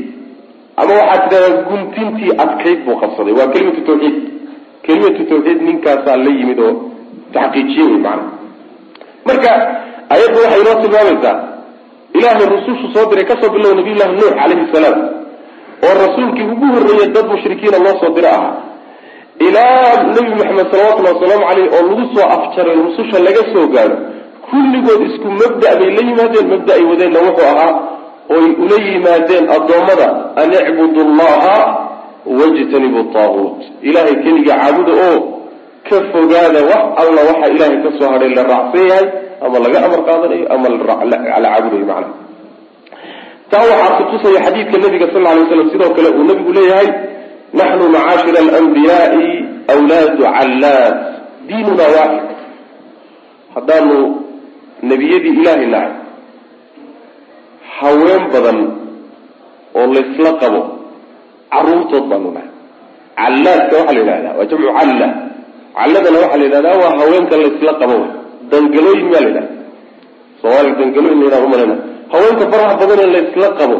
ama 0.76 0.92
waxaad 1.00 1.22
tidhahdaa 1.30 1.62
guntintii 1.70 2.30
adkayd 2.44 2.78
buu 2.86 2.96
qabsaday. 3.02 3.32
Waa 3.38 3.46
kelimatu 3.54 3.80
tawxiid. 3.88 4.16
Kelimatu 4.82 5.22
tawxiid 5.30 5.60
ninkaasaa 5.68 6.16
la 6.24 6.30
yimid 6.38 6.58
oo 6.66 6.72
taxqiijiye 7.34 7.84
wey 7.90 7.98
macana 8.04 8.24
marka 9.26 9.50
ayaddu 10.14 10.38
waxay 10.44 10.60
inoo 10.62 10.76
tilmaamaysaa 10.82 11.36
ilaahay 12.18 12.46
rusushu 12.54 12.86
soo 12.94 13.06
diray 13.10 13.24
ka 13.30 13.34
soo 13.42 13.50
bilow 13.54 13.72
nabiy 13.78 13.94
llahi 14.00 14.12
nuux 14.18 14.30
calayhi 14.40 14.66
salaam 14.74 14.98
oo 15.86 15.94
rasuulkii 16.04 16.46
ugu 16.54 16.66
horreeyay 16.74 17.08
dad 17.16 17.26
mushrikiina 17.34 17.78
loo 17.84 17.94
soo 18.00 18.12
diro 18.16 18.28
ahaa 18.36 18.54
ilaa 19.46 20.02
nebi 20.14 20.30
maxamed 20.40 20.66
salawatullahi 20.72 21.14
wasalaamu 21.16 21.46
caleyh 21.50 21.68
oo 21.76 21.82
lagu 21.90 22.04
soo 22.14 22.26
afjaray 22.36 22.76
rususha 22.86 23.18
laga 23.26 23.42
soo 23.52 23.66
gaadho 23.74 23.96
kulligood 24.50 25.00
isku 25.08 25.28
mabda' 25.40 25.74
bay 25.80 25.90
la 25.96 26.02
yimaadeen 26.08 26.46
mabda 26.54 26.72
ay 26.78 26.84
wadeenna 26.90 27.20
wuxuu 27.26 27.46
ahaa 27.52 27.72
oy 28.36 28.46
ula 28.64 28.76
yimaadeen 28.88 29.44
addoommada 29.56 30.06
an 30.42 30.48
icbudu 30.60 31.00
allaha 31.08 31.56
wajtanibu 32.40 33.00
taaguut 33.16 33.58
ilaahay 33.88 34.16
keliga 34.24 34.54
caabuda 34.60 34.92
oo 35.08 35.18
ka 35.88 35.96
fogaada 36.12 36.60
wax 36.70 36.82
alla 37.02 37.20
waxa 37.30 37.46
ilaahay 37.54 37.78
ka 37.84 37.90
soo 37.98 38.08
hadhay 38.12 38.30
la 38.38 38.42
raacsan 38.52 38.84
yahay 38.90 39.06
ama 39.46 39.56
laga 39.64 39.78
amar 39.86 40.00
qaadanayo 40.08 40.44
ama 40.54 40.66
la 40.68 40.78
caabudayo 41.44 41.86
macnaha 41.90 42.23
taa 43.52 43.64
waxaa 43.70 43.96
kutusaya 43.98 44.40
xadiidka 44.46 44.76
nabiga 44.84 45.06
sal 45.14 45.26
alay 45.32 45.44
slam 45.50 45.68
sidoo 45.72 45.90
kale 45.96 46.08
uu 46.18 46.24
nabigu 46.30 46.52
leeyahay 46.58 46.88
naxnu 47.58 47.84
macaashira 47.96 48.38
alanbiyaai 48.44 49.26
wlaadu 49.80 50.22
callaad 50.36 50.94
diinuna 51.48 51.84
waaxid 51.96 52.38
haddaanu 53.54 53.96
nebiyadii 54.90 55.34
ilaahay 55.40 55.66
nahay 55.74 55.92
haween 57.78 58.22
badan 58.34 58.58
oo 59.78 59.86
laysla 59.96 60.30
qabo 60.42 60.60
caruurtood 61.52 62.04
baanu 62.10 62.28
nahay. 62.36 62.50
Callaadka 63.20 63.74
waxaa 63.80 63.94
la 63.96 64.00
yidhahdaa 64.02 64.34
waa 64.38 64.46
jamcu 64.50 64.68
calla. 64.78 65.08
Calladana 65.78 66.18
waxaa 66.22 66.38
la 66.40 66.44
yidhahdaa 66.48 66.76
waa 66.82 66.92
haweenka 67.00 67.34
laysla 67.42 67.72
qabo 67.80 67.96
dangalooyin 68.50 69.06
miyaa 69.08 69.22
la 69.24 69.28
yidhahda 69.30 69.52
soomaaliga 70.42 70.76
dangalooyin 70.82 71.18
la 71.20 71.24
yidhahda 71.26 71.46
umalayna 71.48 71.76
haweenka 72.12 72.44
faraha 72.52 72.74
badan 72.80 72.98
ee 73.04 73.10
laysla 73.16 73.48
qabo 73.60 73.78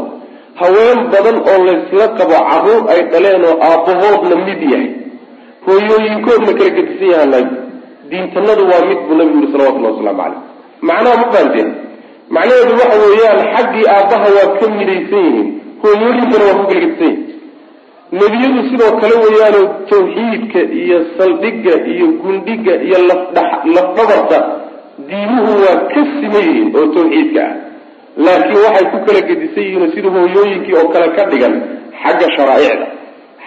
haween 0.61 0.99
badan 1.15 1.37
oo 1.51 1.59
laysla 1.69 2.07
qabo 2.19 2.37
carruur 2.51 2.83
ay 2.93 3.01
dhaleen 3.13 3.45
oo 3.51 3.57
aabbahoodna 3.69 4.37
mid 4.49 4.61
yahay. 4.73 4.89
Hooyooyinkoodna 5.67 6.53
kala 6.59 6.71
gedisan 6.77 7.09
yahaan 7.15 7.47
diintanadu 8.11 8.63
waa 8.71 8.85
mid 8.89 8.99
buu 9.07 9.17
nabigu 9.19 9.39
yihi 9.41 9.53
salawatullahi 9.53 9.95
wasalaamu 9.95 10.23
caleyh 10.23 10.41
macnaha 10.89 11.17
ma 11.21 11.27
fahanteen 11.33 11.69
macnaheedu 12.37 12.73
waxa 12.81 12.97
weeyaan 13.05 13.41
xaggii 13.57 13.87
aabbaha 13.97 14.29
waa 14.37 14.51
ka 14.61 14.67
midaysan 14.79 15.25
yihiin 15.29 15.49
hooyooyinkana 15.83 16.45
waa 16.49 16.59
ku 16.61 16.65
kala 16.69 16.81
gedisan 16.85 17.13
yihiin 17.13 18.21
nebiyadu 18.21 18.61
sidoo 18.71 18.93
kale 19.03 19.15
weeyaanoo 19.25 19.67
tawxiidka 19.93 20.61
iyo 20.83 20.99
saldhigga 21.19 21.75
iyo 21.93 22.07
gundhiga 22.23 22.75
iyo 22.87 22.99
lafdhabarta 23.77 24.39
diimuhu 25.09 25.53
waa 25.65 25.79
ka 25.93 26.01
siman 26.19 26.45
yihiin 26.49 26.69
oo 26.79 26.87
tawxiidka 26.97 27.43
ah 27.49 27.55
laakiin 28.17 28.61
waxay 28.67 28.87
ku 28.93 28.99
kala 29.07 29.21
gedisan 29.29 29.65
yihiin 29.67 29.91
sida 29.95 30.09
hooyooyinkii 30.17 30.75
oo 30.81 30.89
kale 30.95 31.09
ka 31.17 31.23
dhigan 31.31 31.55
xagga 32.03 32.27
sharaa'icda 32.37 32.87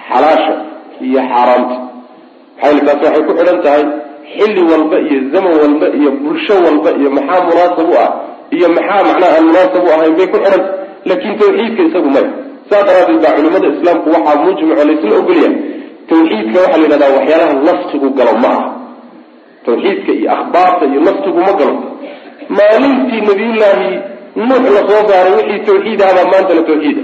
xalaasha 0.10 0.54
iyo 1.08 1.22
xaaraamta 1.32 1.78
maxay 2.62 2.80
taasi 2.88 3.04
waxay 3.06 3.24
ku 3.28 3.32
xidhan 3.40 3.60
tahay 3.66 3.84
xilli 4.36 4.62
walba 4.72 4.98
iyo 5.08 5.18
zaman 5.34 5.54
walba 5.62 5.88
iyo 6.00 6.10
bulsho 6.22 6.56
walba 6.66 6.90
iyo 7.00 7.10
maxaa 7.18 7.42
munaasab 7.50 7.90
u 7.94 7.96
ah 8.06 8.10
iyo 8.56 8.68
maxaa 8.78 9.02
macnaha 9.10 9.32
aan 9.38 9.46
munaasab 9.50 9.84
u 9.88 9.90
ahayn 9.96 10.14
bay 10.20 10.28
ku 10.34 10.38
xidhan 10.44 10.64
laakiin 11.10 11.36
tawxiidka 11.42 11.82
isagu 11.90 12.10
maya 12.16 12.30
saa 12.70 12.82
daraadeed 12.88 13.20
baa 13.24 13.34
culimada 13.38 13.68
islaamku 13.76 14.08
waxaa 14.16 14.36
mujmaco 14.46 14.84
laysla 14.90 15.14
ogolyahay 15.22 15.54
tawxiidka 16.10 16.58
waxaa 16.64 16.78
la 16.82 16.84
yidhahdaa 16.86 17.12
waxyaalaha 17.18 17.54
nafsigu 17.70 18.08
galo 18.20 18.34
ma 18.44 18.50
aha. 18.56 18.66
Tawxiidka 19.66 20.12
iyo 20.20 20.28
akhbaarta 20.36 20.84
iyo 20.92 21.00
nafsigu 21.08 21.40
ma 21.48 21.54
galo. 21.60 21.76
Maalintii 22.58 23.22
nabiyullaahi 23.30 23.90
nuux 24.38 24.64
la 24.76 24.82
soo 24.90 25.02
saaray 25.10 25.34
wixii 25.40 25.66
tawxiid 25.68 26.00
ahabaa 26.02 26.28
maantana 26.34 26.62
tawxiida 26.70 27.04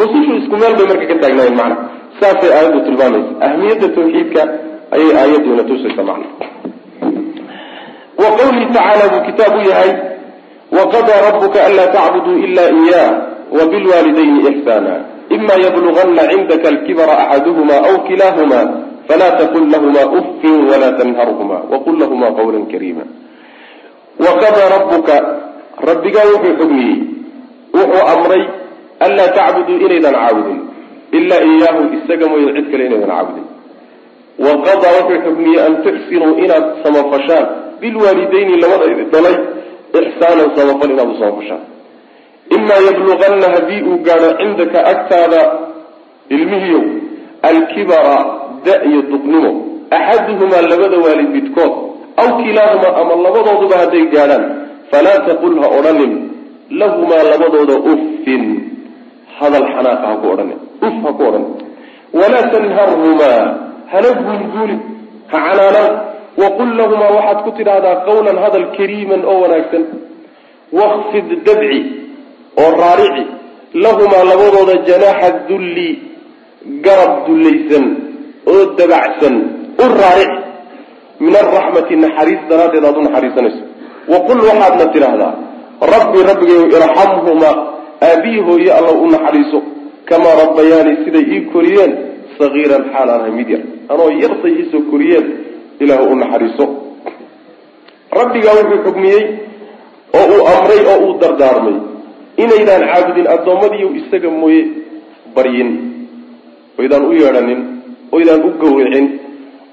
rusushu 0.00 0.32
isku 0.40 0.54
meel 0.60 0.74
bay 0.78 0.86
marka 0.90 1.06
ka 1.10 1.16
taagnaayeen 1.22 1.56
macna. 1.60 1.76
Saasay 2.20 2.50
aayaddu 2.56 2.80
tilmaamaysa. 2.86 3.32
Ahmiyadda 3.46 3.86
tawxiidka 3.96 4.42
ayay 4.94 5.10
aayaduna 5.20 5.62
tusaysa 5.68 6.02
macna. 6.08 6.28
Wa 8.22 8.28
qawlihi 8.38 8.66
tacaala 8.74 9.04
buu 9.12 9.22
kitaab 9.28 9.54
u 9.58 9.62
yahay 9.70 9.92
waqadaa 10.78 11.20
rabuka 11.30 11.58
anlaa 11.66 11.92
tacbuduu 11.96 12.36
ila 12.46 12.64
iyah 12.82 13.08
wabilwaalidayni 13.58 14.40
ixsaana 14.50 14.94
ima 15.36 15.54
yablugana 15.64 16.22
cindaka 16.30 16.68
alkibra 16.68 17.14
axaduhuma 17.24 17.76
aw 17.88 17.94
kilahuma 18.08 18.60
fala 19.08 19.28
taqul 19.40 19.64
lahuma 19.72 20.02
uffin 20.18 20.58
wala 20.70 20.88
tanharhuma 20.98 21.56
waqul 21.72 21.96
lahuma 22.02 22.28
qawla 22.38 22.58
kariima 22.72 23.04
waqadaa 24.26 24.68
rabuka 24.76 25.16
rabbigaa 25.90 26.26
wuxuu 26.32 26.54
xugmiyey 26.60 26.98
wuxuu 27.78 28.04
amray 28.14 28.44
anlaa 29.06 29.28
tacbuduu 29.38 29.78
inaydan 29.86 30.14
caabudin 30.20 30.60
ilaa 31.18 31.42
iyaahu 31.52 31.82
isaga 31.96 32.28
mooye 32.28 32.52
cid 32.56 32.66
kale 32.70 32.86
inaydan 32.86 33.10
caabudin. 33.10 33.46
Wa 34.44 34.50
wuxuu 34.60 35.22
xugmiyey 35.26 35.60
an 35.66 35.74
tuxsinuu 35.84 36.38
inaad 36.44 36.64
samafashaan 36.84 37.46
bilwaalidayni 37.80 38.60
labada 38.64 38.86
dhalay 39.12 39.36
ixsaanan 40.00 40.48
samafal 40.56 40.90
inaad 40.94 41.08
u 41.14 41.18
samafashaan. 41.22 41.62
Imaa 42.56 42.80
yabluganna 42.88 43.46
haddii 43.54 43.82
uu 43.88 43.98
gaadho 44.06 44.30
cindaka 44.40 44.78
agtaada 44.92 45.40
ilmihiiow 46.28 46.84
alkibara 47.42 48.18
da 48.64 48.74
iyo 48.88 49.02
duqnimo 49.02 49.52
axaduhumaa 49.90 50.62
labada 50.72 50.96
waalid 51.04 51.30
midkood 51.36 51.72
aw 52.16 52.28
kilaahumaa 52.42 52.96
ama 53.00 53.14
labadooduba 53.26 53.76
hadday 53.82 54.06
gaadhaan 54.14 54.63
falaa 54.92 55.18
taqul 55.28 55.54
ha 55.62 55.68
odhanin 55.78 56.12
lahumaa 56.80 57.22
labadooda 57.32 57.74
uffin 57.92 58.42
hadal 59.38 59.66
xanaaqa 59.74 60.06
ha 60.10 60.14
ku 60.22 60.26
odhanin 60.34 60.58
uf 60.86 60.96
ha 61.04 61.10
ku 61.18 61.22
odhanin 61.28 61.50
walaa 62.20 62.46
tanharhumaa 62.54 63.40
hana 63.92 64.10
guulguulin 64.26 64.80
ha 65.32 65.38
canaanaan 65.46 65.92
waqul 66.42 66.70
lahumaa 66.80 67.12
waxaad 67.16 67.38
ku 67.46 67.50
tidhaahdaa 67.58 67.96
qawlan 68.08 68.36
hadal 68.44 68.66
kariiman 68.78 69.20
oo 69.32 69.38
wanaagsan 69.44 69.82
wakfid 70.78 71.28
dabci 71.48 71.80
oo 72.62 72.70
raarici 72.82 73.24
lahumaa 73.84 74.24
labadooda 74.32 74.74
janaaxa 74.88 75.28
dulli 75.50 75.88
garab 76.86 77.12
dullaysan 77.26 77.84
oo 78.52 78.62
dabacsan 78.80 79.34
u 79.84 79.86
raarici 80.00 80.38
min 81.24 81.34
alraxmati 81.42 81.94
naxariis 82.04 82.42
daraaddeed 82.50 82.84
aad 82.88 82.96
u 83.00 83.02
naxariisanayso 83.06 83.62
waqul 84.12 84.40
waxaadna 84.48 84.86
tidhaahdaa 84.94 85.32
rabbi 85.94 86.18
rabbigayo 86.30 86.64
irxamhumaa 86.76 87.56
aabihi 88.08 88.40
hooye 88.48 88.70
alla 88.78 88.92
u 89.04 89.06
naxariiso 89.14 89.58
kamaa 90.08 90.34
rabbayaani 90.42 90.92
siday 91.04 91.24
ii 91.34 91.40
koriyeen 91.52 91.92
sagiiran 92.38 92.82
xaal 92.92 93.08
aan 93.10 93.20
ahay 93.20 93.32
mid 93.38 93.48
yar. 93.54 93.62
Anoo 93.92 94.08
yartay 94.22 94.52
iisoo 94.60 94.82
koriyeen 94.90 95.26
ilaahu 95.82 96.04
u 96.12 96.16
naxariiso. 96.22 96.64
Rabbigaa 98.18 98.54
wuxuu 98.58 98.82
xugmiyey 98.86 99.22
oo 100.18 100.24
uu 100.34 100.42
amray 100.54 100.80
oo 100.92 100.98
uu 101.06 101.12
dardaarmay. 101.22 101.76
Inaydaan 102.42 102.82
caabudin 102.90 103.26
addoommadiiyo 103.34 103.88
isaga 104.00 104.30
mooye 104.40 104.62
baryin. 105.36 105.70
Oydaan 106.78 107.04
u 107.10 107.12
yeedhanin 107.20 107.60
oydaan 108.16 108.40
u 108.48 108.50
gawricin 108.62 109.06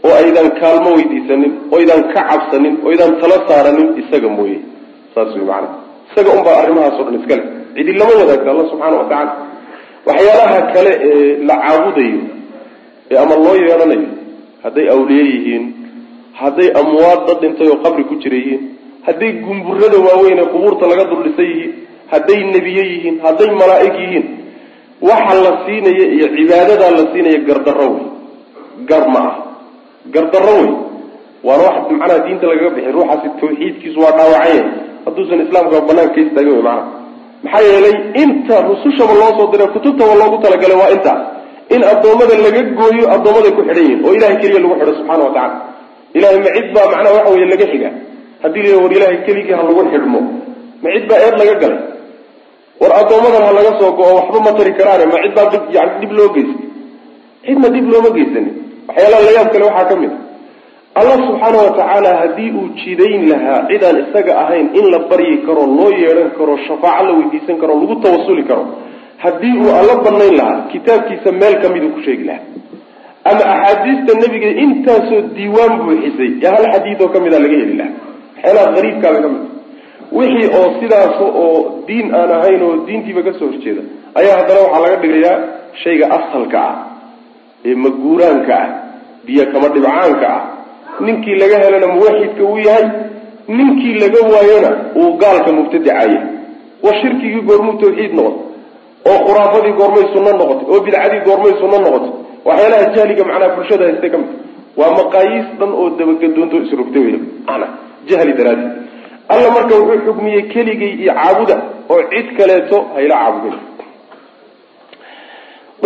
oo 0.05 0.13
aydaan 0.21 0.49
kaalmo 0.61 0.89
weydiisanin 0.97 1.51
oydaan 1.77 2.03
ka 2.13 2.21
cabsanin 2.29 2.75
oydaan 2.89 3.13
tala 3.21 3.37
saaranin 3.49 3.89
isaga 4.01 4.29
mooye. 4.37 4.57
Saas 5.13 5.31
wey 5.35 5.45
macana 5.49 5.69
isaga 6.11 6.29
unbaa 6.37 6.57
arrimahaasoo 6.63 7.03
dhan 7.07 7.15
iskale 7.21 7.43
cidi 7.75 7.91
lama 8.01 8.13
wadaagta 8.21 8.49
alla 8.53 8.63
subxaana 8.71 8.97
wa 9.01 9.05
tacaala. 9.11 9.33
Waxyaalaha 10.07 10.59
kale 10.73 10.91
ee 11.09 11.37
la 11.49 11.55
caabudayo 11.65 12.19
ee 13.11 13.17
ama 13.23 13.35
loo 13.45 13.55
yeedhanayo 13.63 14.07
hadday 14.63 14.85
awliye 14.95 15.23
yihiin 15.33 15.63
hadday 16.41 16.69
amwaad 16.81 17.19
dad 17.27 17.37
dhintay 17.43 17.67
oo 17.73 17.77
qabri 17.85 18.03
ku 18.09 18.15
jira 18.23 18.37
yihiin 18.43 18.63
hadday 19.07 19.31
gumburada 19.45 19.97
waaweyn 20.07 20.39
ee 20.43 20.47
qubuurta 20.53 20.83
laga 20.91 21.03
duldhisan 21.11 21.45
yihiin 21.51 21.73
hadday 22.13 22.39
nebiye 22.55 22.83
yihiin 22.91 23.15
hadday 23.25 23.49
malaa'ig 23.61 23.95
yihiin 24.03 24.25
waxa 25.09 25.35
la 25.45 25.51
siinaya 25.65 26.05
iyo 26.15 26.27
cibaadadaa 26.35 26.91
la 26.97 27.03
siinaya 27.13 27.39
gardarro 27.49 27.87
wey 27.95 28.05
gar 28.89 29.05
ma 29.13 29.21
ah 29.29 29.35
gardarro 30.13 30.53
wey 30.59 30.71
waana 31.43 31.63
wax 31.67 31.75
macnaha 31.91 32.19
diinta 32.25 32.45
lagaga 32.51 32.69
bixin 32.75 32.93
ruuxaasi 32.97 33.27
tawxiidkiisu 33.41 33.99
waa 34.03 34.13
dhaawacanya 34.17 34.63
hadduusan 35.05 35.39
islaamka 35.45 35.81
banaanka 35.89 36.21
ka 36.35 36.41
wey 36.41 36.61
macnaha 36.67 36.83
maxaa 37.43 37.61
yeelay 37.67 37.95
inta 38.23 38.55
rusushaba 38.69 39.13
loo 39.21 39.31
soo 39.37 39.47
diray 39.51 39.69
kutubtaba 39.75 40.13
loogu 40.21 40.37
talagalay 40.43 40.77
waa 40.83 40.91
intaa 40.95 41.19
in 41.75 41.81
addoommada 41.91 42.35
laga 42.45 42.61
gooyo 42.79 43.05
addoommaday 43.15 43.51
ku 43.57 43.61
xidhan 43.67 43.83
yihiin 43.85 43.99
oo 44.05 44.13
ilahay 44.17 44.37
keliya 44.41 44.59
lagu 44.63 44.75
xidho 44.79 44.93
subxana 44.99 45.23
wa 45.27 45.33
tacala 45.35 45.55
ilahay 46.17 46.39
ma 46.45 46.51
cid 46.55 46.67
baa 46.75 46.85
macnaha 46.91 47.13
waxa 47.17 47.29
weye 47.33 47.47
laga 47.53 47.65
xiga 47.73 47.89
haddii 48.43 48.63
la 48.67 48.77
war 48.83 48.91
ilaahay 48.97 49.17
keligii 49.25 49.53
ha 49.53 49.63
lagu 49.69 49.81
xidhmo. 49.93 50.19
Ma 50.83 50.89
cid 50.93 51.05
baa 51.09 51.19
eed 51.25 51.35
laga 51.41 51.55
galay. 51.61 51.81
War 52.81 52.91
addoommadan 53.01 53.43
ha 53.47 53.51
laga 53.57 53.71
soo 53.79 53.91
go-o 53.97 54.13
waxba 54.19 54.39
ma 54.45 54.51
tari 54.57 54.71
karaane 54.79 55.05
ma 55.13 55.17
cid 55.23 55.33
baa 55.37 55.47
yani 55.75 55.91
dib 56.01 56.11
loo 56.17 56.29
geystay. 56.35 56.67
Cidna 57.45 57.69
dib 57.75 57.85
looma 57.91 58.09
geysanin 58.17 58.55
waxyaalaha 58.87 59.21
layaab 59.27 59.47
kale 59.53 59.65
waxaa 59.69 59.87
ka 59.91 59.95
mid 60.03 60.11
a 60.11 60.99
allah 60.99 61.17
subxaana 61.27 61.57
wa 61.65 61.71
tacaala 61.79 62.09
haddii 62.21 62.51
uu 62.59 62.67
jidayn 62.83 63.21
lahaa 63.31 63.59
cidaan 63.69 63.97
isaga 64.05 64.33
ahayn 64.43 64.67
in 64.79 64.85
la 64.93 64.99
baryi 65.11 65.35
karo 65.47 65.63
loo 65.77 65.91
yeedhan 66.03 66.29
karo 66.39 66.57
shafaaco 66.67 67.03
la 67.09 67.13
weydiisan 67.19 67.57
karo 67.61 67.73
lagu 67.81 67.95
tawasuli 68.05 68.43
karo 68.49 68.63
haddii 69.23 69.55
uu 69.63 69.71
alla 69.79 69.95
banayn 70.07 70.35
lahaa 70.41 70.59
kitaabkiisa 70.71 71.31
meel 71.41 71.55
kamiduu 71.63 71.91
ku 71.95 72.01
sheegi 72.07 72.23
lahaa. 72.29 72.47
Ama 73.29 73.43
axaadiista 73.53 74.11
nebiga 74.21 74.49
intaasoo 74.63 75.21
diiwaan 75.37 75.73
buuxisay 75.85 76.29
ee 76.43 76.49
hal 76.55 76.65
xadiid 76.73 77.01
oo 77.05 77.09
ka 77.15 77.19
mid 77.25 77.33
a 77.33 77.39
laga 77.45 77.57
heli 77.61 77.75
lahaa. 77.81 77.95
Waxyaalaha 78.35 78.73
qariibkaabay 78.75 79.21
ka 79.25 79.29
mid 79.33 79.43
wixii 80.19 80.47
oo 80.59 80.67
sidaas 80.79 81.15
oo 81.27 81.49
diin 81.87 82.07
aan 82.19 82.31
ahayn 82.37 82.61
oo 82.67 82.73
diintiiba 82.87 83.21
ka 83.27 83.31
soo 83.39 83.47
horjeeda 83.51 83.81
ayaa 84.19 84.35
haddana 84.39 84.61
waxaa 84.65 84.81
laga 84.85 84.97
dhigayaa 85.03 85.37
shayga 85.83 86.05
asalka 86.17 86.59
ah 86.69 86.75
ee 87.65 87.75
maguuraanka 87.83 88.53
ah 88.63 88.67
biyo 89.25 89.43
kama 89.53 89.67
dhibcaanka 89.75 90.27
ah. 90.37 90.41
Ninkii 91.05 91.35
laga 91.41 91.57
helana 91.63 91.87
muwaxidka 91.95 92.43
uu 92.43 92.57
yahay 92.67 92.85
ninkii 93.57 93.93
laga 94.03 94.19
waayona 94.33 94.69
uu 94.99 95.11
gaalka 95.21 95.51
mubtadicaya. 95.57 96.19
Wa 96.83 96.91
shirkigii 96.99 97.41
goormuu 97.47 97.77
tawxiid 97.81 98.13
noqotay 98.19 99.11
oo 99.11 99.17
khuraafadii 99.25 99.73
goormay 99.79 100.05
sunno 100.13 100.31
noqotay 100.39 100.65
oo 100.73 100.79
bidcadii 100.85 101.21
goormay 101.27 101.53
sunno 101.61 101.77
noqotay. 101.85 102.11
Waxyaalaha 102.47 102.85
jahliga 102.95 103.23
macnaha 103.29 103.55
bulshada 103.55 103.83
haysta 103.87 104.07
ka 104.13 104.17
mid. 104.21 104.29
Waa 104.79 104.91
maqaayiis 104.99 105.47
dhan 105.59 105.71
oo 105.79 105.87
dabagadoontoo 105.99 106.59
isrogtay 106.65 107.01
wey 107.07 107.17
mana 107.47 107.67
jahli 108.09 108.33
daraadi 108.39 108.65
alla 109.33 109.49
marka 109.55 109.73
wuxuu 109.79 110.01
xugmiyey 110.05 110.41
keligii 110.53 110.93
iyo 111.03 111.13
caabuda 111.19 111.55
oo 111.91 112.01
cid 112.11 112.27
kaleeto 112.37 112.77
hayla 112.95 113.15
caabudin 113.21 113.55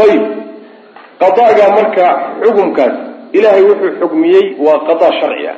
ayib 0.03 0.23
qadaaga 1.22 1.66
marka 1.78 2.05
xukumkaas 2.43 2.95
ilaahay 3.38 3.63
wuxuu 3.70 3.91
xugmiyey 4.01 4.45
waa 4.66 4.80
qadaa 4.89 5.11
sharci 5.20 5.45
ah 5.53 5.57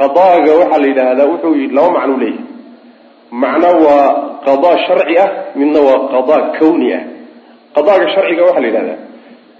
qadaaga 0.00 0.50
waxaa 0.60 0.80
la 0.82 0.86
yidhaahdaa 0.90 1.26
wuxuu 1.32 1.54
laba 1.76 1.90
macno 1.96 2.16
leeyahay. 2.22 2.44
Macno 3.42 3.70
waa 3.86 4.06
qadaa 4.46 4.76
sharci 4.86 5.14
ah 5.24 5.28
midna 5.58 5.80
waa 5.88 5.98
qadaa 6.14 6.40
kawni 6.58 6.88
ah. 6.98 7.02
Qadaaga 7.76 8.06
sharciga 8.14 8.42
waxaa 8.48 8.60
la 8.64 8.68
yidhahdaa 8.70 8.98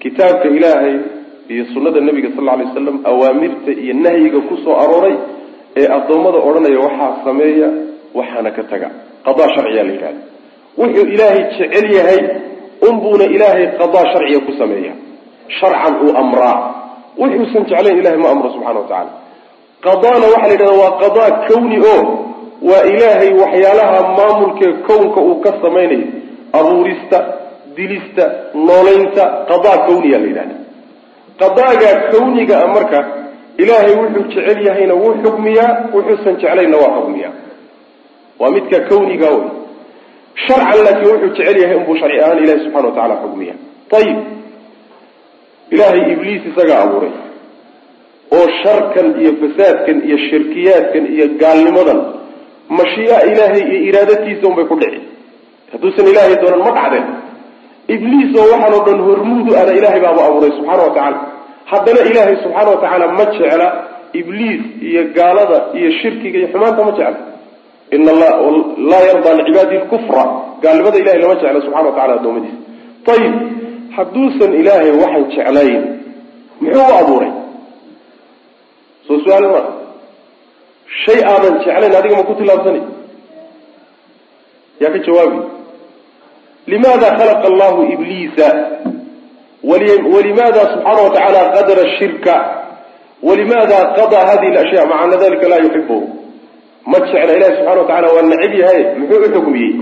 kitaabka 0.02 0.46
ilaahay 0.58 0.94
iyo 1.52 1.64
sunnada 1.74 2.00
nebiga 2.06 2.28
sal 2.36 2.48
alay 2.54 2.66
waslam 2.68 2.96
awaamirta 3.10 3.70
iyo 3.82 3.94
nahyiga 4.04 4.40
ku 4.48 4.54
soo 4.64 4.74
arooray 4.82 5.14
ee 5.80 5.86
addoommada 5.96 6.38
odhanaya 6.48 6.78
waxaa 6.86 7.12
sameeya 7.26 7.68
waxaana 8.18 8.50
ka 8.56 8.62
taga. 8.70 8.88
Qadaa 9.26 9.48
sharciyaa 9.54 9.84
la 9.88 9.92
yidhahda 9.96 10.20
wuxuu 10.80 11.06
ilaahay 11.14 11.42
jecel 11.58 11.86
yahay 11.98 12.20
unbuuna 12.88 13.24
ilaahay 13.36 13.66
qadaa 13.80 14.04
sharciga 14.12 14.40
ku 14.46 14.52
sameeya 14.60 14.92
sharcan 15.60 15.94
uu 16.04 16.12
amraa. 16.22 16.58
Wuxuusan 17.18 17.64
jeclayn 17.70 17.98
ilahay 17.98 18.18
ma 18.18 18.30
amro 18.30 18.50
subxana 18.54 18.80
wa 18.80 18.88
tacala 18.88 19.10
qadaana 19.86 20.26
waxaa 20.32 20.48
la 20.48 20.54
yidhahda 20.54 20.78
waa 20.82 20.98
qadaa 21.02 21.30
kawni 21.48 21.78
oo 21.94 22.02
waa 22.68 22.84
ilaahay 22.92 23.30
waxyaalaha 23.42 23.98
maamulkee 24.18 24.72
kownka 24.88 25.20
uu 25.20 25.40
ka 25.44 25.50
samaynayo 25.62 26.06
abuurista 26.52 27.18
dilista 27.76 28.24
noolaynta 28.54 29.24
qadaa 29.50 29.78
kawniya 29.86 30.18
la 30.18 30.26
yidhahda 30.30 30.56
qadaaga 31.40 31.90
kawniga 32.12 32.54
a 32.64 32.66
marka 32.76 32.98
ilaahay 33.62 33.94
wuxuu 34.00 34.24
jecel 34.32 34.66
yahayna 34.66 34.94
wuu 34.94 35.14
xukmiyaa 35.24 35.72
wuxuusan 35.94 36.36
jeclayna 36.42 36.76
waa 36.82 36.94
xukmiyaa 36.98 37.34
waa 38.40 38.50
midka 38.50 38.80
kawniga 38.90 39.28
wey. 39.30 39.48
Sharcan 40.46 40.80
laakiin 40.86 41.10
wuxuu 41.14 41.34
jecel 41.36 41.56
yahay 41.62 41.76
unbuu 41.76 41.96
sharci 42.00 42.20
ahaan 42.20 42.38
ilahi 42.44 42.60
subxana 42.64 42.88
wa 42.88 42.94
tacala 42.94 43.14
ayib 43.98 44.18
ilaahay 45.74 46.02
ibliis 46.14 46.42
isagaa 46.50 46.80
abuuray. 46.84 47.12
Oo 48.36 48.46
sharkan 48.62 49.06
iyo 49.20 49.32
fasaadkan 49.42 49.96
iyo 50.08 50.16
shirkiyaadkan 50.28 51.04
iyo 51.14 51.26
gaalnimadan 51.42 51.98
mashii'a 52.78 53.18
ilaahay 53.32 53.62
iyo 53.70 53.78
iraadatiisa 53.88 54.44
unbay 54.50 54.64
ku 54.70 54.76
dhici 54.82 55.00
hadduusan 55.72 56.06
ilaahay 56.12 56.36
doonan 56.42 56.60
ma 56.66 56.70
dhacdeen. 56.78 57.06
Ibliis 57.94 58.30
oo 58.40 58.46
waxaan 58.52 58.72
oo 58.76 58.82
dhan 58.86 58.98
hormuudu 59.08 59.50
ana 59.60 59.72
ilaahay 59.78 60.00
baaba 60.06 60.20
abuuray 60.28 60.52
subxaana 60.58 60.82
wa 60.86 60.92
tacaala. 60.96 61.18
Haddana 61.72 62.00
ilaahay 62.10 62.36
subxaana 62.44 62.68
wa 62.74 62.80
tacaala 62.82 63.06
ma 63.18 63.24
jecla 63.36 63.68
ibliis 64.20 64.62
iyo 64.90 65.02
gaalada 65.16 65.58
iyo 65.78 65.88
shirkiga 66.00 66.36
iyo 66.40 66.48
xumaanta 66.52 66.80
ma 66.88 66.92
jecla. 66.98 67.18
Ina 67.96 68.12
laa 68.90 69.02
yardaa 69.08 69.34
licibaadi 69.40 69.74
lkufra. 69.82 70.24
Gaalnimada 70.62 70.98
ilahay 71.02 71.20
lama 71.22 71.34
jecla 71.40 71.60
subxana 71.64 71.86
wa 71.88 71.94
tacala 71.96 72.12
adoomadiisa 72.20 72.58
ayib 73.14 73.34
hadduusan 73.98 74.50
ilaahay 74.60 74.90
waxaan 75.02 75.24
jeclayn 75.34 75.82
muxuu 76.60 76.86
u 76.90 76.94
abuuray? 77.02 77.32
Soo 79.06 79.18
su'aal 79.24 79.46
ma 79.54 79.60
shay 81.04 81.18
aadan 81.32 81.54
jeclayn 81.64 81.92
adiga 82.00 82.16
ma 82.18 82.24
ku 82.28 82.34
tilaabsanay 82.40 82.82
yaa 84.82 84.92
ka 84.94 84.98
jawaabi. 85.06 85.38
Limaada 86.72 87.08
khalaqa 87.18 87.46
allahu 87.52 87.80
ibliisa? 87.94 88.48
Walimaada 90.14 90.60
subxaana 90.72 91.00
wa 91.06 91.10
tacaala 91.16 91.40
qadara 91.56 91.84
shirka? 91.98 92.34
Walimaada 93.28 93.78
qadaa 93.98 94.24
hadihi 94.30 94.52
lashya 94.58 94.82
maca 94.90 95.02
ana 95.04 95.16
dalika 95.22 95.46
laa 95.52 95.62
yuxibuhu 95.66 96.06
ma 96.90 96.98
jecla 97.10 97.32
ilahi 97.38 97.54
subxana 97.56 97.80
wa 97.82 97.86
tacala 97.90 98.08
waa 98.14 98.22
nacib 98.32 98.52
yahay 98.62 98.80
muxuu 99.00 99.20
u 99.26 99.28
xukmiyey 99.34 99.72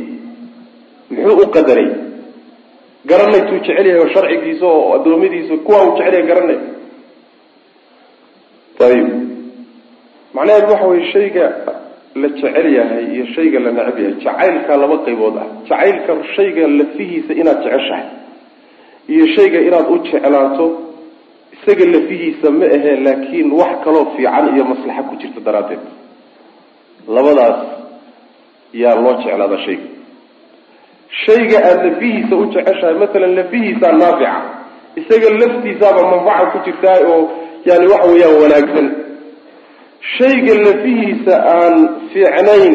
muxuu 1.10 1.42
u 1.42 1.46
qadaray 1.56 1.88
garanay 3.10 3.40
tuu 3.48 3.58
jecel 3.66 3.86
yahay 3.90 4.00
oo 4.02 4.08
sharcigiisa 4.14 4.66
oo 4.66 4.94
adoomadiisa 4.96 5.54
kuwa 5.66 5.78
uu 5.86 5.96
jecel 5.98 6.14
yahay 6.14 6.26
garanay. 6.30 6.58
Ayib 8.86 9.08
macnaheedu 10.34 10.70
waxa 10.72 10.86
weye 10.92 11.04
shayga 11.12 11.44
la 12.20 12.28
jecel 12.28 12.66
yahay 12.78 13.04
iyo 13.14 13.24
shayga 13.34 13.58
la 13.64 13.70
necab 13.76 13.98
yahay 13.98 14.14
jacaylka 14.24 14.72
laba 14.82 14.96
qaybood 15.06 15.36
ah. 15.42 15.46
Jacaylka 15.68 16.12
shayga 16.36 16.62
lafihiisa 16.78 17.32
inaad 17.40 17.58
jeceshahay 17.64 18.06
iyo 19.12 19.24
shayga 19.36 19.58
inaad 19.68 19.86
u 19.94 19.96
jeclaato 20.08 20.66
isaga 21.54 21.84
lafihiisa 21.94 22.46
ma 22.58 22.66
ahee 22.76 22.96
laakiin 23.06 23.48
wax 23.60 23.74
kaloo 23.84 24.04
fiican 24.16 24.44
iyo 24.56 24.64
maslaxa 24.70 25.02
ku 25.08 25.14
jirta 25.20 25.40
daraaddeed. 25.46 25.84
Labadaas 27.14 27.58
yaa 28.82 28.94
loo 29.04 29.14
jeclaada 29.22 29.58
shayga 29.64 29.86
shayga 31.24 31.58
aada 31.68 31.84
lafihiisa 31.88 32.34
u 32.36 32.44
jeceshahay 32.54 32.94
matalan 33.02 33.34
lafihiisaa 33.38 33.92
naafica. 34.02 34.32
Isaga 35.00 35.28
laftiisaaba 35.40 36.02
manfaca 36.12 36.46
ku 36.52 36.58
jirtaa 36.66 36.98
oo 37.12 37.20
yani 37.68 37.86
waxa 37.92 38.08
weeyaan 38.12 38.36
wanaagsan. 38.42 38.86
Shayga 40.16 40.54
lafihiisa 40.66 41.34
aan 41.56 41.74
fiicnayn 42.12 42.74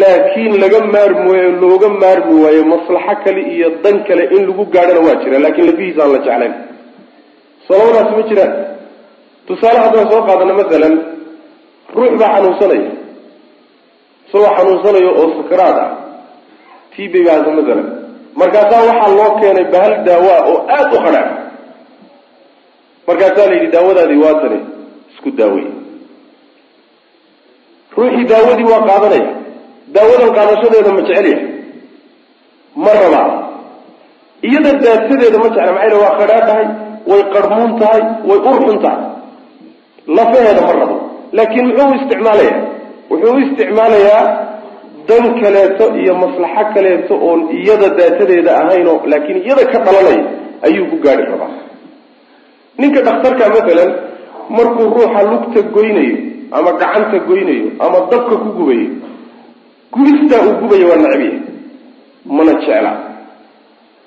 laakiin 0.00 0.52
laga 0.62 0.80
maarmi 0.94 1.24
waayo 1.30 1.50
looga 1.62 1.88
maarmi 2.02 2.34
waayo 2.44 2.62
maslaxo 2.74 3.14
kale 3.24 3.42
iyo 3.54 3.68
dan 3.82 3.96
kale 4.08 4.24
in 4.36 4.42
lagu 4.48 4.64
gaadhana 4.74 5.00
waa 5.06 5.16
jira 5.22 5.38
laakiin 5.44 5.66
lafihiisa 5.70 6.00
aan 6.04 6.12
la 6.12 6.20
jeclayn. 6.26 6.54
Soo 7.66 7.86
ma 8.16 8.22
jiraan. 8.28 8.52
Tusaale 9.46 9.78
haddaan 9.84 10.10
soo 10.10 10.22
qaadano 10.28 10.54
masalan 10.60 10.94
ruux 11.96 12.12
baa 12.20 12.32
xanuunsanaya 12.34 12.90
isagoo 14.26 14.50
xanuunsanayo 14.56 15.10
oo 15.20 15.26
sakaraad 15.38 15.76
ah 15.84 15.90
t 16.94 17.08
b 17.12 17.14
baasa 17.26 17.50
masalan 17.58 17.86
markaasaa 18.40 18.82
waxaa 18.88 19.12
loo 19.18 19.30
keenay 19.40 19.66
bahal 19.74 19.94
daawaa 20.08 20.40
oo 20.50 20.56
aada 20.76 20.94
u 20.98 21.00
qadhac 21.06 21.28
markaasaa 23.08 23.46
la 23.50 23.54
yidhi 23.56 23.70
daawadaadii 23.76 24.20
waatane 24.26 24.58
isku 25.12 25.30
daawey 25.40 25.66
ruuxii 27.96 28.24
daawadii 28.32 28.68
waa 28.72 28.82
qaadanaya. 28.90 29.28
Daawadan 29.94 30.30
qaadashadeeda 30.36 30.90
ma 30.96 31.02
jecel 31.08 31.26
yahay. 31.32 31.46
Ma 32.84 32.92
rabaa. 33.02 33.28
Iyada 34.48 34.70
daatadeeda 34.84 35.38
ma 35.42 35.48
jecla 35.54 35.72
maxay 35.76 35.94
waa 36.02 36.14
qadhaa 36.20 36.42
tahay? 36.48 36.66
Way 37.10 37.22
qarmuun 37.34 37.72
tahay? 37.80 38.02
Way 38.28 38.38
urxun 38.50 38.78
tahay? 38.84 39.02
Lafaheeda 40.16 40.60
ma 40.66 40.72
rabo. 40.80 40.96
Laakiin 41.36 41.66
muxuu 41.68 41.88
u 41.90 41.94
isticmaalaya 42.00 42.54
wuxuu 43.10 43.34
u 43.36 43.38
isticmaalayaa 43.44 44.22
dan 45.08 45.24
kaleeto 45.40 45.84
iyo 46.00 46.12
maslaxo 46.22 46.64
kaleeto 46.74 47.14
oon 47.26 47.40
iyada 47.58 47.88
daatadeeda 47.98 48.50
ahaynoo 48.62 48.96
laakiin 49.10 49.38
iyada 49.46 49.64
ka 49.72 49.78
dhalanaya 49.86 50.24
ayuu 50.66 50.86
ku 50.90 50.96
gaadhi 51.04 51.24
rabaa. 51.32 51.52
Ninka 52.78 53.00
dhakhtarka 53.06 53.44
masalan 53.54 53.90
markuu 54.56 54.86
ruuxa 54.94 55.20
lugta 55.30 55.60
goynayo 55.74 56.16
ama 56.56 56.70
gacanta 56.80 57.18
goynayo 57.28 57.66
ama 57.84 57.98
dabka 58.10 58.34
ku 58.42 58.48
gubayo 58.58 58.88
gubistaa 59.92 60.42
uu 60.46 60.54
gubayo 60.62 60.86
waa 60.90 60.96
necab 61.02 61.20
yahay 61.20 61.32
mana 62.36 62.52
jecla. 62.62 62.92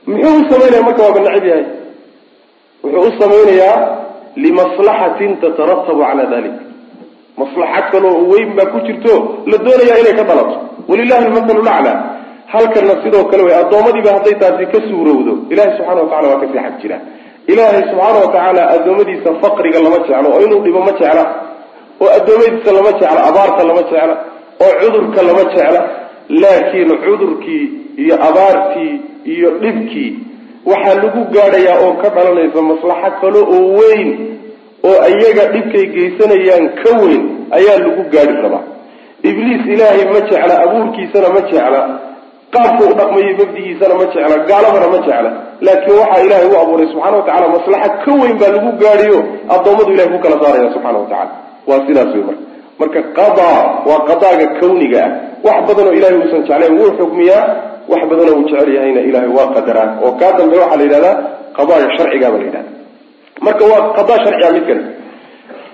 Muxuu 0.08 0.36
u 0.42 0.44
samaynaya 0.52 0.82
marka 0.88 1.02
waaba 1.06 1.20
necab 1.26 1.46
yahay? 1.52 1.66
Wuxuu 2.84 3.08
u 3.10 3.12
samaynayaa 3.22 3.78
limaslaxatin 4.44 5.32
tataratabu 5.42 6.02
calaa 6.04 6.30
dalik 6.34 6.56
maslaxo 7.40 7.90
kaloo 7.92 8.16
weyn 8.32 8.50
baa 8.58 8.66
ku 8.74 8.80
jirto 8.88 9.14
la 9.52 9.58
doonayaa 9.66 10.00
inay 10.02 10.16
ka 10.20 10.24
dhalato 10.30 10.58
walilahi 10.90 11.26
almasalu 11.26 11.62
laclaa 11.70 11.98
halkana 12.54 12.94
sidoo 13.04 13.24
kale 13.32 13.44
wey 13.48 13.56
addoommadiiba 13.62 14.12
hadday 14.18 14.36
taasi 14.42 14.66
ka 14.74 14.80
suurowdo 14.90 15.34
ilahi 15.54 15.72
subxana 15.78 16.02
wa 16.04 16.10
tacala 16.10 16.28
waa 16.34 16.40
ka 16.42 16.48
sii 16.52 16.60
xag 16.66 16.76
jira. 16.82 16.98
Ilaahay 17.52 17.82
subxaana 17.90 18.20
wa 18.26 18.28
tacaala 18.34 18.62
addoommadiisa 18.76 19.30
faqriga 19.44 19.80
lama 19.86 19.98
jeclo 20.08 20.30
oo 20.36 20.42
inuu 20.46 20.62
dhibo 20.66 20.80
ma 20.88 20.92
jecla 21.00 21.24
oo 22.04 22.10
addoommadiisa 22.18 22.72
lama 22.78 22.92
jecla 23.00 23.20
abaarta 23.30 23.62
lama 23.70 23.82
jecla 23.92 24.16
oo 24.66 24.72
cudurka 24.82 25.20
lama 25.30 25.44
jecla. 25.54 25.82
Laakiin 26.42 26.90
cudurkii 27.06 27.66
iyo 28.04 28.16
abaartii 28.30 28.94
iyo 29.34 29.50
dhibkii 29.64 30.12
waxaa 30.70 30.96
lagu 31.04 31.22
gaadhayaa 31.36 31.78
oo 31.86 31.94
ka 32.02 32.08
dhalanaysa 32.16 32.62
maslaxo 32.70 33.12
kale 33.22 33.40
oo 33.56 33.62
weyn 33.80 34.10
oo 34.90 34.98
iyaga 35.14 35.44
dhibkay 35.54 35.86
geysanayaan 35.96 36.66
ka 36.84 36.90
weyn 37.02 37.24
ayaa 37.58 37.78
lagu 37.86 38.04
gaadhi 38.14 38.36
rabaa 38.46 38.64
ibliis 39.24 39.64
ilaahay 39.74 40.06
ma 40.14 40.20
jecla 40.30 40.54
abuurkiisana 40.66 41.30
ma 41.36 41.42
jecla 41.50 41.82
qaabka 42.54 42.84
u 42.92 42.94
dhaqmayo 43.00 43.32
mabdigiisana 43.42 43.94
ma 44.00 44.06
jecla 44.14 44.36
gaalabana 44.50 44.88
ma 44.94 45.00
jecla. 45.08 45.30
Laakiin 45.66 45.98
waxaa 46.02 46.22
ilaahay 46.26 46.48
u 46.54 46.56
abuuray 46.62 46.88
subxana 46.92 47.18
wa 47.20 47.26
tacala 47.28 47.48
maslaxa 47.56 47.90
ka 48.04 48.12
weyn 48.22 48.36
baa 48.42 48.52
lagu 48.56 48.70
gaadhiyo 48.84 49.18
addoommadu 49.56 49.92
ilahay 49.94 50.10
ku 50.14 50.20
kala 50.26 50.36
saaraya 50.44 50.70
subxana 50.76 50.98
wa 51.04 51.08
tacala 51.12 51.32
waa 51.70 51.80
sidaas 51.88 52.12
wey 52.16 52.24
marka. 52.30 52.44
Marka 52.80 53.00
qadaa 53.20 53.60
waa 53.90 54.02
qadaaga 54.10 54.46
kawniga 54.60 55.00
ah. 55.06 55.12
Wax 55.46 55.58
badanoo 55.68 55.94
ilahay 55.98 56.16
uusan 56.20 56.42
jeclayn 56.48 56.74
wuu 56.80 56.92
xukmiyaa 57.00 57.44
wax 57.92 58.02
badanoo 58.12 58.36
uu 58.40 58.46
jecel 58.50 58.70
yahayna 58.78 59.02
ilahay 59.10 59.30
waa 59.38 59.48
qadaraa. 59.58 59.90
Oo 60.04 60.12
kaa 60.20 60.32
dambe 60.38 60.56
waxaa 60.62 60.78
la 60.80 60.84
yidhahdaa 60.88 61.16
qadaaga 61.58 61.88
sharciga 61.98 62.28
baa 62.32 62.40
la 62.42 62.46
yidhahda 62.48 62.72
marka 63.46 63.64
waa 63.72 63.82
qadaa 63.98 64.18
sharciga 64.24 64.50
mid 64.56 64.66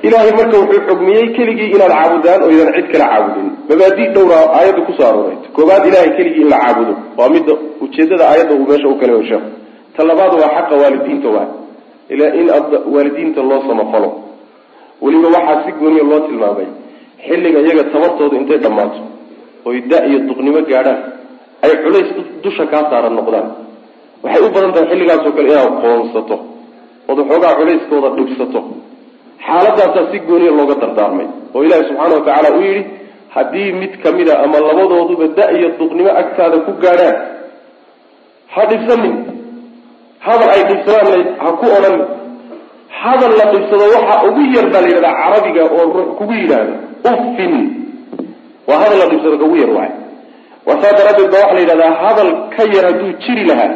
kale 0.04 0.08
ilahay 0.08 0.32
marka 0.40 0.58
wuxuu 0.62 0.82
xugmiyey 0.88 1.26
keligii 1.38 1.70
inaad 1.76 1.92
caabudaan 1.98 2.42
oo 2.44 2.50
idan 2.56 2.74
cid 2.78 2.88
kala 2.94 3.06
caabudin. 3.12 3.48
Mabaadi 3.70 4.04
dhowra 4.16 4.38
aayadda 4.58 4.82
ku 4.88 4.92
soo 4.98 5.08
arooray. 5.10 5.38
Koobaad 5.56 5.84
ilahay 5.90 6.10
keligii 6.18 6.42
in 6.46 6.50
la 6.54 6.58
caabudo. 6.64 6.94
Waa 7.18 7.30
midda 7.36 7.54
ujeedada 7.84 8.24
aayadda 8.32 8.54
uu 8.60 8.66
meesha 8.70 8.88
u 8.88 8.96
kale 9.02 9.14
sheekhu 9.30 9.50
ta 9.96 10.02
labaad 10.10 10.34
waa 10.42 10.52
xaqa 10.56 10.74
waalidiinta 10.82 11.30
waa. 11.36 11.48
In 12.10 12.48
waalidiinta 12.94 13.42
loo 13.50 13.62
samafalo 13.68 14.10
weliba 15.02 15.28
waxaa 15.36 15.64
si 15.66 15.72
gooniya 15.80 16.04
loo 16.12 16.20
tilmaamay. 16.28 16.68
Xilliga 17.28 17.60
iyaga 17.66 17.84
tabartooda 17.94 18.36
intay 18.42 18.58
dhammaato. 18.64 19.00
Oy 19.68 19.78
da 19.92 19.98
iyo 20.08 20.20
duqnimo 20.28 20.62
gaadhaan. 20.72 21.00
Ay 21.64 21.72
culays 21.84 22.10
dusha 22.44 22.66
kaa 22.72 22.84
saaran 22.90 23.16
noqdaan. 23.20 23.48
Waxay 24.24 24.42
u 24.48 24.50
badan 24.56 24.72
tahay 24.76 24.88
xilligaasoo 24.92 25.32
kale 25.38 25.48
inaad 25.54 25.74
qoonsato. 25.84 26.36
Ood 27.10 27.18
waxoogaa 27.22 27.54
culayskooda 27.60 28.10
dhibsato 28.18 28.60
xaaladaasaa 29.48 30.06
si 30.12 30.18
gooniya 30.28 30.52
looga 30.60 30.76
dardaarmay 30.84 31.28
oo 31.56 31.62
ilaahi 31.66 31.84
subxaana 31.90 32.16
wa 32.18 32.22
tacaala 32.28 32.50
uu 32.58 32.64
yidhi 32.70 32.84
haddii 33.36 33.70
mid 33.82 33.94
ka 34.04 34.10
mid 34.18 34.28
a 34.30 34.36
ama 34.46 34.58
labadooduba 34.68 35.26
da 35.38 35.46
iyo 35.58 35.68
duqnimo 35.80 36.12
agtaada 36.22 36.58
ku 36.66 36.72
gaadhaan 36.84 37.16
ha 38.54 38.62
dhibsanin. 38.72 39.16
Hadal 40.26 40.50
ay 40.56 40.62
dhibsadaan 40.70 41.24
ha 41.44 41.48
ku 41.60 41.66
odhan 41.78 41.96
hadal 43.02 43.32
la 43.40 43.46
dhibsado 43.54 43.86
waxa 43.96 44.16
ugu 44.28 44.42
yar 44.56 44.68
baa 44.74 44.82
la 44.86 44.90
yidhahdaa 44.92 45.16
carabiga 45.24 45.64
oo 45.78 45.84
ruux 45.96 46.10
kugu 46.20 46.34
yidhaahdo 46.42 46.74
uffin. 47.12 47.54
Waa 48.68 48.80
hadal 48.84 48.98
la 49.02 49.08
dhibsado 49.12 49.36
kaugu 49.42 49.58
yar 49.64 49.72
waay 49.78 49.92
waa 50.68 50.78
saa 50.82 50.94
daraaddeed 51.00 51.30
ba 51.34 51.38
waxaa 51.42 51.56
la 51.58 51.62
yidhahdaa 51.64 51.94
hadal 52.04 52.30
ka 52.56 52.64
yar 52.76 52.86
hadduu 52.90 53.12
jiri 53.26 53.44
lahaa 53.50 53.72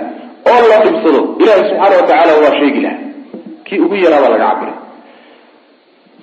oo 0.51 0.61
la 0.71 0.77
dhibsado 0.85 1.19
ilaahi 1.41 1.63
subxaana 1.69 1.95
wa 1.99 2.05
tacaala 2.09 2.33
waa 2.43 2.53
sheegi 2.59 2.81
lahaa. 2.85 3.01
Kii 3.67 3.79
ugu 3.85 3.95
yaraa 4.05 4.21
baa 4.23 4.31
laga 4.35 4.45
cabiray 4.51 4.75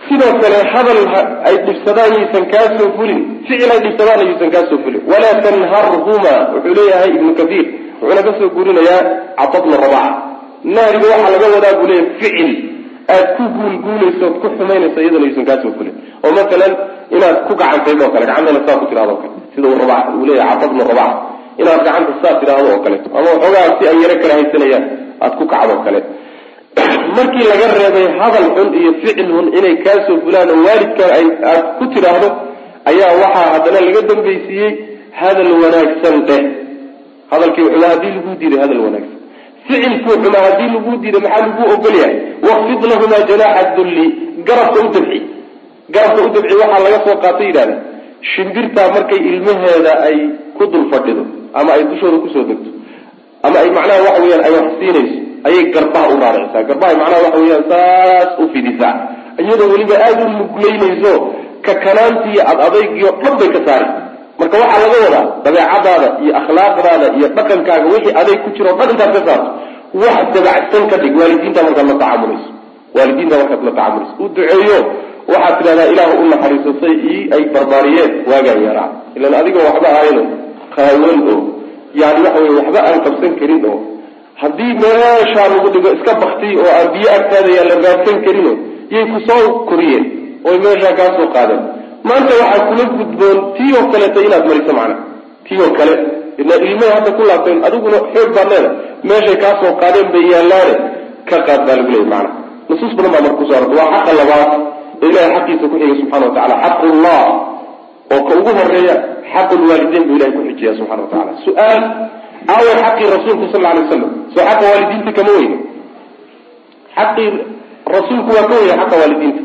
sidoo 0.09 0.33
kale 0.43 0.59
hadal 0.75 0.99
ay 1.49 1.55
dhibsadaan 1.67 2.13
yaysan 2.19 2.45
kaa 2.53 2.67
soo 2.79 2.89
fulin 2.97 3.21
ficil 3.49 3.71
ay 3.75 3.81
dhibsadaan 3.87 4.21
yaysan 4.29 4.51
kaa 4.55 4.65
soo 4.71 4.79
fulin. 4.85 5.01
Walaa 5.11 5.35
tanharhuma 5.45 6.33
wuxuu 6.55 6.75
leeyahay 6.79 7.11
ibnu 7.19 7.33
kathiir 7.41 7.67
wuxuuna 8.01 8.23
ka 8.27 8.33
soo 8.39 8.49
guurinayaa 8.57 9.01
catabna 9.39 9.77
rabaca 9.85 10.13
nahriga 10.77 11.07
waxaa 11.13 11.33
laga 11.35 11.47
wadaa 11.57 11.75
buu 11.79 11.89
leeyahay 11.91 12.11
ficil. 12.21 12.51
Aad 13.15 13.27
ku 13.37 13.43
guulguulayso 13.57 14.25
ood 14.29 14.37
ku 14.43 14.47
xumaynayso 14.57 14.99
iyadana 15.05 15.27
yaysan 15.29 15.45
kaa 15.51 15.59
soo 15.63 15.73
fulin. 15.79 15.95
Oo 16.25 16.33
masalan 16.39 16.73
inaad 17.17 17.37
ku 17.47 17.53
gacantayd 17.61 18.01
oo 18.05 18.11
kale 18.15 18.25
gacantana 18.31 18.61
saa 18.67 18.81
ku 18.81 18.87
tidhahdo 18.91 19.13
o 19.17 19.21
kale. 19.23 19.35
Sida 19.55 19.67
uu 19.69 20.25
leeyahay 20.29 20.57
catabna 20.61 20.85
rabaca 20.91 21.17
inaad 21.61 21.81
gacanta 21.87 22.13
saa 22.23 22.35
tidhaahdo 22.41 22.69
oo 22.75 22.81
kaleeto 22.85 23.09
ama 23.19 23.29
waxoogaa 23.35 23.67
si 23.79 23.83
ay 23.91 23.97
yaro 24.03 24.17
kala 24.23 24.35
haysanayaan 24.39 24.85
aada 25.25 25.37
ku 25.39 25.45
kacdo 25.53 25.73
o 25.79 25.83
kale 25.87 26.01
markii 27.16 27.45
laga 27.51 27.66
reebay 27.79 28.07
hadal 28.20 28.47
xun 28.57 28.68
iyo 28.81 28.91
ficil 29.01 29.27
xun 29.35 29.47
inay 29.59 29.77
kaa 29.85 29.99
soo 30.07 30.16
fulaan 30.25 30.49
oo 30.55 30.61
waalidka 30.66 31.05
ay 31.18 31.27
aad 31.51 31.64
ku 31.79 31.85
tidhaahdo 31.95 32.29
ayaa 32.91 33.12
waxaa 33.22 33.47
haddana 33.55 33.81
laga 33.87 34.01
dambaysiiyey 34.11 34.72
hadal 35.20 35.51
wanaagsan 35.62 36.16
dheh 36.29 36.43
hadalkii 37.33 37.66
xumaa 37.72 37.91
haddii 37.95 38.12
lagu 38.16 38.31
diiday 38.41 38.61
hadal 38.64 38.81
wanaagsan. 38.87 39.18
Ficilkuu 39.66 40.16
xumaa 40.25 40.43
haddii 40.47 40.68
lagu 40.75 40.91
diiday 41.03 41.20
maxaa 41.25 41.47
lagu 41.47 41.62
ogol 41.75 41.95
yahay? 42.03 42.16
Waqfid 42.47 42.81
lahumaa 42.91 43.22
janaaxa 43.31 43.64
dulli 43.77 44.07
garabka 44.49 44.79
u 44.87 44.89
dabci. 44.95 45.18
Garabka 45.95 46.20
u 46.27 46.29
dabci 46.35 46.55
waxaa 46.62 46.83
laga 46.87 46.99
soo 47.07 47.16
qaatay 47.25 47.47
yidhahda 47.51 47.75
shimbirtaa 48.33 48.89
markay 48.95 49.20
ilmaheeda 49.31 49.93
ay 50.09 50.16
ku 50.57 50.62
dul 50.72 50.85
fadhido 50.93 51.22
ama 51.59 51.70
ay 51.77 51.83
dushooda 51.91 52.18
ku 52.25 52.29
soo 52.35 52.45
degto 52.51 52.70
ama 53.47 53.57
ay 53.62 53.68
macnaha 53.77 54.01
waxa 54.07 54.20
weyaan 54.25 54.43
ay 54.49 54.53
wax 54.57 54.66
siinayso 54.81 55.16
ayay 55.49 55.65
garbaha 55.75 56.07
u 56.15 56.17
raaricisaa 56.23 56.63
garbahay 56.69 56.95
macnaha 57.01 57.23
waxa 57.27 57.39
weyaan 57.43 57.65
saas 57.73 58.29
u 58.43 58.45
fidisaa 58.53 58.95
iyadoo 59.43 59.69
weliba 59.73 59.97
aada 60.07 60.23
u 60.27 60.31
muglaynayso 60.41 61.13
kakanaantiiyo 61.67 62.43
ad 62.51 62.59
adaygiyo 62.67 63.11
dhan 63.23 63.35
bay 63.41 63.49
ka 63.57 63.61
saari. 63.67 63.87
Marka 64.39 64.57
waxaa 64.63 64.81
laga 64.85 64.99
wadaa 65.07 65.25
dabeecadaada 65.45 66.09
iyo 66.25 66.33
akhlaaqdaada 66.41 67.07
iyo 67.19 67.27
dhaqankaaga 67.37 67.87
wixii 67.95 68.15
aday 68.21 68.37
ku 68.45 68.49
jiro 68.57 68.71
dhan 68.79 68.89
intaad 68.95 69.11
ka 69.17 69.21
saarto. 69.29 69.49
Wax 70.03 70.25
dabacsan 70.35 70.85
ka 70.91 70.97
dhig 71.03 71.15
waalidiinta 71.21 71.61
markaad 71.67 71.87
la 71.91 71.95
tacaamulayso 72.03 72.49
waalidiinta 72.97 73.35
markaad 73.41 73.61
la 73.69 73.73
tacaamulayso 73.79 74.13
u 74.23 74.29
duceeyo 74.35 74.79
waxaad 75.33 75.55
tidhahdaa 75.59 75.89
ilaahu 75.93 76.15
u 76.23 76.25
naxariisatay 76.33 76.95
ii 77.13 77.21
ay 77.37 77.43
barbaariyeen. 77.55 78.13
Waagaan 78.31 78.61
yaraa. 78.69 78.89
Ilan 79.17 79.35
adigoo 79.41 79.65
waxba 79.69 79.89
ahayno 79.97 80.23
qaawan 80.77 81.19
oo 81.33 81.39
yani 82.01 82.21
waxa 82.27 82.41
weye 82.45 82.55
waxba 82.61 82.81
aan 82.89 82.99
qabsan 83.07 83.33
karin 83.41 83.63
oo 83.71 83.77
haddii 84.43 84.72
meeshaa 84.82 85.47
lagu 85.53 85.68
dhigo 85.74 85.91
iska 85.97 86.12
baktiy 86.22 86.53
oo 86.62 86.70
aan 86.78 86.89
biyo 86.95 87.09
agtaada 87.18 87.51
yaa 87.57 87.66
la 87.70 87.74
raadsan 87.85 88.16
karino 88.26 88.53
yay 88.95 89.05
ku 89.12 89.18
soo 89.28 89.43
koriyeen 89.68 90.05
oy 90.49 90.57
meeshaa 90.64 90.95
kaa 90.99 91.11
soo 91.16 91.28
qaadeen. 91.35 91.62
Maanta 92.09 92.32
waxaa 92.41 92.66
kula 92.68 92.85
gudboon 92.99 93.39
tii 93.57 93.72
oo 93.78 93.85
kaleeta 93.93 94.20
inaad 94.26 94.45
mariso 94.49 94.72
macna. 94.78 94.97
Tii 95.47 95.59
oo 95.64 95.70
kale 95.78 95.95
ila 96.41 96.55
ilmahay 96.68 96.93
hadda 96.97 97.11
ku 97.16 97.22
laabteen 97.28 97.59
adiguna 97.66 97.99
xoog 98.12 98.30
baad 98.37 98.49
leeda 98.53 98.70
meeshay 99.09 99.37
kaa 99.43 99.55
soo 99.61 99.72
qaadeen 99.82 100.09
bay 100.14 100.24
yaallaane. 100.32 100.74
Ka 101.28 101.37
qaad 101.47 101.61
baa 101.66 101.76
lagu 101.78 101.91
leeyay 101.95 102.09
macna. 102.14 102.30
Nusuus 102.68 102.93
badan 102.97 103.11
baa 103.14 103.22
marka 103.24 103.39
ku 103.41 103.45
soo 103.49 103.57
arortay 103.59 103.78
waa 103.80 103.91
xaqa 103.97 104.12
labaad 104.20 104.51
ee 105.03 105.09
ilahay 105.11 105.30
xaqiisa 105.37 105.64
ku 105.70 105.76
xigay 105.80 105.97
subxana 106.01 106.24
wa 106.28 106.32
tacala 106.37 106.55
xaqullah 106.64 107.22
oo 108.14 108.20
ka 108.28 108.32
ugu 108.41 108.51
horreeya 108.59 108.95
xaqulwaalideyn 109.32 110.05
buu 110.09 110.16
ilahay 110.18 110.32
ku 110.37 110.41
xijiya 110.49 110.72
subxana 110.78 111.03
wa 111.05 111.35
su'aal 111.47 111.80
aaway 112.53 112.75
xaqii 112.85 113.07
rasuulku 113.17 113.45
sal 113.53 113.67
alay 113.71 113.83
waslam 113.85 114.11
soo 114.35 114.45
xaqa 114.49 114.65
waalidiinta 114.73 115.11
kama 115.19 115.31
weyne 115.39 115.57
xaqii 116.97 117.29
rasuulku 117.97 118.31
waa 118.37 118.47
ka 118.51 118.55
weyna 118.61 118.75
xaqa 118.83 118.97
waalidiinta 119.03 119.43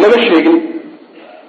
lama 0.00 0.16
sheegin 0.26 0.56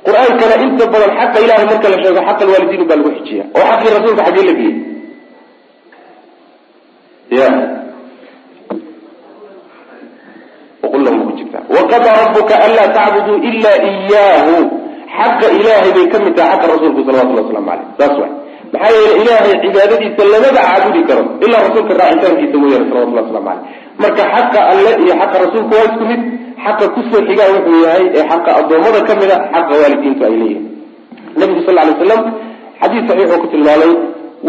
qur'aankana 0.06 0.56
inta 0.66 0.86
badan 0.94 1.12
xaqa 1.20 1.38
ilahay 1.46 1.66
marka 1.72 1.88
la 1.94 1.98
sheego 2.04 2.22
xaqa 2.30 2.42
alwaalidiin 2.46 2.88
baa 2.90 2.98
lagu 3.00 3.12
xijiya 3.18 3.44
oo 3.58 3.66
xaqii 3.72 3.90
rasuulka 3.98 4.22
xaggee 4.28 4.46
la 4.50 4.54
geeyey 4.60 4.76
ya 7.38 7.48
waqadaa 11.76 12.16
rabuka 12.26 12.56
anlaa 12.66 12.88
tacbuduu 12.98 13.38
ila 13.50 13.72
iyaahu 13.92 14.56
xaqa 15.18 15.48
ilaahay 15.58 15.92
bay 15.96 16.06
ka 16.14 16.18
mid 16.24 16.34
tahay 16.38 16.52
xaqa 16.58 16.66
rasuulku 16.74 17.00
salawatullah 17.08 17.44
waslamu 17.46 17.68
caleyh 17.70 17.88
saas 18.00 18.16
waay 18.22 18.34
maxaa 18.74 18.92
yeele 18.96 19.14
ilaahay 19.24 19.54
cibaadadiisa 19.64 20.24
lamaba 20.34 20.62
caabudi 20.68 21.02
karo. 21.10 21.24
Ilaa 21.46 21.62
rasuulka 21.68 21.94
raacitaankiisa 22.02 22.58
mooyaane 22.62 22.86
salawatullah 22.90 23.24
waslamu 23.26 23.48
caleyh 23.48 23.62
marka 24.04 24.24
xaqa 24.36 24.60
alle 24.72 24.92
iyo 25.04 25.14
xaqa 25.22 25.36
rasuulku 25.46 25.74
waa 25.78 25.86
isku 25.90 26.04
mid 26.12 26.22
xaqa 26.66 26.86
ku 26.96 27.00
soo 27.10 27.22
xigaa 27.30 27.50
wuxuu 27.56 27.80
yahay 27.86 28.06
ee 28.18 28.24
xaqa 28.32 28.50
addoommada 28.60 29.00
ka 29.10 29.14
mid 29.22 29.30
a 29.36 29.38
xaqa 29.56 29.74
waalidiintu 29.82 30.22
ay 30.28 30.34
leeyihiin 30.42 30.66
nabigu 31.40 31.62
sal 31.68 31.76
lay 31.80 31.94
slam 32.02 32.22
xadiis 32.82 33.04
saxiix 33.10 33.30
oo 33.36 33.40
ku 33.44 33.48
tilmaamay 33.54 33.92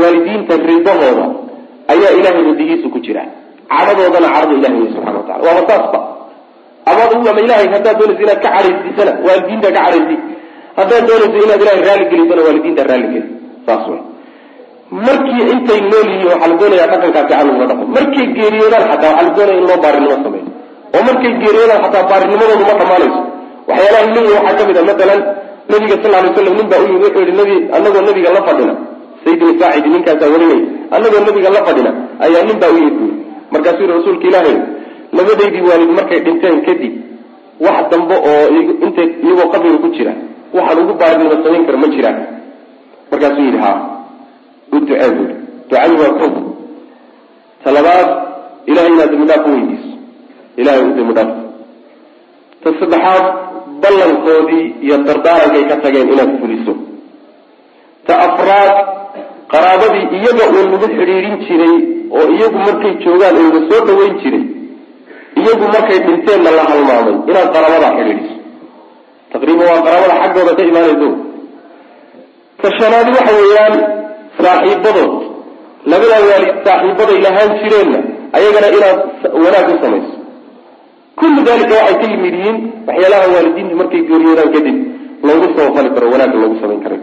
waalidiinta 0.01 0.55
ridahooda 0.71 1.25
ayaa 1.93 2.13
ilahay 2.19 2.43
radigiisu 2.51 2.87
ku 2.95 2.99
jira 3.07 3.23
cadhadoodana 3.73 4.29
cadhada 4.35 4.55
ilahay 4.61 4.77
wey 4.83 4.89
subxana 4.95 5.19
wa 5.21 5.25
tacala 5.29 5.43
waaba 5.49 5.63
saasba 5.71 6.01
amaad 6.91 7.11
ama 7.33 7.41
ilahay 7.47 7.67
haddaad 7.75 7.97
doonaysa 8.01 8.23
inaad 8.27 8.41
ka 8.45 8.49
cadhaysisana 8.57 9.13
waalidiinta 9.27 9.69
ka 9.77 9.81
cadhaysi 9.87 10.17
haddaad 10.79 11.03
doonaysa 11.11 11.37
inaad 11.47 11.61
ilahay 11.65 11.81
raalli 11.89 12.07
gelisana 12.13 12.43
waalidiinta 12.47 12.83
raalli 12.91 13.09
geli 13.15 13.29
saas 13.67 13.85
wey 13.93 14.01
markii 15.07 15.43
intay 15.53 15.81
nool 15.91 16.07
yihiin 16.13 16.29
waxaa 16.33 16.49
la 16.53 16.57
doonaya 16.61 16.87
dhaqankaa 16.93 17.25
fiican 17.29 17.47
lagula 17.49 17.67
dhaqo. 17.71 17.85
Markay 17.97 18.27
geeriyoodaan 18.37 18.85
xataa 18.91 19.13
waxaa 19.13 19.27
la 19.29 19.33
doonaya 19.37 19.59
in 19.61 19.65
loo 19.69 19.79
baarinimo 19.85 20.17
sameeyo 20.25 20.47
oo 20.97 21.03
markay 21.09 21.33
geeriyoodaan 21.43 21.81
xataa 21.85 22.05
baarinimadoodu 22.11 22.65
ma 22.71 22.75
dhamaanayso. 22.81 23.21
Waxyaalaha 23.69 24.05
leeyihi 24.15 24.35
waxaa 24.39 24.57
ka 24.59 24.65
mid 24.69 24.77
a 24.81 24.83
matalan 24.91 25.21
nabiga 25.73 25.97
sal 26.03 26.13
lay 26.15 26.31
slam 26.37 26.55
nin 26.59 26.67
baa 26.73 26.81
u 26.85 26.87
yimi 26.91 26.99
wuxuu 27.05 27.23
yihi 27.27 27.37
nabi 27.41 27.55
anagoo 27.77 28.03
nabiga 28.09 28.31
la 28.37 28.41
fadhina. 28.49 28.75
Sayidina 29.25 29.53
saacidi 29.61 29.89
ninkaasaa 29.95 30.29
warinaya 30.35 30.61
anagoo 30.97 31.21
nabiga 31.29 31.51
la 31.57 31.61
fadhina 31.69 31.91
ayaa 32.27 32.43
nin 32.49 32.57
baa 32.63 32.71
u 32.75 32.77
yimi 32.83 32.93
buyi 32.99 33.13
markaasuu 33.53 33.85
yihi 33.87 33.95
rasuulka 33.99 34.27
ilaahay 34.31 34.57
labadaydii 35.17 35.65
waalid 35.71 35.91
markay 35.99 36.21
dhinteen 36.27 36.57
kadib 36.67 36.95
wax 37.65 37.79
dambe 37.93 38.17
oo 38.31 38.45
intay 38.87 39.09
iyagoo 39.25 39.49
qabriga 39.55 39.79
ku 39.85 39.89
jira 39.97 40.13
waxaan 40.57 40.79
ugu 40.83 40.93
baarinimo 41.01 41.35
samayn 41.45 41.65
kara 41.67 41.79
ma 41.83 41.89
jiraan. 41.95 42.17
Markaasuu 43.11 43.45
yidhi 43.49 43.61
ha 43.65 43.71
u 44.73 44.79
ducee 44.81 45.11
buui 45.17 45.33
ducadu 45.69 45.95
waa 46.03 46.13
ko 46.21 46.27
talabaad 47.65 48.09
ilahay 48.71 48.91
inaad 48.95 49.11
dambi 49.13 49.27
dhaaf 49.31 49.47
u 49.47 49.51
weydiiso. 49.55 49.91
Ilahay 50.61 50.83
u 50.89 50.93
dambi 50.99 51.13
dhaaf. 51.19 51.31
Ta 52.63 52.69
saddexaad 52.81 53.25
ballankoodii 53.83 54.65
iyo 54.85 54.97
dardaarankay 55.07 55.65
ka 55.71 55.77
tageen 55.83 56.09
inaad 56.15 56.33
fuliso. 56.41 56.73
Ta 58.07 58.13
afraad 58.27 58.75
qaraabadii 59.53 60.05
iyaga 60.19 60.45
uu 60.55 60.65
lagu 60.73 60.87
xidhiidhin 60.97 61.37
jiray 61.47 61.75
oo 62.17 62.25
iyagu 62.37 62.59
markay 62.67 62.93
joogaan 63.05 63.37
uga 63.49 63.61
soo 63.69 63.81
dhaweyn 63.89 64.15
jiray 64.23 64.45
iyagu 65.41 65.65
markay 65.75 65.99
dhinteenna 66.07 66.51
la 66.59 66.63
halmaamay 66.71 67.15
inaad 67.31 67.49
qaraabadaa 67.55 67.93
xidhiidhiso. 67.99 68.35
Taqriiban 69.33 69.67
waa 69.73 69.83
qaraabada 69.87 70.15
xaggooda 70.23 70.53
ka 70.59 70.63
imaanayso. 70.71 71.09
Ta 72.61 72.69
shanaadi 72.79 73.11
waxa 73.17 73.33
weeyaan 73.41 73.75
saaxiibadood 74.41 75.13
labada 75.93 76.17
waalid 76.31 76.55
saaxiibaday 76.67 77.19
lahaan 77.27 77.51
jireenna 77.63 77.99
ayagana 78.37 78.69
inaad 78.79 78.99
wanaag 79.45 79.69
u 79.73 79.77
samayso. 79.85 80.15
Kullu 81.21 81.41
dalika 81.49 81.75
waxay 81.81 81.97
ka 82.03 82.07
yimid 82.13 82.35
yihiin 82.39 82.57
waxyaalaha 82.89 83.27
waalidiintu 83.35 83.75
markay 83.81 84.03
geeriyoodaan 84.11 84.51
kadib 84.57 84.77
loogu 85.27 85.47
samafali 85.57 85.91
karo 85.97 86.07
wanaagga 86.15 86.39
loogu 86.43 86.57
samayn 86.63 86.81
karay 86.85 87.01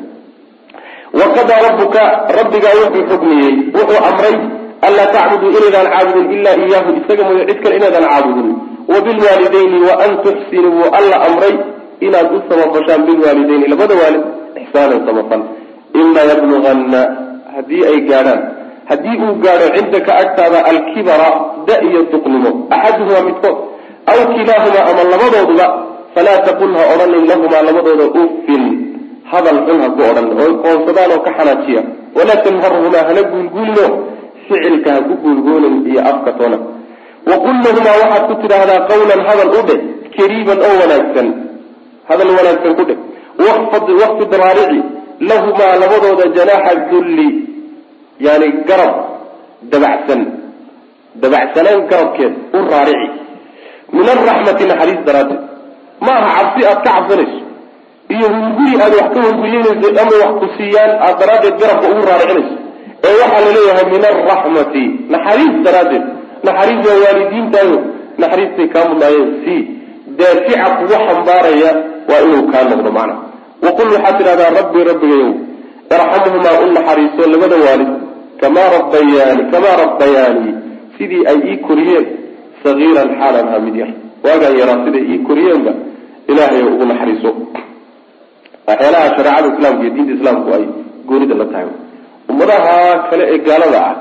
waqadaa 1.19 1.59
rabbuka 1.67 2.01
rabbigaa 2.39 2.73
wuxuu 2.81 3.05
xugmiyey 3.11 3.53
wuxuu 3.77 3.99
amray 4.09 4.35
anlaa 4.87 5.07
tacbuduu 5.15 5.51
inaydaan 5.59 5.87
caabudin 5.93 6.25
ilaa 6.37 6.55
iyaahu 6.65 6.89
isaga 6.99 7.23
mooye 7.29 7.45
cid 7.49 7.59
kale 7.63 7.75
inaydaan 7.79 8.07
caabudin. 8.11 8.49
Wabilwaalidayni 8.93 9.79
wa 9.87 9.93
an 10.05 10.11
tuxsinuu 10.25 10.83
alla 10.99 11.15
amray 11.27 11.53
inaad 12.07 12.27
u 12.35 12.39
samafashaan 12.49 13.01
bilwaalidayni. 13.07 13.65
Labada 13.73 13.93
waalid 14.01 14.23
ixsaanan 14.61 15.01
samafal 15.07 15.41
ima 15.93 16.21
yabluganna 16.31 17.01
haddii 17.55 17.83
ay 17.91 17.97
gaadhaan 18.09 18.41
haddii 18.89 19.17
uu 19.25 19.35
gaadho 19.43 19.67
cindaka 19.77 20.11
agtaada 20.21 20.59
alkibara 20.71 21.29
da 21.67 21.75
iyo 21.87 22.01
duqnimo 22.11 22.51
axaduhumaa 22.75 23.25
midkood 23.29 23.57
aw 24.11 24.17
kilaahumaa 24.35 24.85
ama 24.91 25.01
labadooduba 25.13 25.67
falaa 26.15 26.39
taqul 26.47 26.71
ha 26.77 26.83
odhanin 26.93 27.23
lahumaa 27.31 27.61
labadooda 27.69 28.05
uffin 28.21 28.63
hadal 29.31 29.59
xun 29.67 29.77
ha 29.83 29.89
ku 29.95 30.01
odhan 30.09 30.27
oo 30.41 30.49
qoonsadaan 30.63 31.11
oo 31.15 31.21
ka 31.25 31.31
xanaajiya 31.37 31.81
walaa 32.17 32.41
tanharhumaa 32.45 33.03
hana 33.09 33.21
guulguulino 33.31 33.85
ficilka 34.47 34.89
ha 34.95 34.99
ku 35.07 35.13
guulguulin 35.23 35.75
iyo 35.91 36.01
afka 36.11 36.31
toona 36.39 36.57
waqul 37.31 37.57
lahumaa 37.65 37.97
waxaad 38.01 38.23
ku 38.29 38.35
tidhaahdaa 38.43 38.79
qawlan 38.91 39.21
hadal 39.29 39.51
u 39.59 39.61
dheh 39.69 39.79
kariiban 40.17 40.59
oo 40.67 40.75
wanaagsan 40.81 41.27
hadal 42.09 42.29
wanaagsan 42.37 42.73
ku 42.79 42.83
dheh 42.89 42.99
waqfid 44.01 44.31
raarici 44.43 44.79
lahumaa 45.29 45.73
labadooda 45.81 46.25
janaaxa 46.37 46.73
dulli 46.91 47.27
yani 48.25 48.47
garab 48.69 48.95
dabacsan 49.71 50.21
dabacsanaan 51.21 51.79
garabkeed 51.91 52.33
u 52.57 52.59
raarici. 52.71 53.07
Min 53.95 54.05
araxmati 54.13 54.63
naxariis 54.71 55.01
daraaddeed. 55.07 55.41
Ma 56.05 56.13
aha 56.19 56.29
cabsi 56.37 56.61
aad 56.69 56.79
ka 56.85 56.91
cabsanayso 56.95 57.39
iyo 58.13 58.27
hunguri 58.35 58.73
aad 58.83 58.93
wax 58.99 59.07
ka 59.15 59.19
hunguriyanayso 59.27 59.87
ama 60.03 60.15
wax 60.23 60.33
ku 60.41 60.47
siiyaan 60.57 60.91
aad 61.05 61.15
daraaddeed 61.21 61.55
garabka 61.61 61.85
ugu 61.91 62.01
raaricinayso 62.09 62.55
ee 63.07 63.15
waxaa 63.21 63.41
la 63.45 63.51
leeyahay 63.57 63.85
min 63.93 64.03
araxmati 64.11 64.83
naxariis 65.13 65.55
daraaddeed. 65.65 66.05
Naxariis 66.47 66.81
waa 66.87 66.99
waalidiintaayo 67.05 67.77
naxariistay 68.21 68.67
kaa 68.73 68.85
mudnaayeen 68.91 69.31
si 69.43 69.55
daafica 70.19 70.67
kugu 70.77 70.95
xambaaraya 71.07 71.71
waa 72.09 72.21
inuu 72.25 72.43
kaa 72.51 72.63
noqdo 72.71 72.91
macna 72.97 73.15
waqul 73.65 73.89
waxaad 73.95 74.15
tidhahdaa 74.19 74.51
rabbi 74.59 74.79
rabbigayow 74.91 75.31
irxamhumaa 75.95 76.55
u 76.63 76.67
naxariiso 76.77 77.21
labada 77.33 77.57
waalid 77.65 77.91
kamaa 78.41 78.67
rabbayaani 78.77 79.43
kamaa 79.53 79.75
rabbayaanii 79.83 80.53
sidii 80.97 81.23
ay 81.31 81.37
ii 81.51 81.57
koriyeen 81.67 82.05
sagiiran 82.63 83.09
xaalan 83.19 83.47
ahaa 83.49 83.63
mid 83.67 83.75
yar. 83.81 83.91
Waagaan 84.25 84.55
yaraa 84.61 84.79
siday 84.85 85.03
ii 85.13 85.19
koriyeenba 85.27 85.71
ilaahay 86.31 86.61
ugu 86.71 86.85
naxariiso. 86.91 87.29
Waxyaalaha 88.67 89.07
shareecada 89.15 89.47
islaamka 89.55 89.81
iyo 89.83 89.91
diinta 89.95 90.13
islaamku 90.17 90.47
ay 90.57 90.63
goonida 91.07 91.35
la 91.41 91.45
tahay. 91.51 91.67
Ummadaha 92.31 92.75
kale 93.09 93.23
ee 93.33 93.39
gaalada 93.47 93.79
ah 93.89 93.95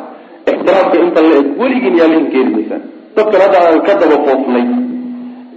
ixtiraamka 0.52 0.96
inta 1.04 1.20
la 1.28 1.34
eg 1.40 1.46
weligiin 1.60 1.94
yaa 2.00 2.08
lahin 2.12 2.26
keeni 2.32 2.50
maysaan 2.56 2.82
dadkan 3.16 3.40
hadda 3.44 3.58
aan 3.66 3.80
ka 3.86 3.92
daba 4.00 4.16
foofnay 4.26 4.64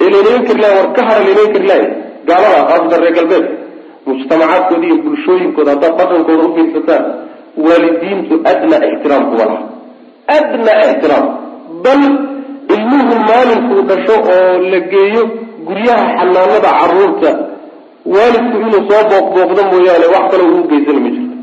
ee 0.03 0.07
laynagan 0.13 0.43
kari 0.47 0.59
lahay 0.63 0.75
war 0.79 0.89
ka 0.97 1.01
hara 1.07 1.19
laynagan 1.27 1.51
kari 1.55 1.67
lahay 1.71 1.85
gaalada 2.29 2.59
khaasatan 2.69 2.99
reer 3.03 3.13
galbeedka 3.17 3.51
mujtamacaadkooda 4.11 4.85
iyo 4.87 4.97
bulshooyinkooda 5.05 5.71
haddaad 5.73 5.93
dhaqankooda 5.99 6.43
ufiirsataan 6.49 7.03
waalidiintu 7.65 8.33
adna 8.51 8.77
ixtiraamku 8.91 9.33
ma 9.39 9.45
laha 9.49 9.63
adna 10.37 10.71
ixtiraam. 10.87 11.25
Bal 11.85 12.01
ilmuhu 12.75 13.15
maalinkuu 13.29 13.81
dhasho 13.89 14.15
oo 14.35 14.57
la 14.71 14.79
geeyo 14.93 15.21
guryaha 15.67 16.05
xanaanada 16.17 16.69
carruurta 16.79 17.29
waalidku 18.15 18.55
inuu 18.65 18.81
soo 18.89 19.01
booqbooqdo 19.11 19.61
mooyaane 19.71 20.07
wax 20.13 20.25
kaloo 20.31 20.49
uu 20.57 20.63
geysana 20.71 20.99
ma 21.05 21.09
jirto. 21.15 21.35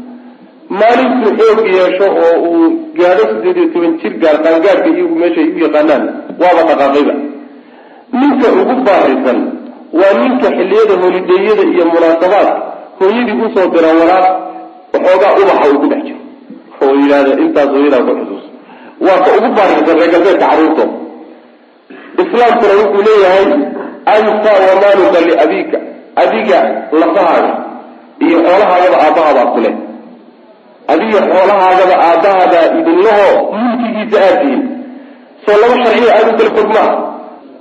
Maalinkuu 0.80 1.30
xoog 1.38 1.58
yeesho 1.76 2.06
oo 2.24 2.34
uu 2.50 2.66
gaadho 2.98 3.24
sideed 3.32 3.56
iyo 3.60 3.68
toban 3.74 3.92
jir 4.00 4.12
gaar 4.22 4.36
qaangaadhka 4.44 4.88
iyagu 4.94 5.14
meesha 5.22 5.40
ay 5.44 5.50
u 5.56 5.58
yaqaanaan 5.66 6.02
waaba 6.40 6.62
dhaqaaqayba. 6.70 7.14
Ninka 8.20 8.48
ugu 8.60 8.74
baarisan 8.88 9.38
waa 10.00 10.12
ninka 10.20 10.48
xilliyada 10.56 10.94
holideeyada 11.02 11.62
iyo 11.72 11.84
munaasabaadka 11.92 12.56
hooyadii 12.98 13.40
u 13.44 13.48
soo 13.54 13.66
dira 13.74 13.88
walaaq 14.00 14.26
waxoogaa 14.92 15.32
ubaxa 15.42 15.66
uu 15.72 15.80
ku 15.82 15.86
dhex 15.92 16.02
jiro. 16.06 16.20
Oo 16.82 16.92
yidhahda 17.00 17.32
intaas 17.44 17.68
hooyadaa 17.74 18.02
ku 18.06 18.12
xusuus. 18.18 18.44
Waa 19.06 19.18
ka 19.24 19.30
ugu 19.38 19.48
baarisan 19.56 19.96
reer 19.98 20.10
galbeedka 20.14 20.46
carruurtooda 20.50 20.94
islaamkuna 22.22 22.74
wuxuu 22.80 23.02
leeyahay 23.08 23.46
anta 24.14 24.50
wamaaluka 24.68 25.18
liabika 25.28 25.78
adiga 26.22 26.58
lafahaaga 27.00 27.52
iyo 28.26 28.38
xoolahaagaba 28.46 28.96
aabbahaabaa 29.06 29.46
ku 29.54 29.58
leh. 29.64 29.74
Adiga 30.92 31.18
xoolahaagaba 31.30 31.94
aabbahaabaa 32.08 32.64
idinlahoo 32.78 33.36
mulkigiisa 33.60 34.18
aad 34.26 34.36
tihin 34.42 34.62
soo 35.44 35.56
laba 35.62 35.74
sharciyo 35.84 36.10
aada 36.16 36.30
u 36.32 36.36
kala 36.38 36.50
fog 36.56 36.68
maaha 36.76 36.94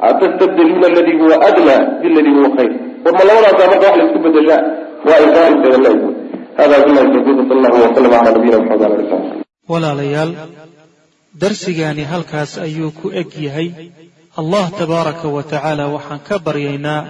atastabdiluuna 0.10 0.88
aladii 0.88 1.18
huwa 1.22 1.36
adnaa 1.50 1.80
biladii 2.02 2.34
huwa 2.38 2.50
khayr 2.58 2.72
war 3.06 3.14
ma 3.14 3.24
labadaasa 3.30 3.68
marka 3.72 3.86
wax 3.88 3.98
la 3.98 4.04
isku 4.06 4.20
bedeshaa 4.26 4.62
waa 5.08 5.20
inkaaristeeda 5.26 5.78
la 5.86 5.92
hada 6.58 6.78
tawfiiq 6.84 7.40
sal 7.50 7.58
allahu 7.58 7.82
wasalam 7.86 8.12
cala 8.12 8.32
nabiyina 8.32 8.58
maxamed 8.60 8.84
ala 8.86 8.96
ali 8.96 9.10
sali 9.10 9.44
walaalayaal 9.70 10.32
darsigaani 11.42 12.04
halkaas 12.12 12.58
ayuu 12.68 12.92
ku 13.00 13.08
eg 13.22 13.30
yahay 13.48 13.70
allah 14.42 14.66
tabaaraka 14.80 15.28
wa 15.36 15.44
tacaala 15.44 15.88
waxaan 15.96 16.22
ka 16.30 16.36
baryaynaa 16.46 17.02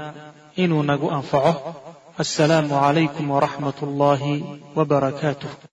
inuu 0.64 0.84
nagu 0.92 1.08
anfaco 1.20 1.54
assalaamu 2.24 2.74
calaykum 2.84 3.26
waraxmat 3.36 3.78
ullaahi 3.88 4.36
wbarakaatuh 4.78 5.68